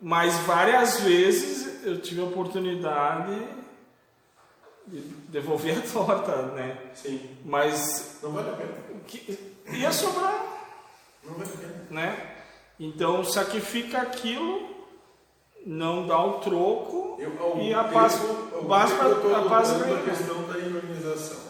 [0.01, 3.47] Mas várias vezes eu tive a oportunidade
[4.87, 4.99] de
[5.29, 6.77] devolver a torta, né?
[6.93, 7.37] Sim.
[7.45, 8.73] Mas Não vale a pena.
[9.07, 10.67] que- ia sobrar,
[11.23, 11.85] Não vale a pena.
[11.89, 12.35] né?
[12.79, 14.68] Então sacrifica aquilo,
[15.65, 18.15] não dá o troco Eu, algum e a paz,
[18.67, 21.49] paz eu tô a paz a questão da imunização.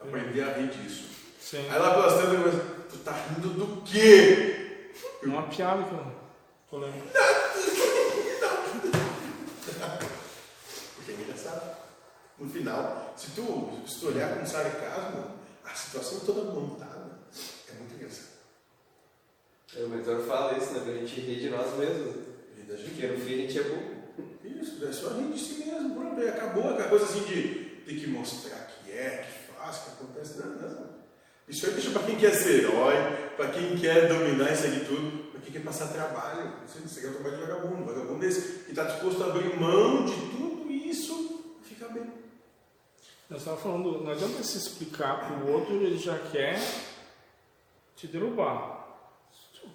[0.00, 1.08] Aprender a rir disso.
[1.40, 1.66] Sim.
[1.70, 2.60] Aí lá pelas tantas eu começo,
[2.90, 4.92] tu tá rindo do quê?
[5.22, 6.06] É uma piada que eu
[6.70, 7.12] tô lembrando.
[10.96, 11.76] Porque é engraçado.
[12.38, 15.24] No final, se tu, se tu olhar com sarcasmo,
[15.64, 17.18] a situação toda montada
[17.68, 18.28] é muito engraçado.
[19.76, 20.80] O mentor fala isso, né?
[20.84, 22.27] Pra gente rir de nós mesmos.
[22.68, 22.90] Vida da gente.
[22.90, 23.98] Porque no fim a gente é burro.
[24.44, 27.94] Isso, é só rir de si mesmo, pronto, aí acabou aquela coisa assim de ter
[27.94, 30.38] que mostrar que é, que faz, que acontece.
[30.38, 30.98] Não, não.
[31.48, 32.94] Isso aí deixa pra quem quer ser herói,
[33.36, 36.52] para quem quer dominar isso aqui tudo, para quem quer passar trabalho.
[36.66, 39.26] Isso isso aqui é o trabalho de vagabundo, vagabundo é esse, que está disposto a
[39.26, 42.12] abrir mão de tudo isso e ficar bem.
[43.30, 46.58] Nós estávamos falando, não adianta se explicar para o outro, ele já quer
[47.94, 48.86] te derrubar.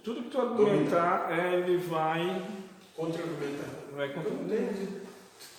[0.03, 2.41] Tudo que tu argumentar, é, ele vai,
[2.95, 3.69] Contra-argumentar.
[3.95, 4.31] vai contra.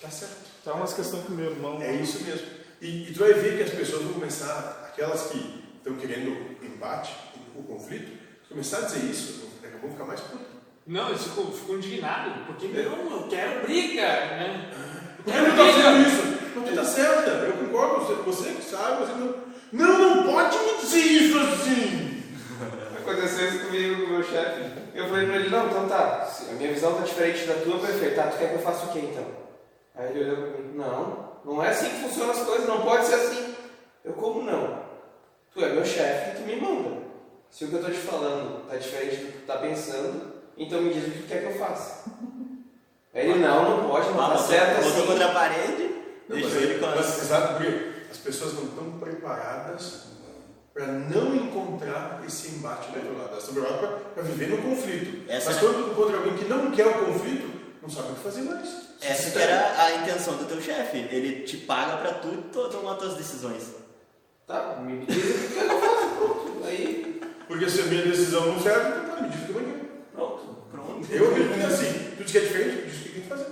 [0.00, 0.36] Tá certo.
[0.64, 1.82] Tá umas questões com meu irmão.
[1.82, 2.46] É isso mesmo.
[2.80, 7.14] E, e tu vai ver que as pessoas vão começar, aquelas que estão querendo embate,
[7.56, 8.12] o conflito,
[8.48, 10.44] começar a dizer isso, daqui a pouco ficar mais puto.
[10.86, 14.70] Não, eles ficam, ficam indignados, porque não, eu quero briga, né?
[15.18, 15.82] Eu Por que quero não tá briga.
[15.82, 16.54] fazendo isso?
[16.54, 19.44] Não, tu tá certa, eu concordo, você, você que sabe, você não.
[19.72, 22.13] Não, não pode me dizer isso assim!
[23.10, 24.62] Aconteceu isso comigo com o meu chefe.
[24.94, 28.16] Eu falei pra ele, não, então tá, a minha visão tá diferente da tua, perfeito.
[28.16, 29.26] Tá, tu quer que eu faça o quê então?
[29.94, 33.04] Aí ele olhou pra mim, não, não é assim que funcionam as coisas, não pode
[33.06, 33.54] ser assim.
[34.04, 34.82] Eu como não?
[35.52, 37.04] Tu é meu chefe tu me manda.
[37.50, 40.80] Se o que eu tô te falando tá diferente do que tu tá pensando, então
[40.82, 42.04] me diz o que tu quer que eu faça.
[43.14, 45.06] Aí ele, não, não pode, não Ah, tá botou- certo botou assim.
[45.06, 45.94] contra a parede,
[46.28, 47.22] deixou ele com mas, as...
[47.22, 50.06] exato, porque as pessoas não estão preparadas
[50.74, 53.30] para não encontrar esse embate do outro lado.
[53.30, 55.30] Elas estão preparadas para viver no conflito.
[55.30, 58.14] Essa mas é- quando tu encontra alguém que não quer o conflito, não sabe o
[58.16, 58.84] que fazer mais.
[59.00, 60.96] Essa que era a intenção do teu chefe.
[60.98, 63.72] Ele te paga pra tu to- tomar tuas decisões.
[64.46, 66.64] Tá, me diz o que eu faça, pronto.
[66.66, 69.60] Aí, Porque se a minha decisão não serve, então tá, me diz o que eu
[69.60, 69.88] quero.
[70.14, 70.44] pronto.
[70.72, 71.06] Pronto.
[71.12, 72.10] Eu acredito assim.
[72.16, 73.46] Tu diz que é diferente, diz o que tem que fazer.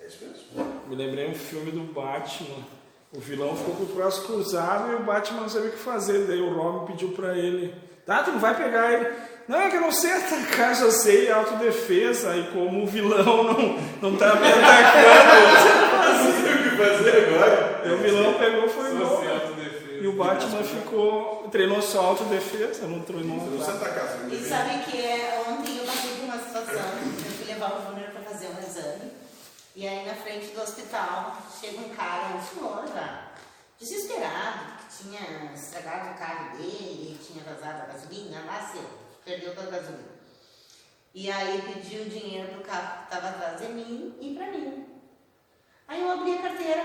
[0.00, 0.72] É isso mesmo.
[0.88, 2.64] Me lembrei um filme do Batman.
[3.16, 6.26] O vilão ficou com o braço cruzado e o Batman não sabia o que fazer.
[6.26, 7.74] Daí o Robin pediu pra ele:
[8.04, 9.08] Tá, tu não vai pegar ele.
[9.46, 12.34] Não, é que eu não sei atacar, já sei autodefesa.
[12.36, 15.84] E como o vilão não, não tá me atacando,
[16.24, 17.80] Não sei o que fazer agora.
[17.84, 19.84] aí o vilão pegou e foi se autodefesa.
[20.00, 21.48] E o Batman ficou.
[21.52, 23.38] treinou só autodefesa, não treinou.
[23.38, 26.82] Você não precisa atacar, E sabem que é, ontem eu passei por uma situação,
[27.24, 29.12] eu fui levar o Júnior para fazer um exame,
[29.74, 33.32] e aí na frente do hospital chega um cara, um senhor já,
[33.78, 38.84] desesperado, que tinha estragado o carro dele, tinha vazado a gasolina, lá seu,
[39.24, 40.14] perdeu toda a gasolina.
[41.12, 44.86] E aí pediu dinheiro pro carro que estava atrás de mim e para mim.
[45.88, 46.84] Aí eu abri a carteira,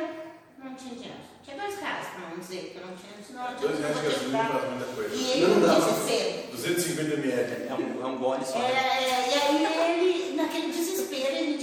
[0.57, 1.19] não tinha dinheiro.
[1.43, 4.01] Tinha dois reais, para não dizer que eu não tinha, senão eu Dois reais de
[4.01, 5.15] tinha gasolina faz muita coisa.
[5.15, 5.73] E ele, Não dá.
[5.79, 7.67] desespero, 250 ml.
[7.69, 8.59] É um, é um gole só.
[8.59, 11.57] é, é, e aí ele, naquele desespero, ele ele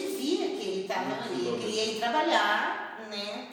[1.03, 3.49] estava ali, queria ir trabalhar, né?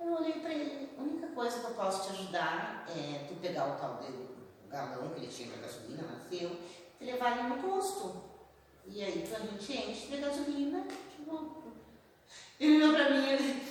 [0.00, 3.66] Eu olhei para ele, a única coisa que eu posso te ajudar é tu pegar
[3.66, 4.28] o tal dele,
[4.66, 6.50] o galão que ele tinha de gasolina, nasceu,
[7.00, 8.22] e levar ele no posto.
[8.86, 10.84] E aí a gente enche de gasolina
[11.26, 11.66] volta.
[12.60, 13.62] Ele olhou para mim e ele,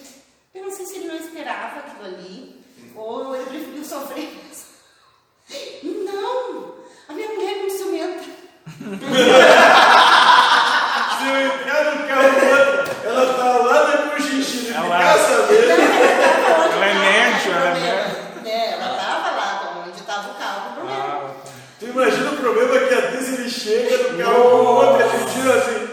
[0.53, 2.61] eu não sei se ele não esperava aquilo ali,
[2.95, 4.41] ou ele preferiu sofrer.
[5.83, 6.75] Não!
[7.07, 8.23] A minha mulher é muito ciumenta.
[11.17, 15.71] Se eu entrar no carro dela, ela tá lá na Cochichina, Ela- ficar sabendo.
[16.73, 18.49] Ela é médio, ela é médio.
[18.49, 21.05] É, ela tava lá onde estava o carro com problema.
[21.05, 21.31] Ah,
[21.79, 21.85] Tu
[22.55, 25.87] problema que às vezes ele chega no carro com outra e tira assim.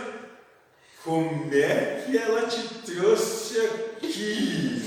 [1.05, 4.83] Como é que ela te trouxe aqui?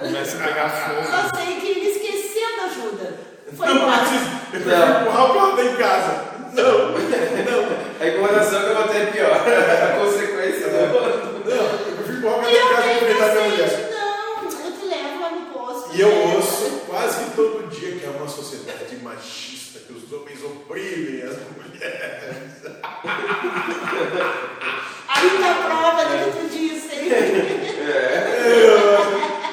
[0.00, 1.02] começa a pegar fogo.
[1.02, 3.14] Só sei que ele esqueceu da ajuda.
[3.56, 4.02] Foi não embora.
[4.02, 6.24] Eu prefiro empurrar o carro em casa.
[6.52, 9.32] Não, não, A incomodação que eu é pior.
[9.32, 11.48] A consequência do.
[11.48, 11.56] não.
[11.56, 13.90] Eu prefiro empurrar o carro E eu em casa e enfrentar minha mulher.
[13.90, 15.96] não, eu te levo lá no posto.
[15.96, 19.53] E eu ouço quase todo dia que é uma sociedade machista,
[20.04, 22.52] os homens oprimem as mulheres.
[25.08, 26.94] Aí na prova do que tu disse.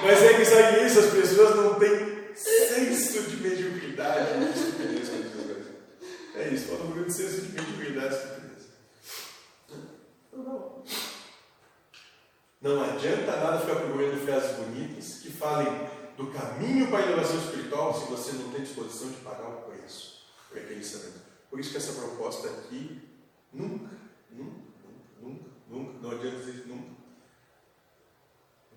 [0.04, 4.28] Mas é que sabe isso, as pessoas não têm senso de mediocridade.
[6.36, 8.18] É isso, falta um pouco de senso de mediocridade.
[12.62, 17.94] Não adianta nada ficar procurando frases bonitas que falem do caminho para a elevação espiritual
[17.94, 19.71] se você não tem disposição de pagar o
[20.52, 21.22] preço
[21.52, 23.10] por isso que essa proposta aqui
[23.52, 23.94] nunca,
[24.30, 24.62] nunca,
[25.20, 26.96] nunca, nunca, não adianta dizer nunca,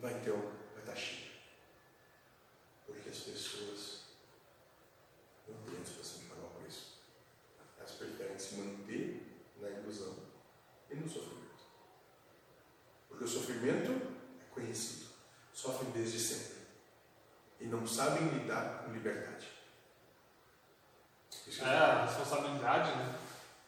[0.01, 1.31] vai ter vai estar cheio.
[2.85, 4.01] Porque as pessoas
[5.47, 7.01] não têm disposição de pagar o preço.
[7.79, 10.17] Elas preferem se manter na ilusão
[10.91, 11.65] e no sofrimento.
[13.09, 13.93] Porque o sofrimento
[14.41, 15.11] é conhecido.
[15.53, 16.59] Sofrem desde sempre.
[17.61, 19.54] E não sabem lidar com liberdade.
[21.61, 23.15] É, a responsabilidade, né?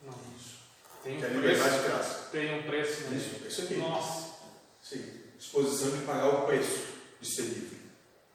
[0.03, 0.57] Não, isso.
[1.03, 2.31] Tem que a um liberdade preço.
[2.33, 3.17] Tem um preço, né?
[3.17, 3.75] Isso, isso aqui.
[3.77, 4.35] Nossa.
[4.83, 6.87] Sim, disposição de pagar o preço
[7.21, 7.81] de ser livre.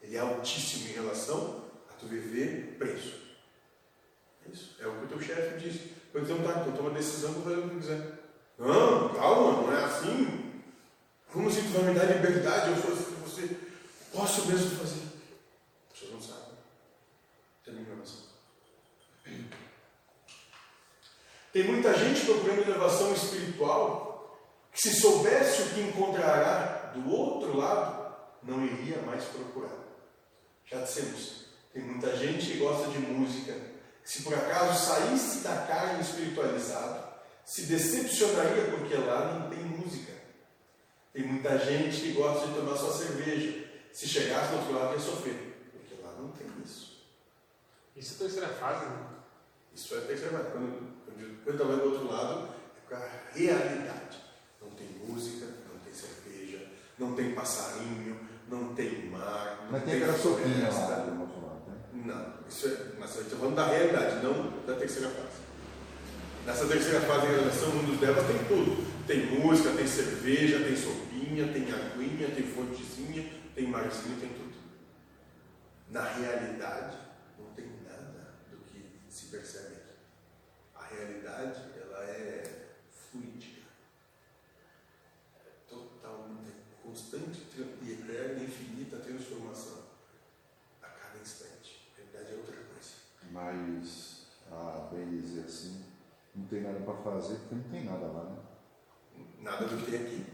[0.02, 3.14] Ele é altíssimo em relação a tu viver preso.
[4.46, 4.76] É isso.
[4.80, 5.82] É o que o teu chefe diz.
[6.14, 8.20] Então tá, então toma decisão para fazer o que quiser.
[8.58, 10.62] Não, calma, não é assim.
[11.32, 13.58] Como se tu vai me dar liberdade, eu fosse você.
[14.14, 15.04] Posso mesmo fazer.
[15.94, 16.58] As pessoas não sabem.
[17.64, 18.32] Termina a oração.
[21.52, 24.40] Tem muita gente procurando elevação espiritual
[24.72, 29.78] que, se soubesse o que encontrará do outro lado, não iria mais procurar.
[30.66, 33.54] Já dissemos, tem muita gente que gosta de música,
[34.04, 37.12] que, se por acaso saísse da carne espiritualizada,
[37.46, 40.14] se decepcionaria porque lá não tem música.
[41.14, 45.00] Tem muita gente que gosta de tomar só cerveja, se chegasse do outro lado ia
[45.00, 47.02] sofrer, porque lá não tem isso.
[47.96, 49.06] Isso é a terceira fase, né?
[49.76, 50.52] Isso é a terceira fase.
[50.52, 50.91] Quando,
[51.44, 54.18] quando eu estava do outro lado, é com a realidade.
[54.62, 56.68] Não tem música, não tem cerveja,
[57.00, 58.20] não tem passarinho,
[58.50, 60.80] não tem mar, não Mas tem aquela sopinha floresta.
[60.80, 61.78] lá do outro lado, né?
[62.06, 65.42] Não, isso é, mas eu estou falando da realidade, não da terceira fase.
[66.46, 68.92] Nessa terceira fase em relação ao mundo dela tem tudo.
[69.08, 74.56] Tem música, tem cerveja, tem sopinha, tem aguinha, tem fontezinha, tem marzinho, tem tudo.
[75.90, 76.98] Na realidade,
[77.38, 79.81] não tem nada do que se percebe
[80.96, 82.44] realidade, ela é
[82.90, 83.62] fluídica.
[85.46, 87.48] É totalmente, constante
[87.82, 89.84] e eterna, infinita transformação
[90.82, 91.92] a cada instante.
[91.94, 92.92] A realidade é outra coisa.
[93.32, 95.84] Mas, ah, bem dizer assim,
[96.36, 98.38] não tem nada para fazer porque não tem nada lá, né?
[99.40, 100.26] Nada do que tem aqui.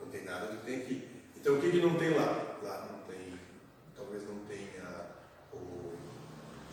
[0.00, 1.22] Não tem nada do que tem aqui.
[1.36, 2.58] Então o que, que não tem lá?
[2.62, 3.38] Lá não tem,
[3.94, 5.10] talvez não tenha
[5.52, 5.92] o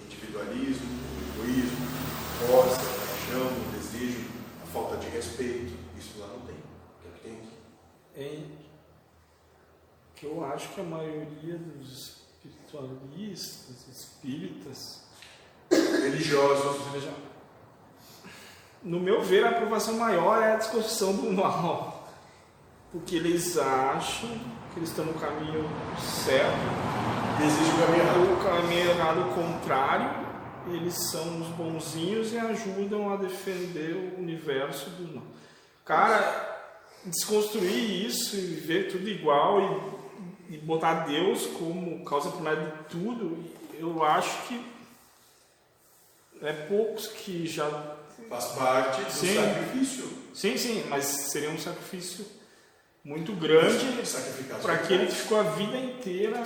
[0.03, 1.87] individualismo, o egoísmo,
[2.17, 4.27] a força, a paixão, o desejo,
[4.63, 5.73] a falta de respeito.
[5.97, 6.55] Isso lá não tem.
[7.01, 7.53] Que é o que tem aqui.
[8.15, 8.61] É
[10.15, 15.01] que eu acho que a maioria dos espiritualistas, espíritas,
[15.72, 16.81] Religiosos.
[18.84, 22.07] no meu ver, a aprovação maior é a desconstrução do mal.
[22.91, 24.30] Porque eles acham
[24.73, 25.63] que eles estão no caminho
[25.97, 26.57] certo,
[27.41, 28.34] Existe o caminho errado.
[28.34, 30.09] o caminho errado o contrário,
[30.67, 35.25] eles são os bonzinhos e ajudam a defender o universo do mal.
[35.85, 36.51] Cara,
[37.05, 40.01] desconstruir isso e ver tudo igual
[40.49, 43.43] e, e botar Deus como causa primária de tudo,
[43.79, 44.63] eu acho que
[46.41, 47.97] é poucos que já.
[48.29, 49.35] Faz parte do Sim.
[49.35, 50.09] sacrifício.
[50.33, 52.25] Sim, sim, mas seria um sacrifício
[53.03, 53.85] muito grande
[54.61, 56.41] para aquele que ficou a vida inteira.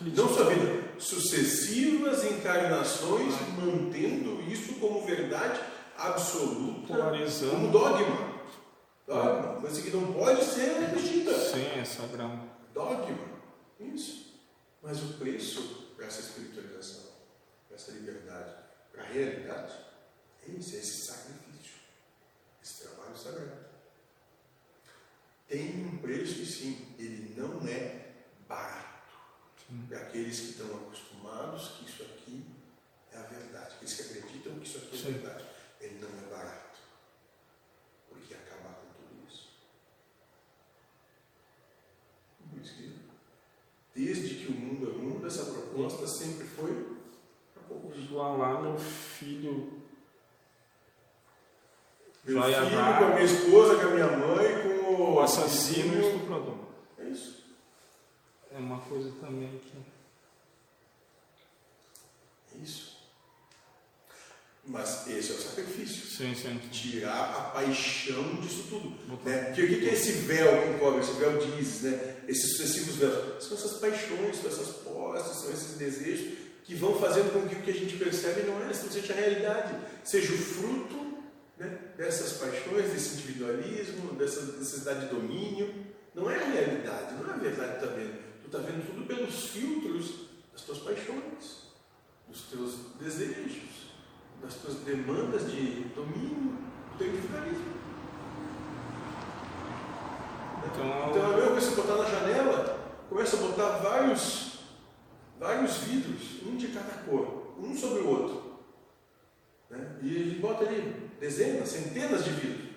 [0.00, 5.60] Não sua vida, sucessivas encarnações mantendo isso como verdade
[5.96, 7.50] absoluta, Polarizando.
[7.52, 8.38] como dogma.
[9.06, 11.32] Dogma, coisa que não pode ser repetida.
[11.38, 12.46] Sim, essa grama.
[12.72, 13.18] Dogma,
[13.80, 14.38] isso.
[14.82, 17.10] Mas o preço para essa espiritualização,
[17.66, 18.54] para essa liberdade,
[18.92, 19.72] para a realidade,
[20.46, 21.74] é isso, é esse sacrifício,
[22.62, 23.66] esse trabalho sagrado.
[25.48, 28.12] Tem um preço sim, ele não é
[28.46, 28.97] barato.
[29.88, 32.44] Para aqueles que estão acostumados que isso aqui
[33.12, 35.12] é a verdade, aqueles que acreditam que isso aqui é Sim.
[35.12, 35.44] verdade,
[35.80, 36.78] ele não é barato.
[38.08, 39.48] Porque acabar com tudo isso.
[42.50, 42.96] Por isso que,
[43.94, 46.98] desde que o mundo é mundo, essa proposta sempre foi.
[47.94, 49.82] Igualar meu filho.
[52.24, 52.98] Meu Vai filho amar.
[52.98, 56.58] com a minha esposa, com a minha mãe, com o, assassino e o estuprador.
[56.98, 57.37] É isso.
[58.58, 59.72] É uma coisa também que.
[62.58, 62.98] É isso.
[64.66, 66.04] Mas esse é o sacrifício.
[66.06, 66.58] Sim, sim.
[66.70, 68.90] Tirar a paixão disso tudo.
[69.06, 69.44] Botar- Né?
[69.44, 72.16] Porque o que é esse véu que encobre, esse véu de Isis, né?
[72.28, 73.44] esses sucessivos véus?
[73.44, 77.62] São essas paixões, são essas posses, são esses desejos que vão fazendo com que o
[77.62, 79.74] que a gente percebe não é necessariamente a realidade,
[80.04, 81.18] seja o fruto
[81.56, 81.78] né?
[81.96, 85.72] dessas paixões, desse individualismo, dessa necessidade de domínio.
[86.14, 87.86] Não é a realidade, não é a verdade tu
[88.48, 88.58] está vendo.
[88.58, 91.68] Tu está vendo tudo pelos filtros das tuas paixões,
[92.26, 93.92] dos teus desejos,
[94.42, 96.58] das tuas demandas de domínio,
[96.92, 97.78] do teu individualismo.
[100.66, 104.58] Então, Então a mesma coisa botar na janela, começa a botar vários,
[105.38, 108.58] vários vidros, um de cada cor, um sobre o outro.
[109.70, 109.98] Né?
[110.02, 112.68] E ele bota ali dezenas, centenas de vidros.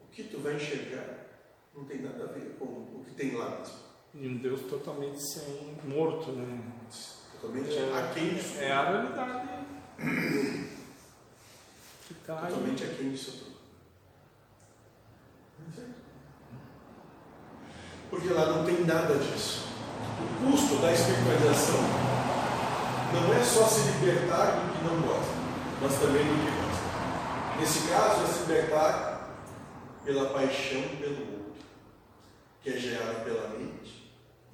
[0.00, 1.26] O que tu vai enxergar
[1.74, 3.83] não tem nada a ver com o que tem lá mesmo.
[4.14, 6.60] E um Deus totalmente sem morto, né?
[7.40, 9.48] Totalmente É, aquém disso É a realidade
[11.96, 12.50] que está aí.
[12.50, 13.54] Totalmente aquém disso tudo.
[18.08, 19.66] Porque lá não tem nada disso.
[20.20, 21.80] O custo da espiritualização
[23.12, 25.32] não é só se libertar do que não gosta,
[25.82, 27.58] mas também do que gosta.
[27.58, 29.30] Nesse caso, é se libertar
[30.04, 31.64] pela paixão pelo outro,
[32.62, 33.93] que é gerada pela mente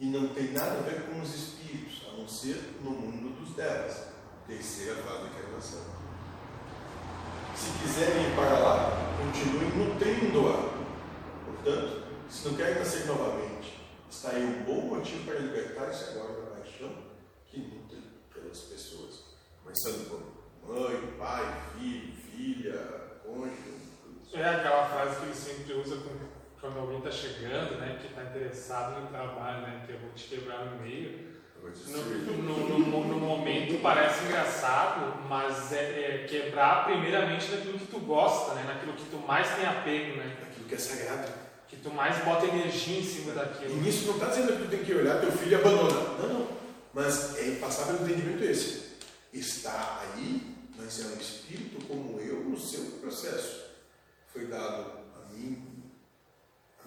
[0.00, 3.54] e não tem nada a ver com os espíritos, a não ser no mundo dos
[3.54, 4.06] devas,
[4.46, 5.80] terceira fase da encarnação.
[7.54, 10.70] Se quiserem ir para lá, continuem nutrindo-a.
[11.44, 13.78] Portanto, se não querem nascer novamente,
[14.10, 16.90] está aí um bom motivo para libertar-se agora da paixão
[17.46, 18.02] que nutre
[18.32, 19.24] pelas pessoas,
[19.62, 22.80] começando por mãe, pai, filho, filha,
[23.24, 23.80] cônjuge.
[24.32, 26.29] É aquela frase que ele sempre usa com-
[26.60, 30.24] quando alguém está chegando, né, que está interessado no trabalho, né, que eu vou te
[30.28, 31.30] quebrar no meio.
[31.88, 37.98] No, no- no- no momento parece engraçado, mas é, é quebrar primeiramente naquilo que tu
[38.00, 41.30] gosta, né, naquilo que tu mais tem apego, né, Aquilo que é sagrado.
[41.68, 43.76] que tu mais bota energia em cima E daquilo.
[43.76, 46.18] nisso não está dizendo que tu tem que olhar teu filho e abandonar.
[46.18, 46.48] Não, não.
[46.94, 48.96] Mas é passar pelo entendimento esse.
[49.32, 53.64] Está aí, mas é um espírito como eu no seu processo.
[54.32, 55.69] Foi dado a mim,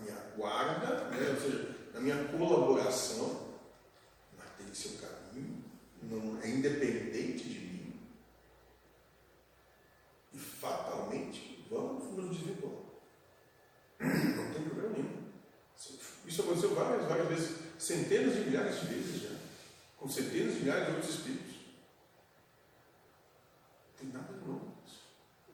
[0.04, 1.30] minha guarda, né?
[1.30, 3.54] ou seja, na minha colaboração,
[4.38, 5.64] mas tem seu caminho,
[6.04, 8.00] não é independente de mim.
[10.34, 12.74] E fatalmente vamos nos desvirtuar.
[14.00, 15.24] Não tem problema nenhum.
[16.26, 19.36] Isso aconteceu várias, várias vezes, centenas de milhares de vezes já,
[19.98, 21.54] com centenas de milhares de outros espíritos.
[23.88, 24.74] Não tem nada de novo.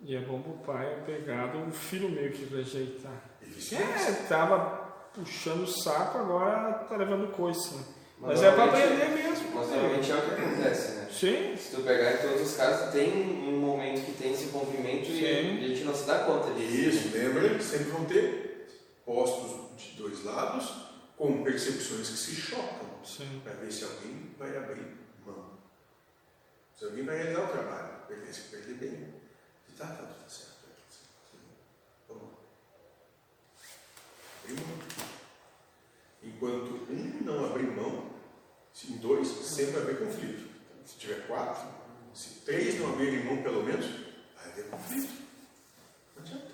[0.01, 3.28] E é bom pro pai pegar o filho meio que rejeitar.
[3.57, 3.75] E.
[3.75, 7.83] É, tava puxando o saco, agora tá levando coice, né?
[8.19, 9.49] Mas, Mas é pra aprender mesmo.
[9.55, 11.07] Mas normalmente é o que acontece, né?
[11.09, 13.11] Sim, Se tu pegar em todos os casos, tem
[13.47, 15.63] um momento que tem esse envolvimento e Sim.
[15.63, 17.07] a gente não se dá conta disso.
[17.07, 18.67] Isso, lembra que sempre vão ter
[19.05, 23.41] postos de dois lados com percepções que se chocam sim.
[23.43, 25.57] para ver se alguém vai abrir mão.
[26.77, 29.13] Se alguém vai realizar o trabalho, tem que perder bem.
[29.67, 30.53] E tá, tá tudo tá tudo certo.
[32.07, 32.29] Vamos lá.
[32.29, 32.37] Abrir mão.
[36.23, 38.09] Enquanto um não abrir mão,
[38.73, 40.49] se em dois, sempre haver conflito.
[40.85, 41.67] Se tiver quatro,
[42.13, 43.85] se três não abrirem mão pelo menos,
[44.35, 45.13] vai haver conflito.
[46.15, 46.51] Não adianta.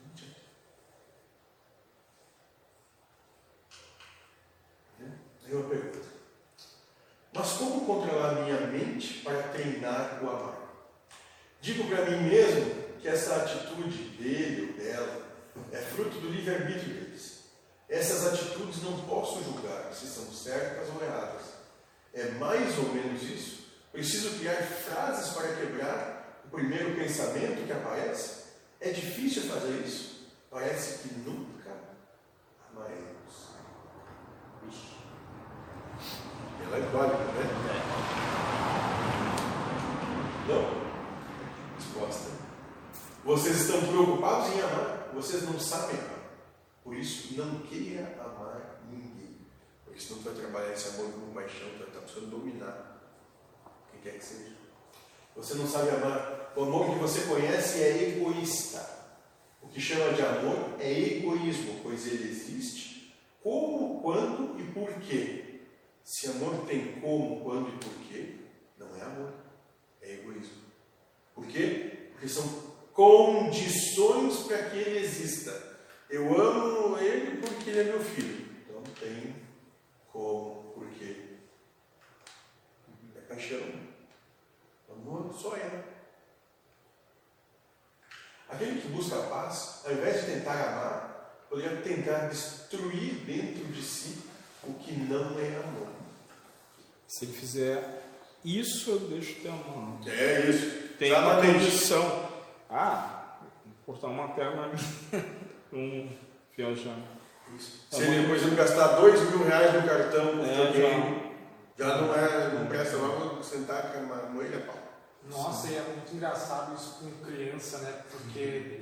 [0.00, 0.40] Não adianta.
[5.44, 6.00] Aí uma pergunta.
[7.34, 10.58] Mas como controlar minha mente para treinar o amar?
[11.60, 15.31] Digo para mim mesmo que essa atitude dele ou dela
[15.72, 17.42] é fruto do livre-arbítrio deles.
[17.88, 21.42] Essas atitudes não posso julgar se são certas ou erradas.
[22.14, 23.66] É mais ou menos isso.
[23.92, 28.42] Preciso criar frases para quebrar o primeiro pensamento que aparece.
[28.80, 30.28] É difícil fazer isso.
[30.50, 31.70] Parece que nunca
[32.70, 33.12] amaremos.
[36.64, 37.62] Ela é válida, né?
[40.48, 40.82] Não?
[41.76, 42.30] Resposta.
[43.24, 46.22] Vocês estão preocupados em amar, vocês não sabem amar.
[46.82, 49.38] Por isso, não queira amar ninguém.
[49.84, 53.00] Porque senão tu vai trabalhar esse amor com paixão, tu vai estar buscando dominar
[53.90, 54.56] quem quer que seja.
[55.36, 56.52] Você não sabe amar.
[56.56, 59.02] O amor que você conhece é egoísta.
[59.62, 65.60] O que chama de amor é egoísmo, pois ele existe como, quando e por quê.
[66.04, 68.34] Se amor tem como, quando e porquê,
[68.76, 69.32] não é amor,
[70.00, 70.62] é egoísmo.
[71.34, 72.10] Por quê?
[72.12, 75.72] Porque são condições para que ele exista.
[76.08, 78.46] Eu amo ele porque ele é meu filho.
[78.64, 79.34] Então tem
[80.12, 81.16] como, porquê.
[83.16, 83.60] É paixão.
[84.90, 85.84] Amor só é.
[88.48, 93.82] Aquele que busca a paz, ao invés de tentar amar, poderia tentar destruir dentro de
[93.82, 94.18] si
[94.64, 95.88] o que não é amor.
[97.08, 98.02] Se ele fizer
[98.44, 99.98] isso, eu deixo de amar.
[100.06, 100.88] É isso.
[100.98, 101.64] Tem uma Exatamente.
[101.64, 102.31] condição.
[102.72, 103.36] Ah,
[103.86, 104.70] vou cortar uma perna
[105.72, 106.08] um
[106.56, 107.02] viajando.
[107.54, 107.86] Isso.
[107.90, 111.32] Se ele, por exemplo, gastar dois mil reais no cartão com É, videogame,
[111.78, 114.76] já não é, não presta logo sentar com uma moelha pau.
[115.28, 118.02] Nossa, e é muito engraçado isso com criança, né?
[118.10, 118.80] Porque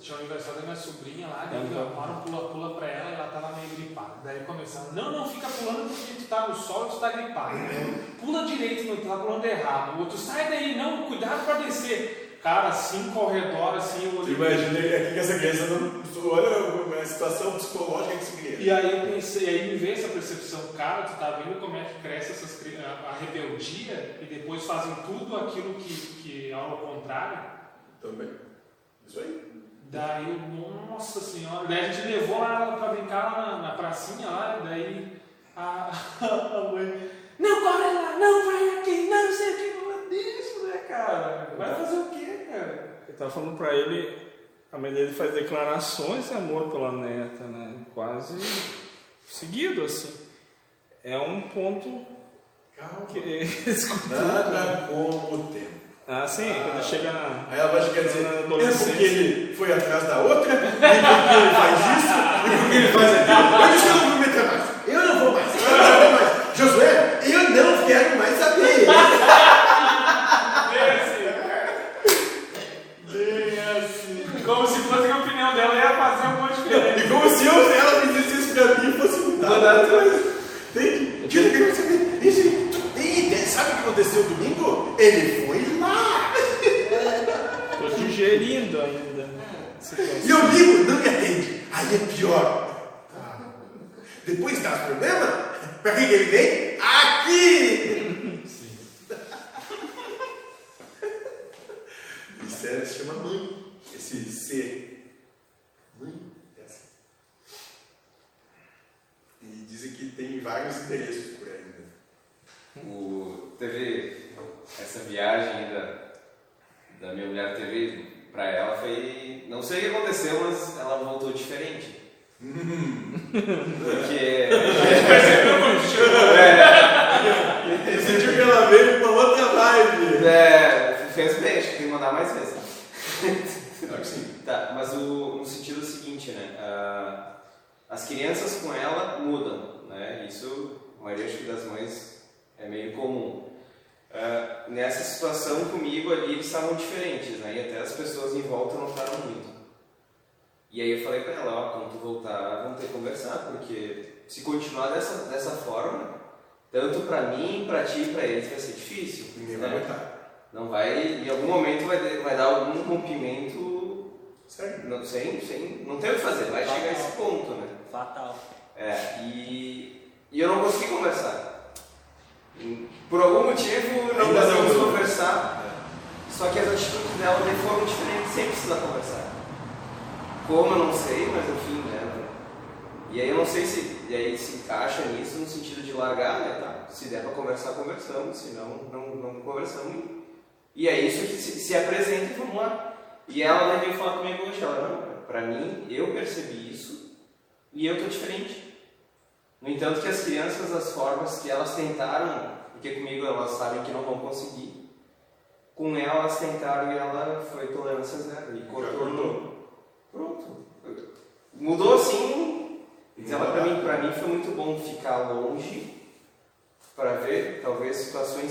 [0.00, 1.80] tinha o aniversário da minha sobrinha lá, daí Uhum.
[1.80, 4.14] arrumaram um pula-pula pra ela e ela tava meio gripada.
[4.22, 7.56] Daí começaram, não, não, fica pulando porque tu tá no sol e tu tá gripado.
[8.20, 9.96] Pula direito, não, tu tá pulando errado.
[9.96, 12.38] O outro, sai daí, não, cuidado pra descer.
[12.42, 14.34] Cara, cinco ao redor, assim, eu olhei.
[14.34, 16.06] imagina aqui que essa criança não.
[16.30, 18.56] Olha a situação psicológica que se cria.
[18.58, 21.84] E aí eu pensei, aí me veio essa percepção, cara, tu tá vendo como é
[21.84, 26.78] que cresce essas, a, a rebeldia e depois fazem tudo aquilo que, que é ao
[26.78, 27.38] contrário.
[28.00, 28.45] Também.
[29.06, 29.46] Isso aí.
[29.90, 30.26] Daí
[30.96, 35.12] nossa senhora, daí a gente levou lá pra brincar lá na, na pracinha lá, daí
[35.54, 40.16] a, a mãe, Não corre lá, não vai aqui, não sei o que.
[40.16, 41.54] Isso, né, cara?
[41.58, 42.98] Vai fazer o quê, cara?
[43.08, 44.18] Eu tava falando pra ele,
[44.72, 47.74] a mãe dele faz declarações de amor pela neta, né?
[47.94, 48.38] Quase
[49.26, 50.14] seguido, assim.
[51.04, 52.06] É um ponto
[52.76, 53.06] Calma.
[53.06, 53.44] que.
[54.08, 55.85] Nada como o tempo.
[56.08, 57.46] Ah, sim, quando chega na.
[57.50, 60.84] Aí ela vai chegar e dizer, é porque ele foi atrás da outra, e porque
[61.34, 62.14] ele faz isso,
[62.46, 63.42] e porque ele faz aquilo.
[63.60, 64.62] Eu disse que não vou meter mais.
[64.86, 65.46] Eu não vou mais.
[65.54, 66.30] Eu não vou mais.
[66.56, 68.86] Josué, eu não quero mais saber.
[73.12, 74.24] Bem assim.
[74.44, 76.98] Como se fosse que a opinião dela ia fazer um monte de diferença.
[77.00, 79.84] E como se eu, ela fizesse isso pra mim fosse mudar.
[80.72, 81.36] Tem que.
[81.36, 82.18] Eu quero saber.
[82.22, 82.42] Isso,
[82.72, 83.46] tu tem ideia?
[83.46, 84.94] Sabe o que aconteceu domingo?
[84.98, 86.32] Ele foi lá.
[87.78, 89.24] Tô digerindo ainda.
[89.78, 90.14] a situação.
[90.24, 91.62] E eu ligo, não me atende.
[91.72, 92.66] Aí é pior.
[94.78, 95.50] Problema,
[95.82, 96.78] que que ele vem?
[96.80, 97.65] Aqui!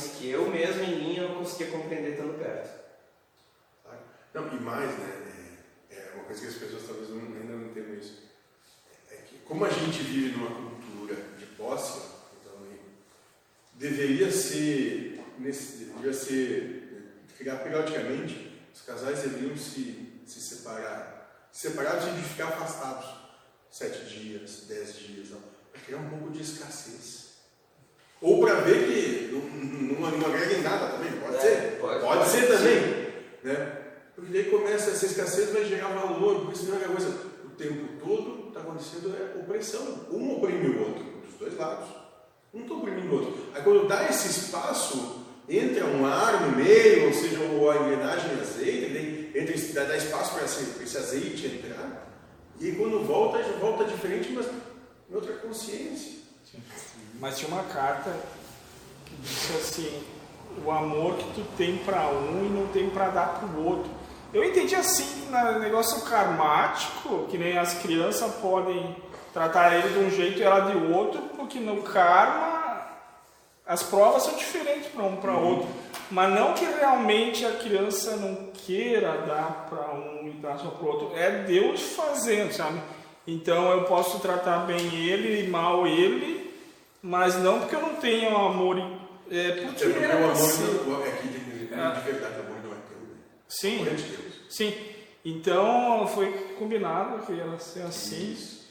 [0.03, 2.85] Que eu mesmo em mim eu não conseguia compreender estando perto.
[4.35, 5.31] Não, e mais, né?
[5.89, 8.23] É, é uma coisa que as pessoas talvez não, ainda não entendam isso.
[9.09, 12.01] É que como a gente vive numa cultura de posse,
[12.41, 12.67] então,
[13.75, 17.23] deveria ser, nesse, deveria ser,
[17.63, 21.47] periodicamente, os casais deveriam se, se separar.
[21.53, 23.23] Se separar de ficar afastados.
[23.71, 25.29] Sete dias, dez dias,
[25.71, 27.24] para criar um pouco de escassez.
[28.21, 31.77] Ou para ver que não, não, não agrega em nada também, pode É, ser.
[31.79, 32.47] pode- Pode, pode, ser sim.
[32.47, 33.05] também.
[33.43, 33.77] Né?
[34.15, 37.09] Porque daí começa essa escassez, vai gerar valor, porque senão é coisa.
[37.45, 40.05] O tempo todo está acontecendo é opressão.
[40.11, 41.87] Um oprime o outro, dos dois lados.
[42.53, 43.37] Um está oprimindo o outro.
[43.53, 48.41] Aí quando dá esse espaço, entra um ar no meio, ou seja, a engrenagem de
[48.41, 52.07] azeite, entra, dá, espaço para esse, esse azeite entrar.
[52.59, 56.24] E aí quando volta, volta diferente, mas em outra consciência.
[57.19, 58.11] Mas tinha uma carta
[59.05, 60.03] que disse assim:
[60.63, 63.89] o amor que tu tem para um e não tem para dar para o outro.
[64.33, 68.95] Eu entendi assim, no negócio karmático, que nem as crianças podem
[69.33, 72.55] tratar ele de um jeito e ela de outro, porque no karma
[73.65, 75.67] as provas são diferentes para um para outro.
[76.11, 80.85] Mas não que realmente a criança não queira dar para um e dar só para
[80.85, 81.11] o outro.
[81.17, 82.79] É Deus fazendo, sabe?
[83.25, 86.44] Então eu posso tratar bem ele e mal ele,
[87.05, 88.77] mas não porque eu não tenho amor.
[88.77, 89.05] e-
[89.37, 90.63] É porque porque era o amor assim.
[90.87, 91.91] não, é que de, de Ah.
[92.05, 92.97] verdade, o amor não é teu.
[92.99, 93.15] né?
[93.47, 94.33] Sim, O amor é de Deus.
[94.49, 94.73] sim.
[95.23, 98.31] Então foi combinado que ia ser assim.
[98.33, 98.65] Isso.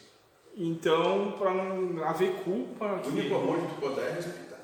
[0.57, 3.01] Então, para não haver culpa.
[3.05, 4.59] O único amor que tu pode dar é respeitar.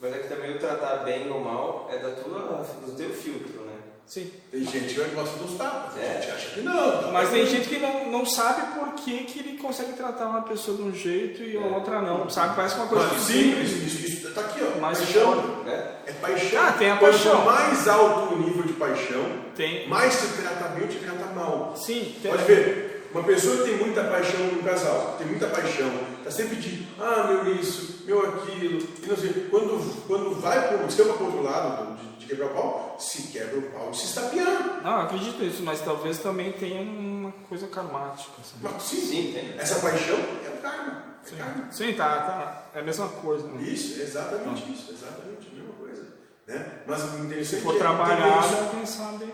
[0.00, 3.62] Mas é que também o tratar bem ou mal é da tua, do teu filtro,
[3.62, 3.65] né?
[4.06, 4.30] Sim.
[4.52, 6.18] Tem gente que gosta dos tapas, É.
[6.18, 6.72] a gente acha que não.
[7.02, 7.10] tá?
[7.12, 10.76] Mas tem gente que não, não sabe por que, que ele consegue tratar uma pessoa
[10.76, 12.30] de um jeito e a outra não.
[12.30, 12.54] Sabe?
[12.54, 13.70] Parece uma coisa Mas simples.
[13.72, 14.78] isso, isso tá aqui, ó.
[14.80, 15.36] Mas paixão.
[15.64, 15.92] né?
[16.06, 16.62] É paixão.
[16.64, 17.44] Ah, tem a Quanto paixão.
[17.44, 19.24] mais alto o nível de paixão,
[19.56, 19.88] Tem.
[19.88, 21.74] mais se trata bem ou te trata mal.
[21.76, 22.30] Sim, tem.
[22.30, 26.56] Pode ver, uma pessoa que tem muita paixão no casal, tem muita paixão, está sempre
[26.56, 31.14] de, ah, meu isso, meu aquilo, e não sei, quando, quando vai para o escama
[31.14, 34.82] para o outro lado de, de quebrar o pau, se quebra o pau se estapeando.
[34.82, 38.32] Não, eu acredito nisso, mas talvez também tenha uma coisa karmática.
[38.42, 38.74] sabe?
[38.74, 39.58] Mas sim, Sim, tem.
[39.58, 41.04] essa paixão é o karma.
[41.24, 41.72] É Sim, karma.
[41.72, 42.66] Sim tá, tá.
[42.74, 43.46] É a mesma coisa.
[43.46, 43.62] Né?
[43.62, 46.06] Isso, é exatamente isso, exatamente a mesma coisa.
[46.46, 46.72] Né?
[46.86, 49.32] Mas o interessante Se for é trabalhado, quem sabe.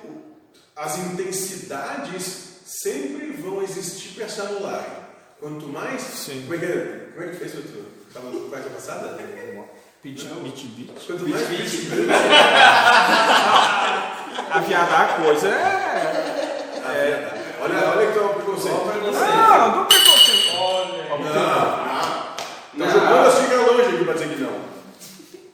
[0.77, 5.03] as intensidades sempre vão existir para se anularem.
[5.41, 6.01] Quanto mais.
[6.03, 6.43] Sim.
[6.43, 7.09] Como é que, é?
[7.15, 7.85] como é que fez outro?
[8.07, 9.19] Estava na quarta passada?
[10.03, 11.07] Pedir beat beat.
[11.07, 11.43] Quanto mais.
[14.51, 15.53] Aviadar a coisa é.
[16.85, 18.75] É, olha, olha que é o preconceito.
[18.75, 20.57] Não, não preconceito.
[20.59, 21.09] Olha.
[21.09, 21.23] Não,
[22.75, 22.87] não.
[22.87, 24.53] Tá jogando as fica longe aqui para dizer que não.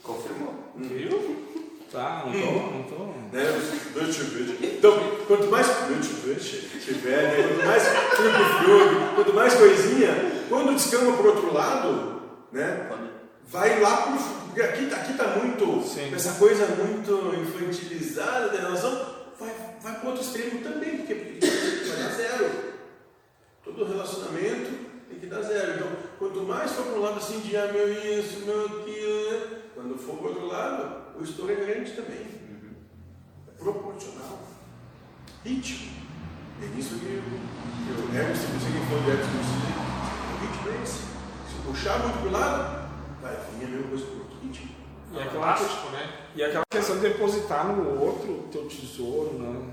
[0.03, 0.55] Confirmou.
[0.77, 1.45] Viu?
[1.93, 3.05] Tá, não tô, não tô.
[3.31, 3.45] Né?
[4.63, 5.67] Então, quanto mais
[6.87, 7.49] tiver, né?
[7.49, 12.89] quanto mais frug quanto mais coisinha, quando descamba para o outro lado, né?
[13.49, 14.19] Vai lá pro.
[14.47, 15.83] Porque aqui, aqui tá muito.
[15.87, 16.15] Sim.
[16.15, 19.07] Essa coisa muito infantilizada da relação,
[19.39, 22.51] vai, vai para outro extremo também, porque vai dar zero.
[23.65, 25.75] Todo relacionamento tem que dar zero.
[25.77, 25.89] Então,
[26.19, 29.61] quanto mais for para um lado assim de ah, meu isso, meu aquilo, né?
[29.75, 32.27] quando for para outro lado, o estouro é grande também.
[33.49, 34.41] É proporcional.
[35.45, 35.99] Ritmo.
[36.61, 39.27] É isso que eu, Hermes, se você que for do Hermes,
[40.35, 40.99] o ritmo é esse.
[40.99, 42.78] Se puxar muito para o lado,
[43.59, 44.69] vai vir a mesma coisa para o outro ritmo.
[45.13, 46.11] E aquela, Fantástico, né?
[46.37, 49.73] e aquela questão de depositar no outro o teu tesouro, né?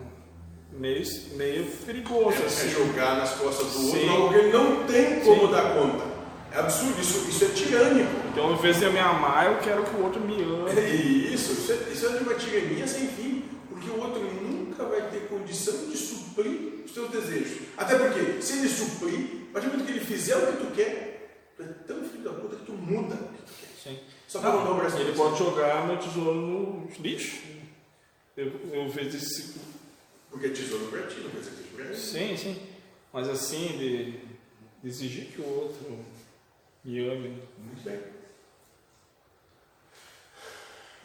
[0.71, 1.03] Meio,
[1.35, 2.69] meio perigoso, É assim.
[2.69, 4.09] jogar nas costas do outro Sim.
[4.09, 5.51] algo que ele não tem como Sim.
[5.51, 6.03] dar conta.
[6.51, 8.09] É absurdo, isso, isso é tirânico.
[8.31, 10.79] Então, ao invés de eu me amar, eu quero que o outro me ame.
[10.79, 14.83] É isso, isso é, isso é de uma tirania sem fim, porque o outro nunca
[14.85, 17.57] vai ter condição de suprir os teus desejos.
[17.77, 20.71] Até porque, se ele suprir, a partir do momento que ele fizer o que tu
[20.75, 23.89] quer, tu é tão filho da puta que tu muda o que tu quer.
[23.89, 23.99] Sim.
[24.41, 27.41] Só abraço Ele pode jogar meu tesouro no lixo.
[28.35, 29.55] Eu, eu vejo esse.
[30.29, 31.95] Porque tesouro para ti, não quer dizer que é para ele.
[31.95, 32.61] Sim, sim.
[33.13, 34.11] Mas assim, de,
[34.83, 36.05] de exigir que o outro
[36.83, 37.41] me ame.
[37.57, 37.99] Muito bem.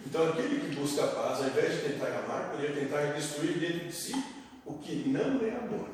[0.05, 3.87] Então, aquele que busca a paz, ao invés de tentar amar, poderia tentar destruir dentro
[3.87, 4.25] de si
[4.67, 5.89] o que não é amor.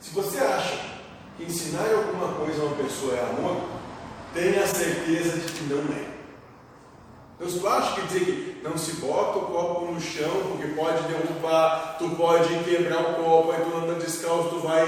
[0.00, 1.03] Se você acha
[1.38, 3.62] ensinar alguma coisa a uma pessoa é amor,
[4.32, 6.14] tenha certeza de que não é.
[7.48, 11.02] Se tu acha que dizer que não se bota o copo no chão porque pode
[11.02, 14.86] derrubar, tu pode quebrar o copo, aí tu anda descalço, tu vai,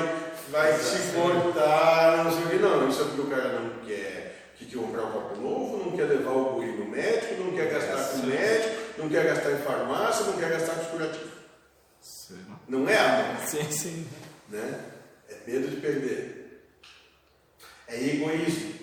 [0.50, 2.88] vai se cortar, não sei o que, não.
[2.88, 6.04] Isso é porque o cara não quer que quer comprar um copo novo, não quer
[6.04, 9.58] levar o guri no médico, não quer gastar com o médico, não quer gastar em
[9.58, 11.36] farmácia, não quer gastar com curativo.
[12.68, 14.06] Não é amor Sim, sim.
[14.48, 14.80] né?
[15.28, 16.68] É medo de perder.
[17.88, 18.74] É egoísmo.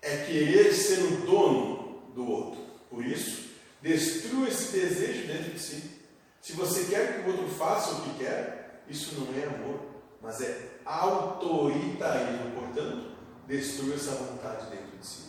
[0.00, 2.60] É querer ser o dono do outro.
[2.88, 3.50] Por isso,
[3.82, 5.98] destrua esse desejo dentro de si.
[6.40, 9.80] Se você quer que o outro faça o que quer, isso não é amor,
[10.22, 12.52] mas é autoritarismo.
[12.54, 13.12] Portanto,
[13.46, 15.28] destrua essa vontade dentro de si.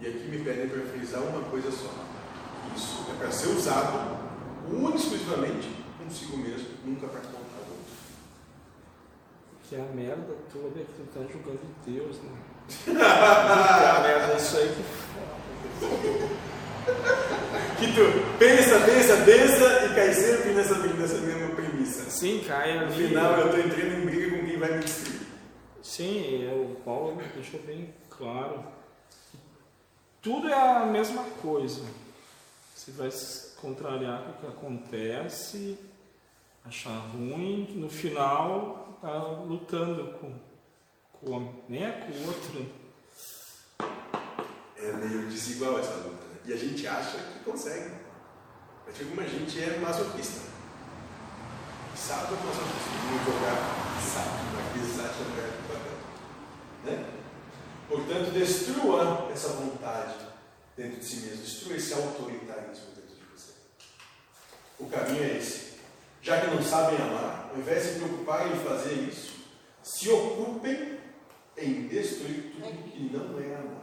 [0.00, 1.92] E aqui me pedem para frisar uma coisa só.
[2.74, 4.22] Isso é para ser usado
[4.68, 5.68] única e exclusivamente
[6.02, 7.41] consigo mesmo, nunca para outro.
[9.72, 12.30] Que a merda toda é que tu tá julgando Deus, né?
[13.00, 14.82] a merda é isso aí que
[17.78, 18.02] Que tu
[18.38, 22.10] pensa, pensa, pensa e cai sempre nessa, nessa mesma premissa.
[22.10, 23.08] Sim, cai No ali.
[23.08, 25.20] final eu estou entrando em briga com quem vai me destruir.
[25.82, 28.62] Sim, é, o Paulo deixou bem claro.
[30.20, 31.82] Tudo é a mesma coisa.
[32.74, 35.78] Você vai se contrariar com o que acontece,
[36.62, 40.38] achar ruim, no final tá lutando com,
[41.12, 41.52] com.
[41.68, 42.82] Nem é com o outro.
[44.76, 46.24] É meio desigual essa luta.
[46.26, 46.36] Né?
[46.46, 47.96] E a gente acha que consegue.
[48.86, 50.52] Mas como a gente é masoquista.
[51.96, 52.90] Sabe o masoquista?
[53.04, 55.98] Vamos jogar sabe, aqui sabe jogar papel.
[56.84, 57.12] Né?
[57.88, 60.14] Portanto, destrua essa vontade
[60.76, 61.42] dentro de si mesmo.
[61.42, 63.52] Destrua esse autoritarismo dentro de você.
[64.78, 65.71] O caminho é esse
[66.22, 69.42] já que não sabem amar, ao invés de se preocuparem em fazer isso,
[69.82, 71.00] se ocupem
[71.58, 73.82] em destruir tudo que não é amar.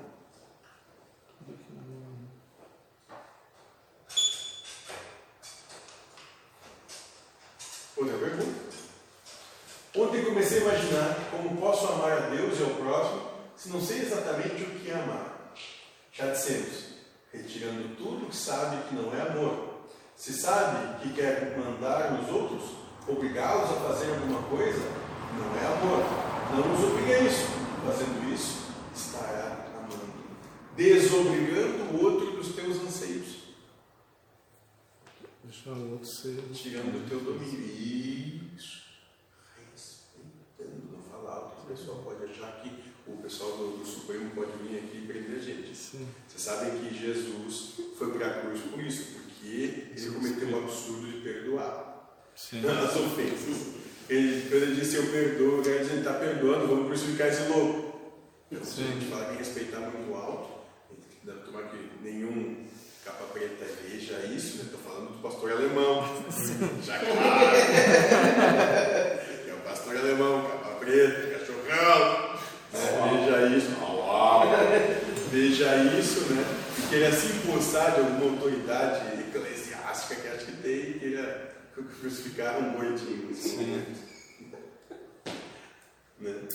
[7.97, 8.69] Outra pergunta.
[9.97, 13.99] Ontem comecei a imaginar como posso amar a Deus e ao próximo se não sei
[13.99, 15.53] exatamente o que é amar.
[16.13, 16.93] Já dissemos,
[17.33, 19.68] retirando tudo que sabe que não é amor,
[20.19, 22.71] se sabe que quer mandar nos outros,
[23.07, 24.83] obrigá-los a fazer alguma coisa,
[25.37, 26.03] não é amor.
[26.51, 27.45] Não os obrigue a isso.
[27.85, 30.11] Fazendo isso, estará amando.
[30.75, 33.43] Desobrigando o outro dos teus anseios.
[35.65, 36.43] O outro ser.
[36.53, 38.53] Tirando o teu domínio.
[38.57, 38.81] Isso.
[39.71, 44.31] Respeitando, não falar alto, que o pessoal pode achar que o pessoal do, do Supremo
[44.31, 45.73] pode vir aqui e prender a gente.
[45.73, 46.05] Sim.
[46.27, 51.07] Vocês sabem que Jesus foi para a cruz por isso, porque ele cometeu o absurdo
[51.07, 52.61] de perdoar Sim.
[52.67, 53.79] as ofensas.
[54.09, 57.99] Ele, quando ele disse eu perdoo, dizer, ele está perdoando, vamos crucificar esse louco.
[58.51, 60.49] Então, se a gente fala em respeitar muito alto,
[61.23, 62.65] dá pra tomar que nenhum
[63.05, 64.63] capa preta veja isso, né?
[64.65, 66.23] Estou falando do pastor alemão.
[66.83, 67.13] Já claro.
[69.43, 72.39] Que é o pastor alemão, capa preta, cachorrão.
[72.71, 72.79] Né?
[73.19, 73.69] Veja isso.
[75.31, 76.43] Veja isso, né?
[76.79, 79.18] E queira se impulsar de alguma autoridade
[80.59, 81.55] eclesiástica que acho que tem e queira
[81.99, 83.27] crucificar um boitinho.
[83.27, 84.09] nesse momento.
[86.19, 86.47] Né?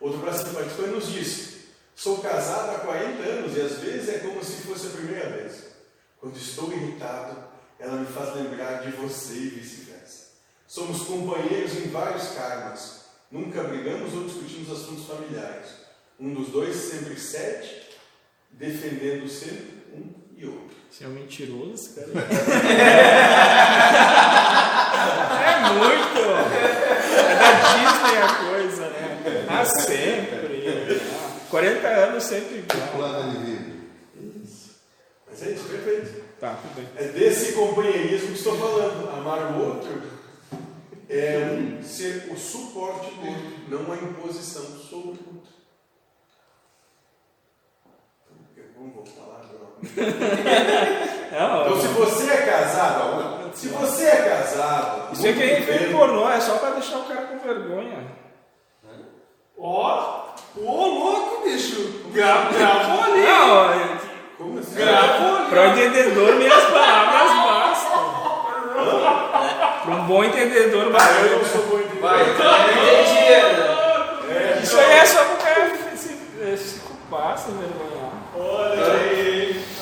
[0.00, 4.62] Outro participante nos disse: Sou casado há 40 anos e às vezes é como se
[4.62, 5.68] fosse a primeira vez.
[6.20, 7.48] Quando estou irritado,
[7.78, 10.28] ela me faz lembrar de você e vice-versa.
[10.66, 13.06] Somos companheiros em vários karmas.
[13.30, 15.70] Nunca brigamos ou discutimos assuntos familiares.
[16.18, 17.82] Um dos dois sempre cede,
[18.50, 19.77] defendendo sempre
[20.38, 20.78] e outro.
[20.90, 22.08] Você é um mentiroso, esse cara.
[25.44, 26.18] é muito!
[27.18, 29.46] É da Disney a coisa, né?
[29.50, 30.62] Ah, sempre.
[30.68, 32.88] Ah, 40 anos sempre igual.
[32.88, 33.78] Plano de vida.
[35.28, 36.28] Mas é isso, perfeito.
[36.40, 36.88] Tá, tudo bem.
[36.96, 39.10] É desse companheirismo que estou falando.
[39.10, 40.18] Amar o outro
[41.08, 45.58] é um ser o suporte do outro, não a imposição sobre o outro.
[48.56, 49.47] Eu não vou falar agora.
[51.32, 55.92] Não, Então, se você é casado, se você é casado, Isso é quem fez bem,
[55.92, 58.06] pornô, é só pra deixar o cara com vergonha.
[59.60, 60.24] Ó,
[60.56, 62.02] ô louco, bicho.
[62.12, 63.20] Gra- Gravou ali.
[63.22, 63.98] Não, é-
[64.38, 64.74] Como assim?
[64.76, 65.46] Gravou ali.
[65.50, 68.18] para o entendedor, minhas palavras bastam.
[69.84, 72.00] Para um bom entendedor, Ah, eu não sou bom entendedor.
[72.10, 73.32] Vai, então entendi.
[74.30, 78.12] É, Isso aí é só pro cara se, se culpar, se envergonhar.
[78.36, 79.27] Olha aí.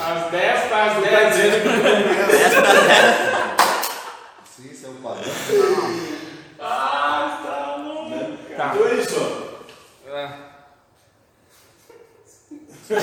[0.06, 1.34] Às 10 para as tá 10.
[1.36, 2.56] dizendo que não conhece.
[4.56, 5.32] Sim, isso é o padrão.
[6.60, 8.10] Ah, tá louco.
[8.56, 8.72] Tá.
[8.74, 9.20] Então é isso.
[10.06, 10.28] É.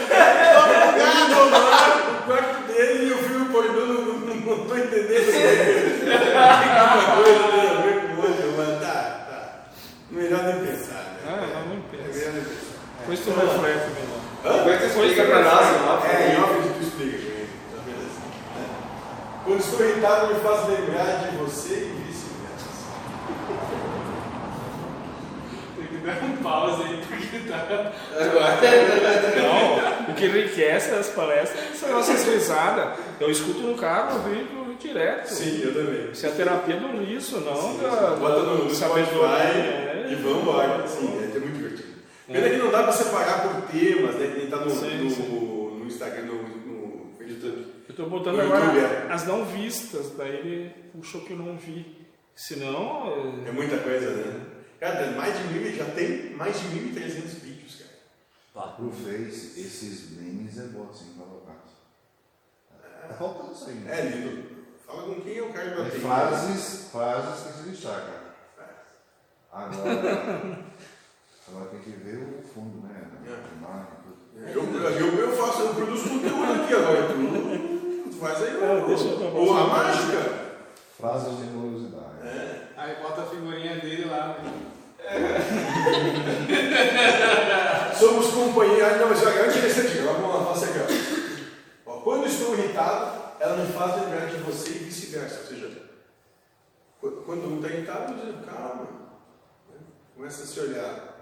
[0.00, 5.30] Ele lá no quarto dele e o filme pornô não, não, não tô entendendo.
[6.00, 9.38] Uma coisa tem a ver com outra, mas tá, tá.
[10.10, 11.46] Melhor nem pensar, Ah, né?
[11.54, 12.18] não, não É pensa.
[12.18, 12.70] melhor nem pensar.
[13.10, 14.20] Depois tu reflete melhor.
[14.64, 16.06] Depois tu explica pra nós, ó.
[16.06, 17.46] É, em off tu explica pra mim.
[17.74, 18.20] tá beleza.
[18.56, 18.64] né?
[19.44, 22.70] Quando estou irritado, me faz lembrar de você e vice-versa.
[25.76, 27.66] Tem que dar um pause aí, porque tá.
[29.42, 32.96] Não, o que enriquece as palestras são nossas risadas.
[33.18, 35.26] Eu escuto no carro o vídeo direto.
[35.26, 36.10] Sim, eu também.
[36.12, 38.74] Isso é a terapia do riso, não da, Bota no, no.
[38.74, 40.06] Spotify É.
[40.10, 40.86] e vambora.
[40.86, 41.90] Sim, é, é muito divertido.
[42.32, 44.26] Pena que não dá pra separar por temas, né?
[44.28, 45.76] Que nem tá no, Sim, no, sim.
[45.78, 47.72] no Instagram, no, no Facebook.
[47.88, 49.12] Eu tô botando No agora YouTube, é.
[49.12, 52.06] as não vistas, daí ele puxou que eu não vi.
[52.34, 53.42] Senão.
[53.46, 54.46] É muita coisa, né?
[54.78, 57.90] Cara, tem mais de mil, já tem mais de 1.300 vídeos, cara.
[58.54, 58.72] Pá.
[58.74, 61.56] Pro Face, esses memes é bom assim colocar.
[63.08, 63.74] Tá faltando isso aí.
[63.74, 63.98] né?
[63.98, 64.50] É lindo.
[64.86, 65.98] Fala com quem é o cara que É vai ter.
[66.00, 68.14] frases, frases que se destacam.
[69.52, 70.64] Agora,
[71.50, 73.02] agora tem que ver o fundo, né?
[73.26, 73.28] É.
[73.56, 74.16] Imagem, tudo.
[74.78, 77.08] Eu, eu, eu faço, eu produzo conteúdo aqui agora.
[77.08, 77.14] Tu,
[78.10, 80.20] tu faz aí, É, deixa eu Ou a mágica.
[80.98, 82.22] Frases de curiosidade.
[82.24, 82.68] É.
[82.76, 84.38] Aí bota a figurinha dele lá.
[84.42, 84.52] né?
[87.98, 88.92] Somos companheiros.
[88.92, 89.98] Ah, não, mas olha, é interessante.
[89.98, 90.78] Agora vamos lá, faça aqui,
[91.86, 91.92] ó.
[92.00, 95.40] Quando estou irritado, ela me faz lembrar de você e vice-versa.
[95.40, 95.82] Ou seja,
[97.00, 98.86] qu- quando um está irritado, eu digo, calma.
[100.16, 101.19] Começa a se olhar.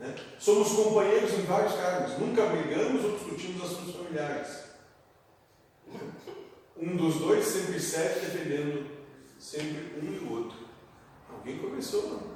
[0.00, 0.14] Né?
[0.38, 2.18] Somos companheiros em vários cargos.
[2.18, 4.70] Nunca brigamos ou discutimos assuntos familiares.
[6.76, 8.90] Um dos dois sempre cede defendendo
[9.38, 10.58] sempre um e o outro.
[11.30, 12.30] Alguém começou, não?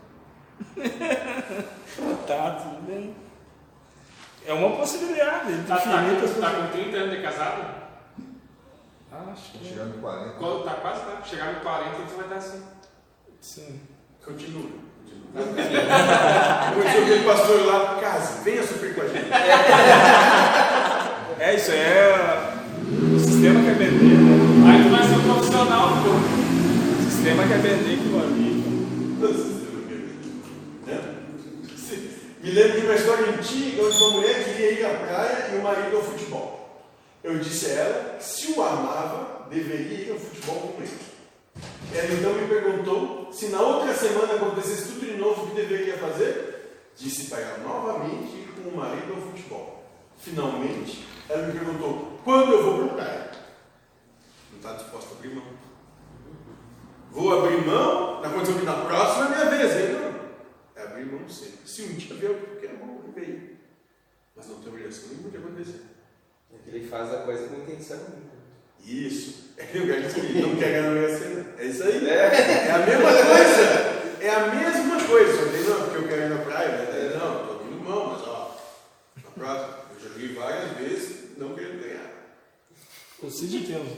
[2.27, 3.15] Tá, tudo bem.
[4.47, 5.62] É uma possibilidade.
[5.62, 7.85] de Tá, tá, com, tá com 30 anos de casado?
[9.11, 10.39] Acho que Chegando 40.
[10.39, 11.23] Quando tá quase, tá?
[11.23, 12.65] Chegar no 40, você vai estar assim.
[13.41, 13.81] sim.
[14.24, 14.84] Continua.
[15.35, 19.27] Como diz aquele pastor lá, casa, venha sofrer com a gente.
[21.41, 22.55] É, isso é
[23.15, 24.70] o sistema quer vender, né?
[24.70, 26.11] Aí tu vai ser um profissional, pô.
[26.11, 28.65] O sistema quer vender aquilo ali.
[30.86, 31.01] Né?
[32.43, 35.62] Me lembro de uma história antiga onde uma mulher queria ir à praia e o
[35.62, 36.85] marido ao futebol.
[37.23, 41.14] Eu disse a ela que se o amava, deveria ir ao futebol com ele.
[41.93, 45.98] Ela então me perguntou se na outra semana acontecesse tudo de novo o que deveria
[45.98, 46.55] fazer.
[46.97, 49.85] Disse para ela novamente ir com o marido ao futebol.
[50.16, 53.31] Finalmente, ela me perguntou quando eu vou para a praia.
[54.51, 55.44] Não está disposta a abrir mão.
[57.11, 59.93] Vou abrir mão na condição que na próxima é minha vez, hein?
[59.94, 60.82] Não.
[60.82, 61.61] É abrir mão sempre.
[61.65, 63.56] Se um dia vier o que é bom, ele veio.
[64.36, 65.82] Mas não tem obrigação nenhuma de acontecer.
[66.52, 68.01] É que ele faz a coisa com intenção.
[68.85, 69.43] Isso.
[69.56, 71.47] É que o cara disse que ele não quer ganhar na Mega Sena.
[71.59, 72.09] É isso aí.
[72.09, 72.14] É.
[72.14, 73.94] É a mesma coisa.
[74.20, 75.32] É a mesma coisa.
[75.36, 76.68] Só tem não, porque eu quero ir na praia.
[76.68, 77.16] Né?
[77.18, 78.56] Não, estou abrindo mão, mas ó,
[79.22, 79.78] na próxima.
[79.94, 82.10] Eu já joguei várias vezes não querendo ganhar.
[83.22, 83.90] O Cid tem uns.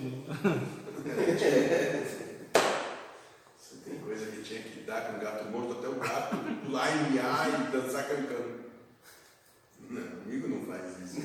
[3.59, 6.91] Você tem coisa que tinha que dar com o gato morto até o gato pular
[6.95, 8.67] em miar e dançar cantando.
[9.89, 11.21] Não, comigo não faz isso.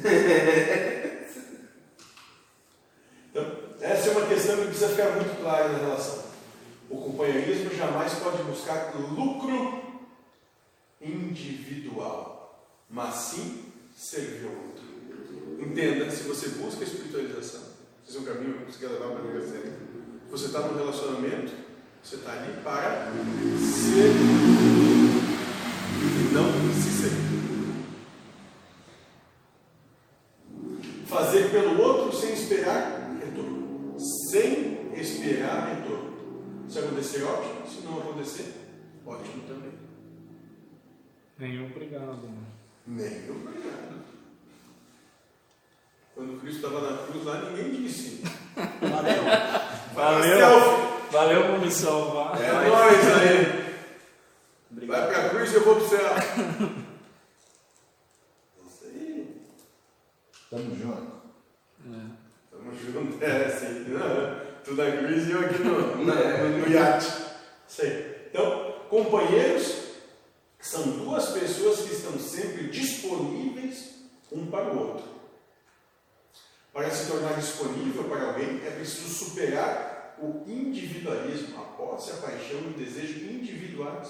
[3.82, 6.24] Essa é uma questão que precisa ficar muito clara na relação.
[6.88, 9.82] O companheirismo jamais pode buscar lucro
[11.02, 13.66] individual, mas sim
[13.98, 14.84] servir ao outro.
[15.60, 17.62] Entenda, se você busca espiritualização,
[18.08, 19.91] esse é um caminho que você quer levar para a.
[20.30, 21.52] Você está num relacionamento,
[22.03, 23.12] você está ali para
[23.58, 24.12] ser
[26.03, 27.32] e não se servir.
[31.08, 33.11] Fazer pelo outro sem esperar.
[34.32, 36.64] Sem esperar retorno.
[36.70, 37.68] Se acontecer, ótimo.
[37.68, 38.53] Se não acontecer,
[39.06, 39.74] ótimo também.
[41.38, 42.22] Nenhum obrigado.
[42.22, 42.44] né?
[42.88, 44.06] Nem obrigado.
[46.16, 48.24] Quando Cristo estava na cruz lá, ninguém disse.
[48.56, 49.24] Valeu.
[49.94, 50.38] Valeu.
[50.38, 51.12] Selfie.
[51.12, 52.41] Valeu por me salvar.
[52.41, 53.76] É nóis aí.
[54.72, 55.12] Obrigado.
[55.12, 56.16] Vai pra cruz e eu vou pro céu.
[58.66, 59.41] Isso aí.
[60.49, 61.12] Tamo junto.
[62.62, 63.18] Tamo junto.
[63.24, 67.08] É, tu na cruz e eu aqui no, no, no iate.
[68.30, 69.74] Então, companheiros
[70.60, 75.06] são duas pessoas que estão sempre disponíveis um para o outro.
[76.72, 82.60] Para se tornar disponível para alguém, é preciso superar o individualismo, a posse, a paixão
[82.60, 84.10] e o desejo individuais.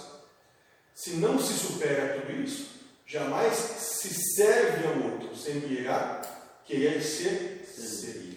[0.94, 2.72] Se não se supera tudo isso,
[3.06, 6.22] jamais se serve ao outro, sempre irá
[6.66, 8.31] querer ser servido.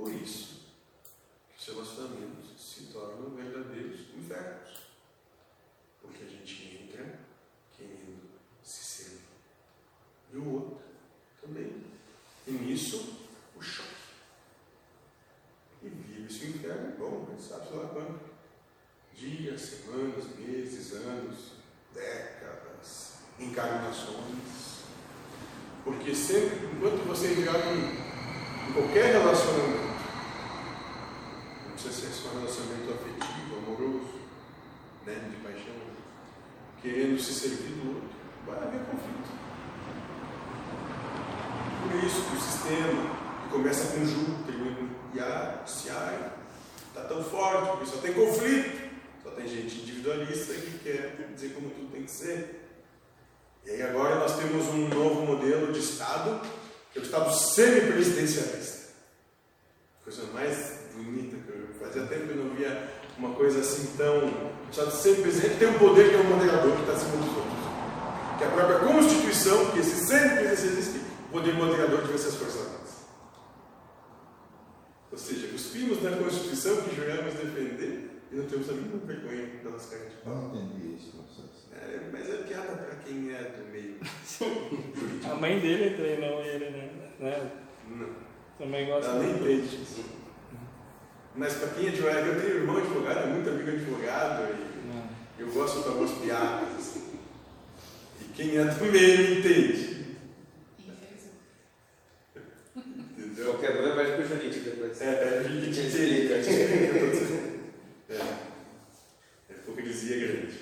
[0.00, 0.60] Por isso,
[1.58, 4.80] os relacionamentos se tornam verdadeiros infernos.
[6.00, 7.18] Porque a gente entra
[7.76, 8.30] querendo
[8.62, 9.26] se servir.
[10.32, 10.80] E o outro
[11.42, 11.84] também.
[12.46, 13.90] E nisso, o choque.
[15.82, 18.20] E vive-se o inferno, bom, mas sabe lá quanto.
[19.14, 21.52] Dias, semanas, meses, anos,
[21.92, 24.80] décadas, encarnações.
[25.84, 29.89] Porque sempre, enquanto você entrar em, qualquer relacionamento,
[31.80, 34.20] precisa ser só um relacionamento afetivo, amoroso,
[35.06, 35.74] né, de paixão,
[36.82, 38.08] querendo se servir do outro,
[38.46, 39.30] vai haver conflito.
[41.82, 46.32] Por isso que o sistema, que começa com Ju, termina com Ia, Siai,
[46.88, 48.90] está tão forte, porque só tem conflito,
[49.22, 52.68] só tem gente individualista que quer dizer como tudo tem que ser.
[53.64, 56.46] E aí agora nós temos um novo modelo de Estado,
[56.92, 58.90] que é o Estado semipresidencialista.
[60.04, 61.49] Coisa mais bonita que
[61.80, 62.88] fazia tempo que eu não via
[63.18, 64.18] uma coisa assim tão.
[64.26, 67.60] O Estado semipresidencialista tem um poder que é o moderador que está acima dos outros.
[68.38, 70.98] Que é a própria Constituição, que esse semipresidencialista,
[71.28, 72.90] o poder moderador devia ser as Forças Armadas.
[75.12, 79.86] Ou seja, cuspimos na Constituição que juramos defender e não temos a mínima vergonha pelas
[79.86, 80.34] caras de Eu pau.
[80.34, 81.20] não entendi isso.
[81.72, 83.98] É, mas é piada para quem é do meio.
[85.30, 86.90] A mãe dele treinou ele, né?
[87.18, 87.50] né?
[87.88, 88.08] Não.
[88.58, 89.78] Também gosta Ela nem entende.
[91.40, 95.08] Mas para quem é advogado, eu tenho irmão advogado, é muito amigo advogado, e Não.
[95.38, 96.68] eu gosto de algumas piadas.
[96.76, 97.18] assim.
[98.20, 100.16] E quem é do meio entende.
[102.76, 103.52] Entendeu?
[103.52, 105.00] Qualquer dúvida vai pro jurídico depois.
[105.00, 106.36] É, é, a gente Te explica.
[106.36, 107.50] explica.
[108.10, 108.14] É,
[109.48, 110.58] é hipocrisia grande.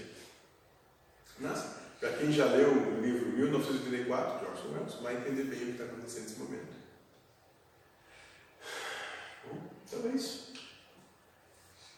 [1.41, 5.65] Mas, para quem já leu o livro 1984, de Orson Welles, vai entender bem o
[5.65, 6.79] que está acontecendo nesse momento.
[9.45, 10.49] Bom, então é isso.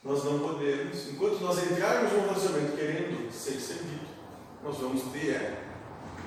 [0.03, 4.09] Nós não podemos, enquanto nós entrarmos num relacionamento querendo ser servido,
[4.63, 5.63] nós vamos ter é,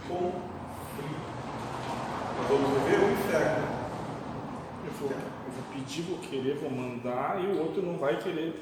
[0.08, 1.24] conflito.
[2.38, 3.84] Nós vamos viver um inferno.
[4.86, 8.60] Eu vou, eu vou pedir, vou querer, vou mandar e o outro não vai querer.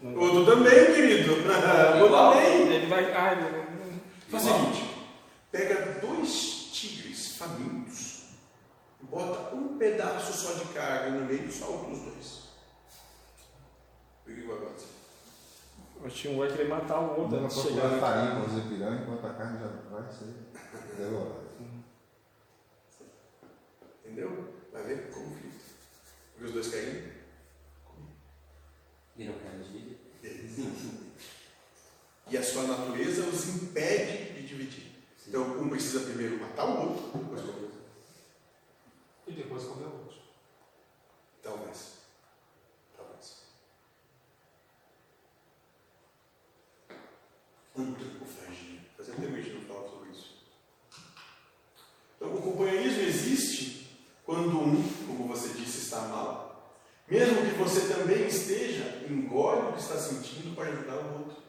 [0.00, 0.24] Não vai.
[0.24, 1.32] Outro também, querido.
[2.02, 2.72] Outro também.
[2.72, 3.12] Ele vai.
[3.12, 4.00] Ah, ele...
[4.28, 4.84] Faz o seguinte:
[5.50, 8.24] pega dois tigres famintos,
[9.02, 12.44] bota um pedaço só de carne no meio e solta os dois.
[14.26, 15.03] O que vai acontecer?
[16.04, 17.98] Acho que um vai querer matar o outro Não antes de chegar.
[17.98, 18.30] farinha carne.
[18.40, 20.34] para fazer pirão enquanto a carne já vai ser
[20.98, 21.44] derrubada.
[24.04, 24.54] Entendeu?
[24.70, 25.64] Vai ver conflito.
[26.32, 27.12] Porque os dois caem.
[29.16, 29.98] E não quero dividir.
[32.26, 34.92] E a sua natureza os impede de dividir.
[35.28, 37.70] Então, um precisa primeiro matar o outro, depois comer.
[39.26, 40.18] E depois comer o outro.
[41.42, 41.66] Talvez.
[41.66, 42.03] Talvez.
[47.76, 48.80] Antropofagia.
[48.96, 50.34] Fazia tempo que a gente não falava sobre isso.
[52.16, 53.74] Então, o companheirismo existe
[54.24, 56.74] quando um, como você disse, está mal.
[57.06, 61.42] Mesmo que você também esteja, engole o que está sentindo para ajudar o outro.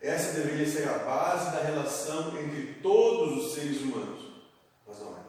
[0.00, 4.20] Essa deveria ser a base da relação entre todos os seres humanos.
[4.86, 5.20] Mas não é.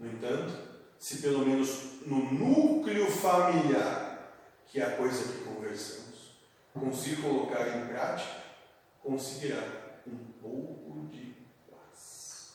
[0.00, 0.52] No entanto,
[0.98, 4.34] se pelo menos no núcleo familiar,
[4.66, 6.32] que é a coisa que conversamos,
[6.74, 8.39] conseguir colocar em prática,
[9.02, 11.34] conseguirá um pouco de
[11.70, 12.52] paz.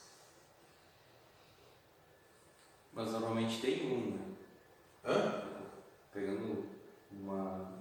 [2.93, 4.35] Mas normalmente tem um, né?
[5.03, 5.43] Hã?
[6.13, 6.65] Pegando
[7.11, 7.79] uma,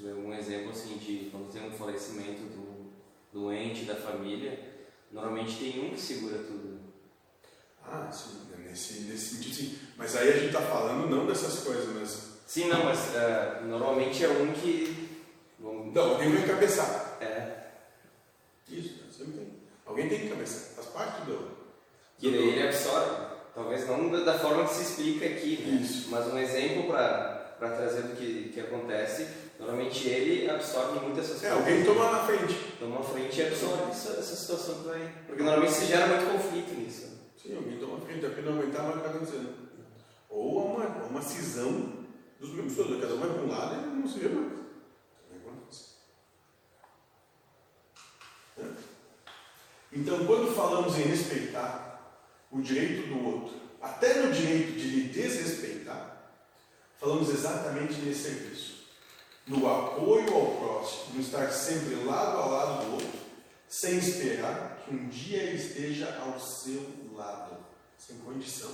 [0.00, 2.92] um exemplo assim de quando tem um falecimento do
[3.32, 4.58] doente da família,
[5.10, 6.80] normalmente tem um que segura tudo.
[7.84, 9.78] Ah, sim, nesse, nesse sentido sim.
[9.96, 12.32] Mas aí a gente está falando não dessas coisas, mas.
[12.46, 15.20] Sim, não, mas eh, normalmente é um que.
[15.58, 17.18] Não, alguém vai cabeçar.
[17.20, 17.61] É,
[18.68, 19.48] Isso, sempre tem.
[19.84, 20.74] Alguém tem que cabeçar.
[20.74, 21.50] Faz parte do.
[22.18, 23.32] que daí ele absorve.
[23.54, 25.82] Talvez não da, forma que se explica aqui, né?
[25.82, 26.08] Isso.
[26.10, 29.28] mas um exemplo para trazer do que, que acontece,
[29.58, 31.68] normalmente ele absorve muitas essas É, coisas.
[31.68, 32.54] alguém toma na frente.
[32.80, 35.12] Toma a frente e absorve essa, essa situação que vai.
[35.26, 37.12] Porque normalmente se gera muito conflito nisso.
[37.36, 39.54] Sim, alguém toma na frente, apenas aumentar que está acontecendo.
[40.30, 41.92] Ou uma, uma cisão
[42.40, 43.00] dos membros todos.
[43.02, 44.48] Cada um vai para um lado e não se vê mais.
[44.48, 45.88] Também acontece.
[48.51, 48.51] Né?
[49.92, 51.92] Então, quando falamos em respeitar
[52.50, 56.32] o direito do outro, até no direito de lhe desrespeitar,
[56.98, 58.82] falamos exatamente nesse serviço.
[59.46, 63.20] No apoio ao próximo, no estar sempre lado a lado do outro,
[63.68, 67.56] sem esperar que um dia ele esteja ao seu lado,
[67.98, 68.70] sem condição.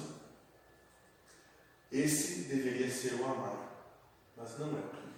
[1.91, 3.67] Esse deveria ser o amar,
[4.37, 5.09] mas não é o que.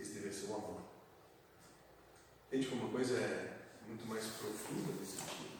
[0.00, 0.77] Esse deveria ser o amor.
[2.48, 5.58] Entende como uma coisa é muito mais profunda nesse sentido?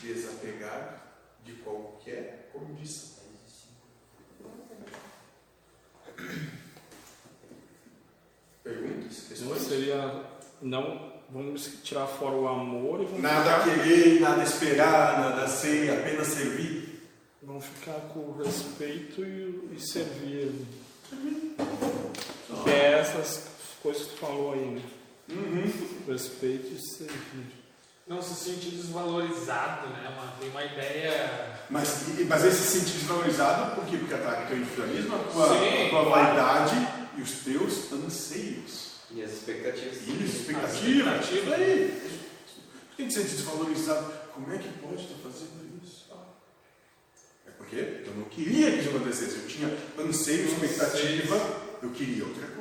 [0.00, 1.02] Desapegar
[1.44, 3.24] de qualquer condição.
[8.62, 9.30] Perguntas?
[9.32, 9.62] Então Questões?
[9.62, 10.24] seria.
[10.62, 11.12] Não.
[11.30, 16.28] Vamos tirar fora o amor e vamos Nada ficar, querer, nada esperar, nada ser, apenas
[16.28, 17.02] servir.
[17.42, 20.52] vamos ficar com o respeito e, e servir.
[22.62, 23.48] Que é essas
[23.82, 24.82] coisas que tu falou aí, né?
[26.06, 27.64] Respeito e servir.
[28.06, 30.10] Não se sente desvalorizado, né?
[30.14, 31.58] Uma, tem uma ideia.
[31.70, 33.96] Mas, e- mas esse se sentir desvalorizado, por quê?
[33.96, 36.10] Porque ataca teu individualismo, a tua, Sim, a tua claro.
[36.10, 38.92] vaidade e os teus anseios.
[39.10, 39.96] E as expectativas.
[40.02, 41.16] Isso, expectativa.
[41.16, 41.30] expectativas.
[41.32, 42.20] Isso aí.
[42.96, 44.12] Tem que ser desvalorizado.
[44.34, 46.04] Como é que pode estar fazendo isso?
[47.46, 47.76] É porque
[48.06, 49.36] eu não queria que isso acontecesse.
[49.36, 52.53] Eu tinha anseio, expectativa, eu queria outra coisa.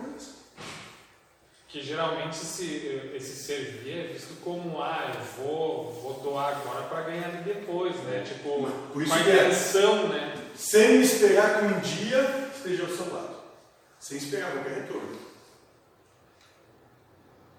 [1.74, 7.02] Que geralmente esse, esse servir é visto como, ah, eu vou, vou doar agora para
[7.02, 8.24] ganhar ali depois, né?
[8.24, 9.22] Tipo, Mas por isso uma é.
[9.22, 10.36] intenção, né?
[10.56, 13.38] Sem esperar que um dia esteja ao seu lado.
[14.00, 15.16] Sem esperar qualquer retorno.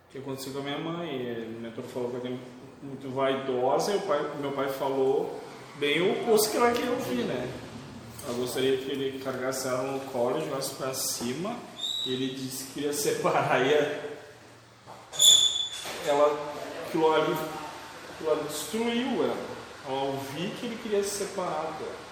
[0.06, 1.48] O que aconteceu com a minha mãe?
[1.48, 2.40] O mentor falou que eu tenho
[2.84, 5.40] muito vaidosa e o pai, meu pai falou
[5.80, 7.52] bem o oposto que ela queria ouvir, né?
[8.24, 11.56] Ela gostaria que ele carregasse ela no colo, jogasse pra cima
[12.12, 14.04] ele disse que queria separar e ia-
[16.06, 16.38] ela,
[16.86, 17.36] aquilo ali,
[18.14, 19.54] aquilo ali destruiu ela.
[19.86, 22.04] Ela ouviu que ele queria se separar dela.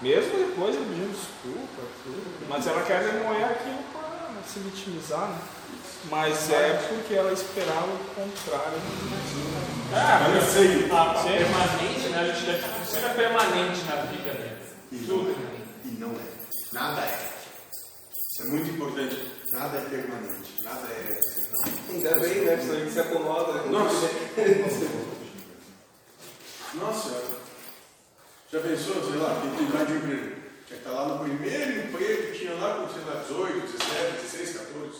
[0.00, 2.46] Mesmo depois ele pedindo desculpa, tudo.
[2.48, 5.38] Mas ela quer remoer aquilo pra se vitimizar, né?
[6.10, 8.78] Mas é porque ela esperava o contrário.
[9.94, 10.90] Ah, isso aí.
[10.90, 12.18] a, a permanente, né?
[12.18, 14.58] A gente tudo seja permanente na vida, né?
[14.90, 15.88] E não Tudo, é.
[15.88, 16.72] E não é.
[16.72, 17.31] Nada é.
[18.42, 19.32] Isso é muito importante.
[19.52, 20.62] Nada é permanente.
[20.64, 21.20] Nada é.
[21.90, 22.56] Ainda bem, né?
[22.56, 23.52] Pessoa que se acomoda.
[23.52, 23.70] né?
[23.70, 24.10] Nossa.
[26.74, 27.42] Nossa senhora.
[28.50, 30.42] Já pensou, sei lá, tem idade de emprego?
[30.66, 34.56] Que estar lá no primeiro emprego que tinha lá com, sei lá, 18, 17, 16,
[34.58, 34.98] 14.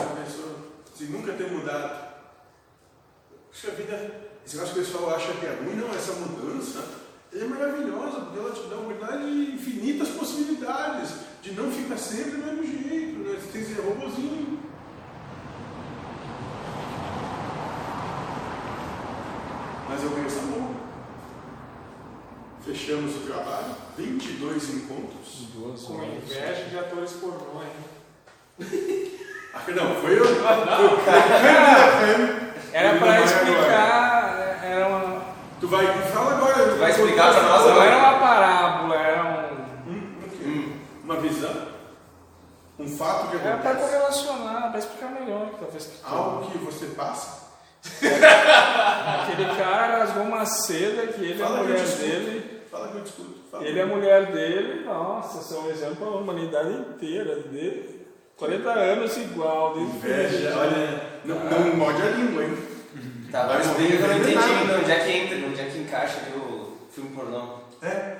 [0.00, 0.56] Já pensou?
[0.96, 2.12] Se nunca ter mudado.
[3.52, 6.12] Acho que a vida, esse negócio que o pessoal acha que é ruim, não, essa
[6.14, 7.01] mudança
[7.34, 12.32] é maravilhosa, porque ela te dá uma verdade de infinitas possibilidades, de não ficar sempre
[12.32, 13.38] do mesmo jeito, né?
[13.40, 14.60] Você tem que ser robozinho.
[19.88, 20.70] Mas eu ganho sabor.
[22.64, 25.48] Fechamos o trabalho, 22 encontros.
[25.54, 27.70] Duas Com inveja de atores pornô, hein?
[29.54, 30.24] Ah, não, foi eu.
[32.72, 35.22] Era pra explicar, era uma,
[35.62, 36.41] Tu vai, fala
[36.82, 39.90] vai explicar pra nós não era uma parábola, era um.
[39.90, 40.68] Hum, quê?
[41.04, 41.72] Uma visão?
[42.78, 43.90] Um fato que Era pra acontece?
[43.92, 45.90] correlacionar, pra explicar melhor, talvez.
[46.04, 47.42] Algo que você passa?
[47.84, 52.62] Aquele cara rasgou uma seda que ele é a Fala que eu mulher dele.
[52.70, 53.34] Fala que eu discuto.
[53.50, 53.64] Fala.
[53.64, 58.06] Ele é a mulher dele, nossa, isso é um exemplo para a humanidade inteira dele.
[58.36, 61.02] 40 anos igual, desde Inveja, olha.
[61.24, 62.58] Não, não morde a língua, hein?
[63.30, 66.18] Tá, mas que eu não entendi ainda onde é que entra, onde é que encaixa
[66.18, 66.41] o
[66.94, 67.58] filme pornô.
[67.82, 68.16] É.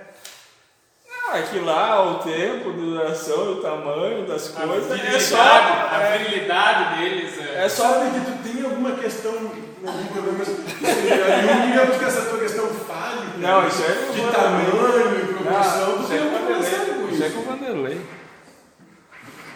[1.29, 5.25] Ah, é que lá o tempo, a duração, o tamanho das A coisas é virilidade,
[5.25, 5.41] só.
[5.41, 7.65] a É, virilidade deles é.
[7.65, 7.83] é só.
[7.93, 13.39] Sabe que tu tem alguma questão, algum problema Jung, digamos que essa tua questão fálica,
[13.39, 17.13] Não, isso é de o tamanho e Não, proporção, tu isso é com Vanderlei.
[17.13, 18.01] Isso é com o Vanderlei.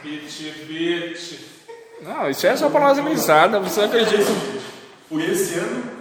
[0.03, 1.47] Bit, bit.
[2.03, 4.31] Não, isso é só para nós risada, você acredita?
[5.09, 5.96] Por esse ano,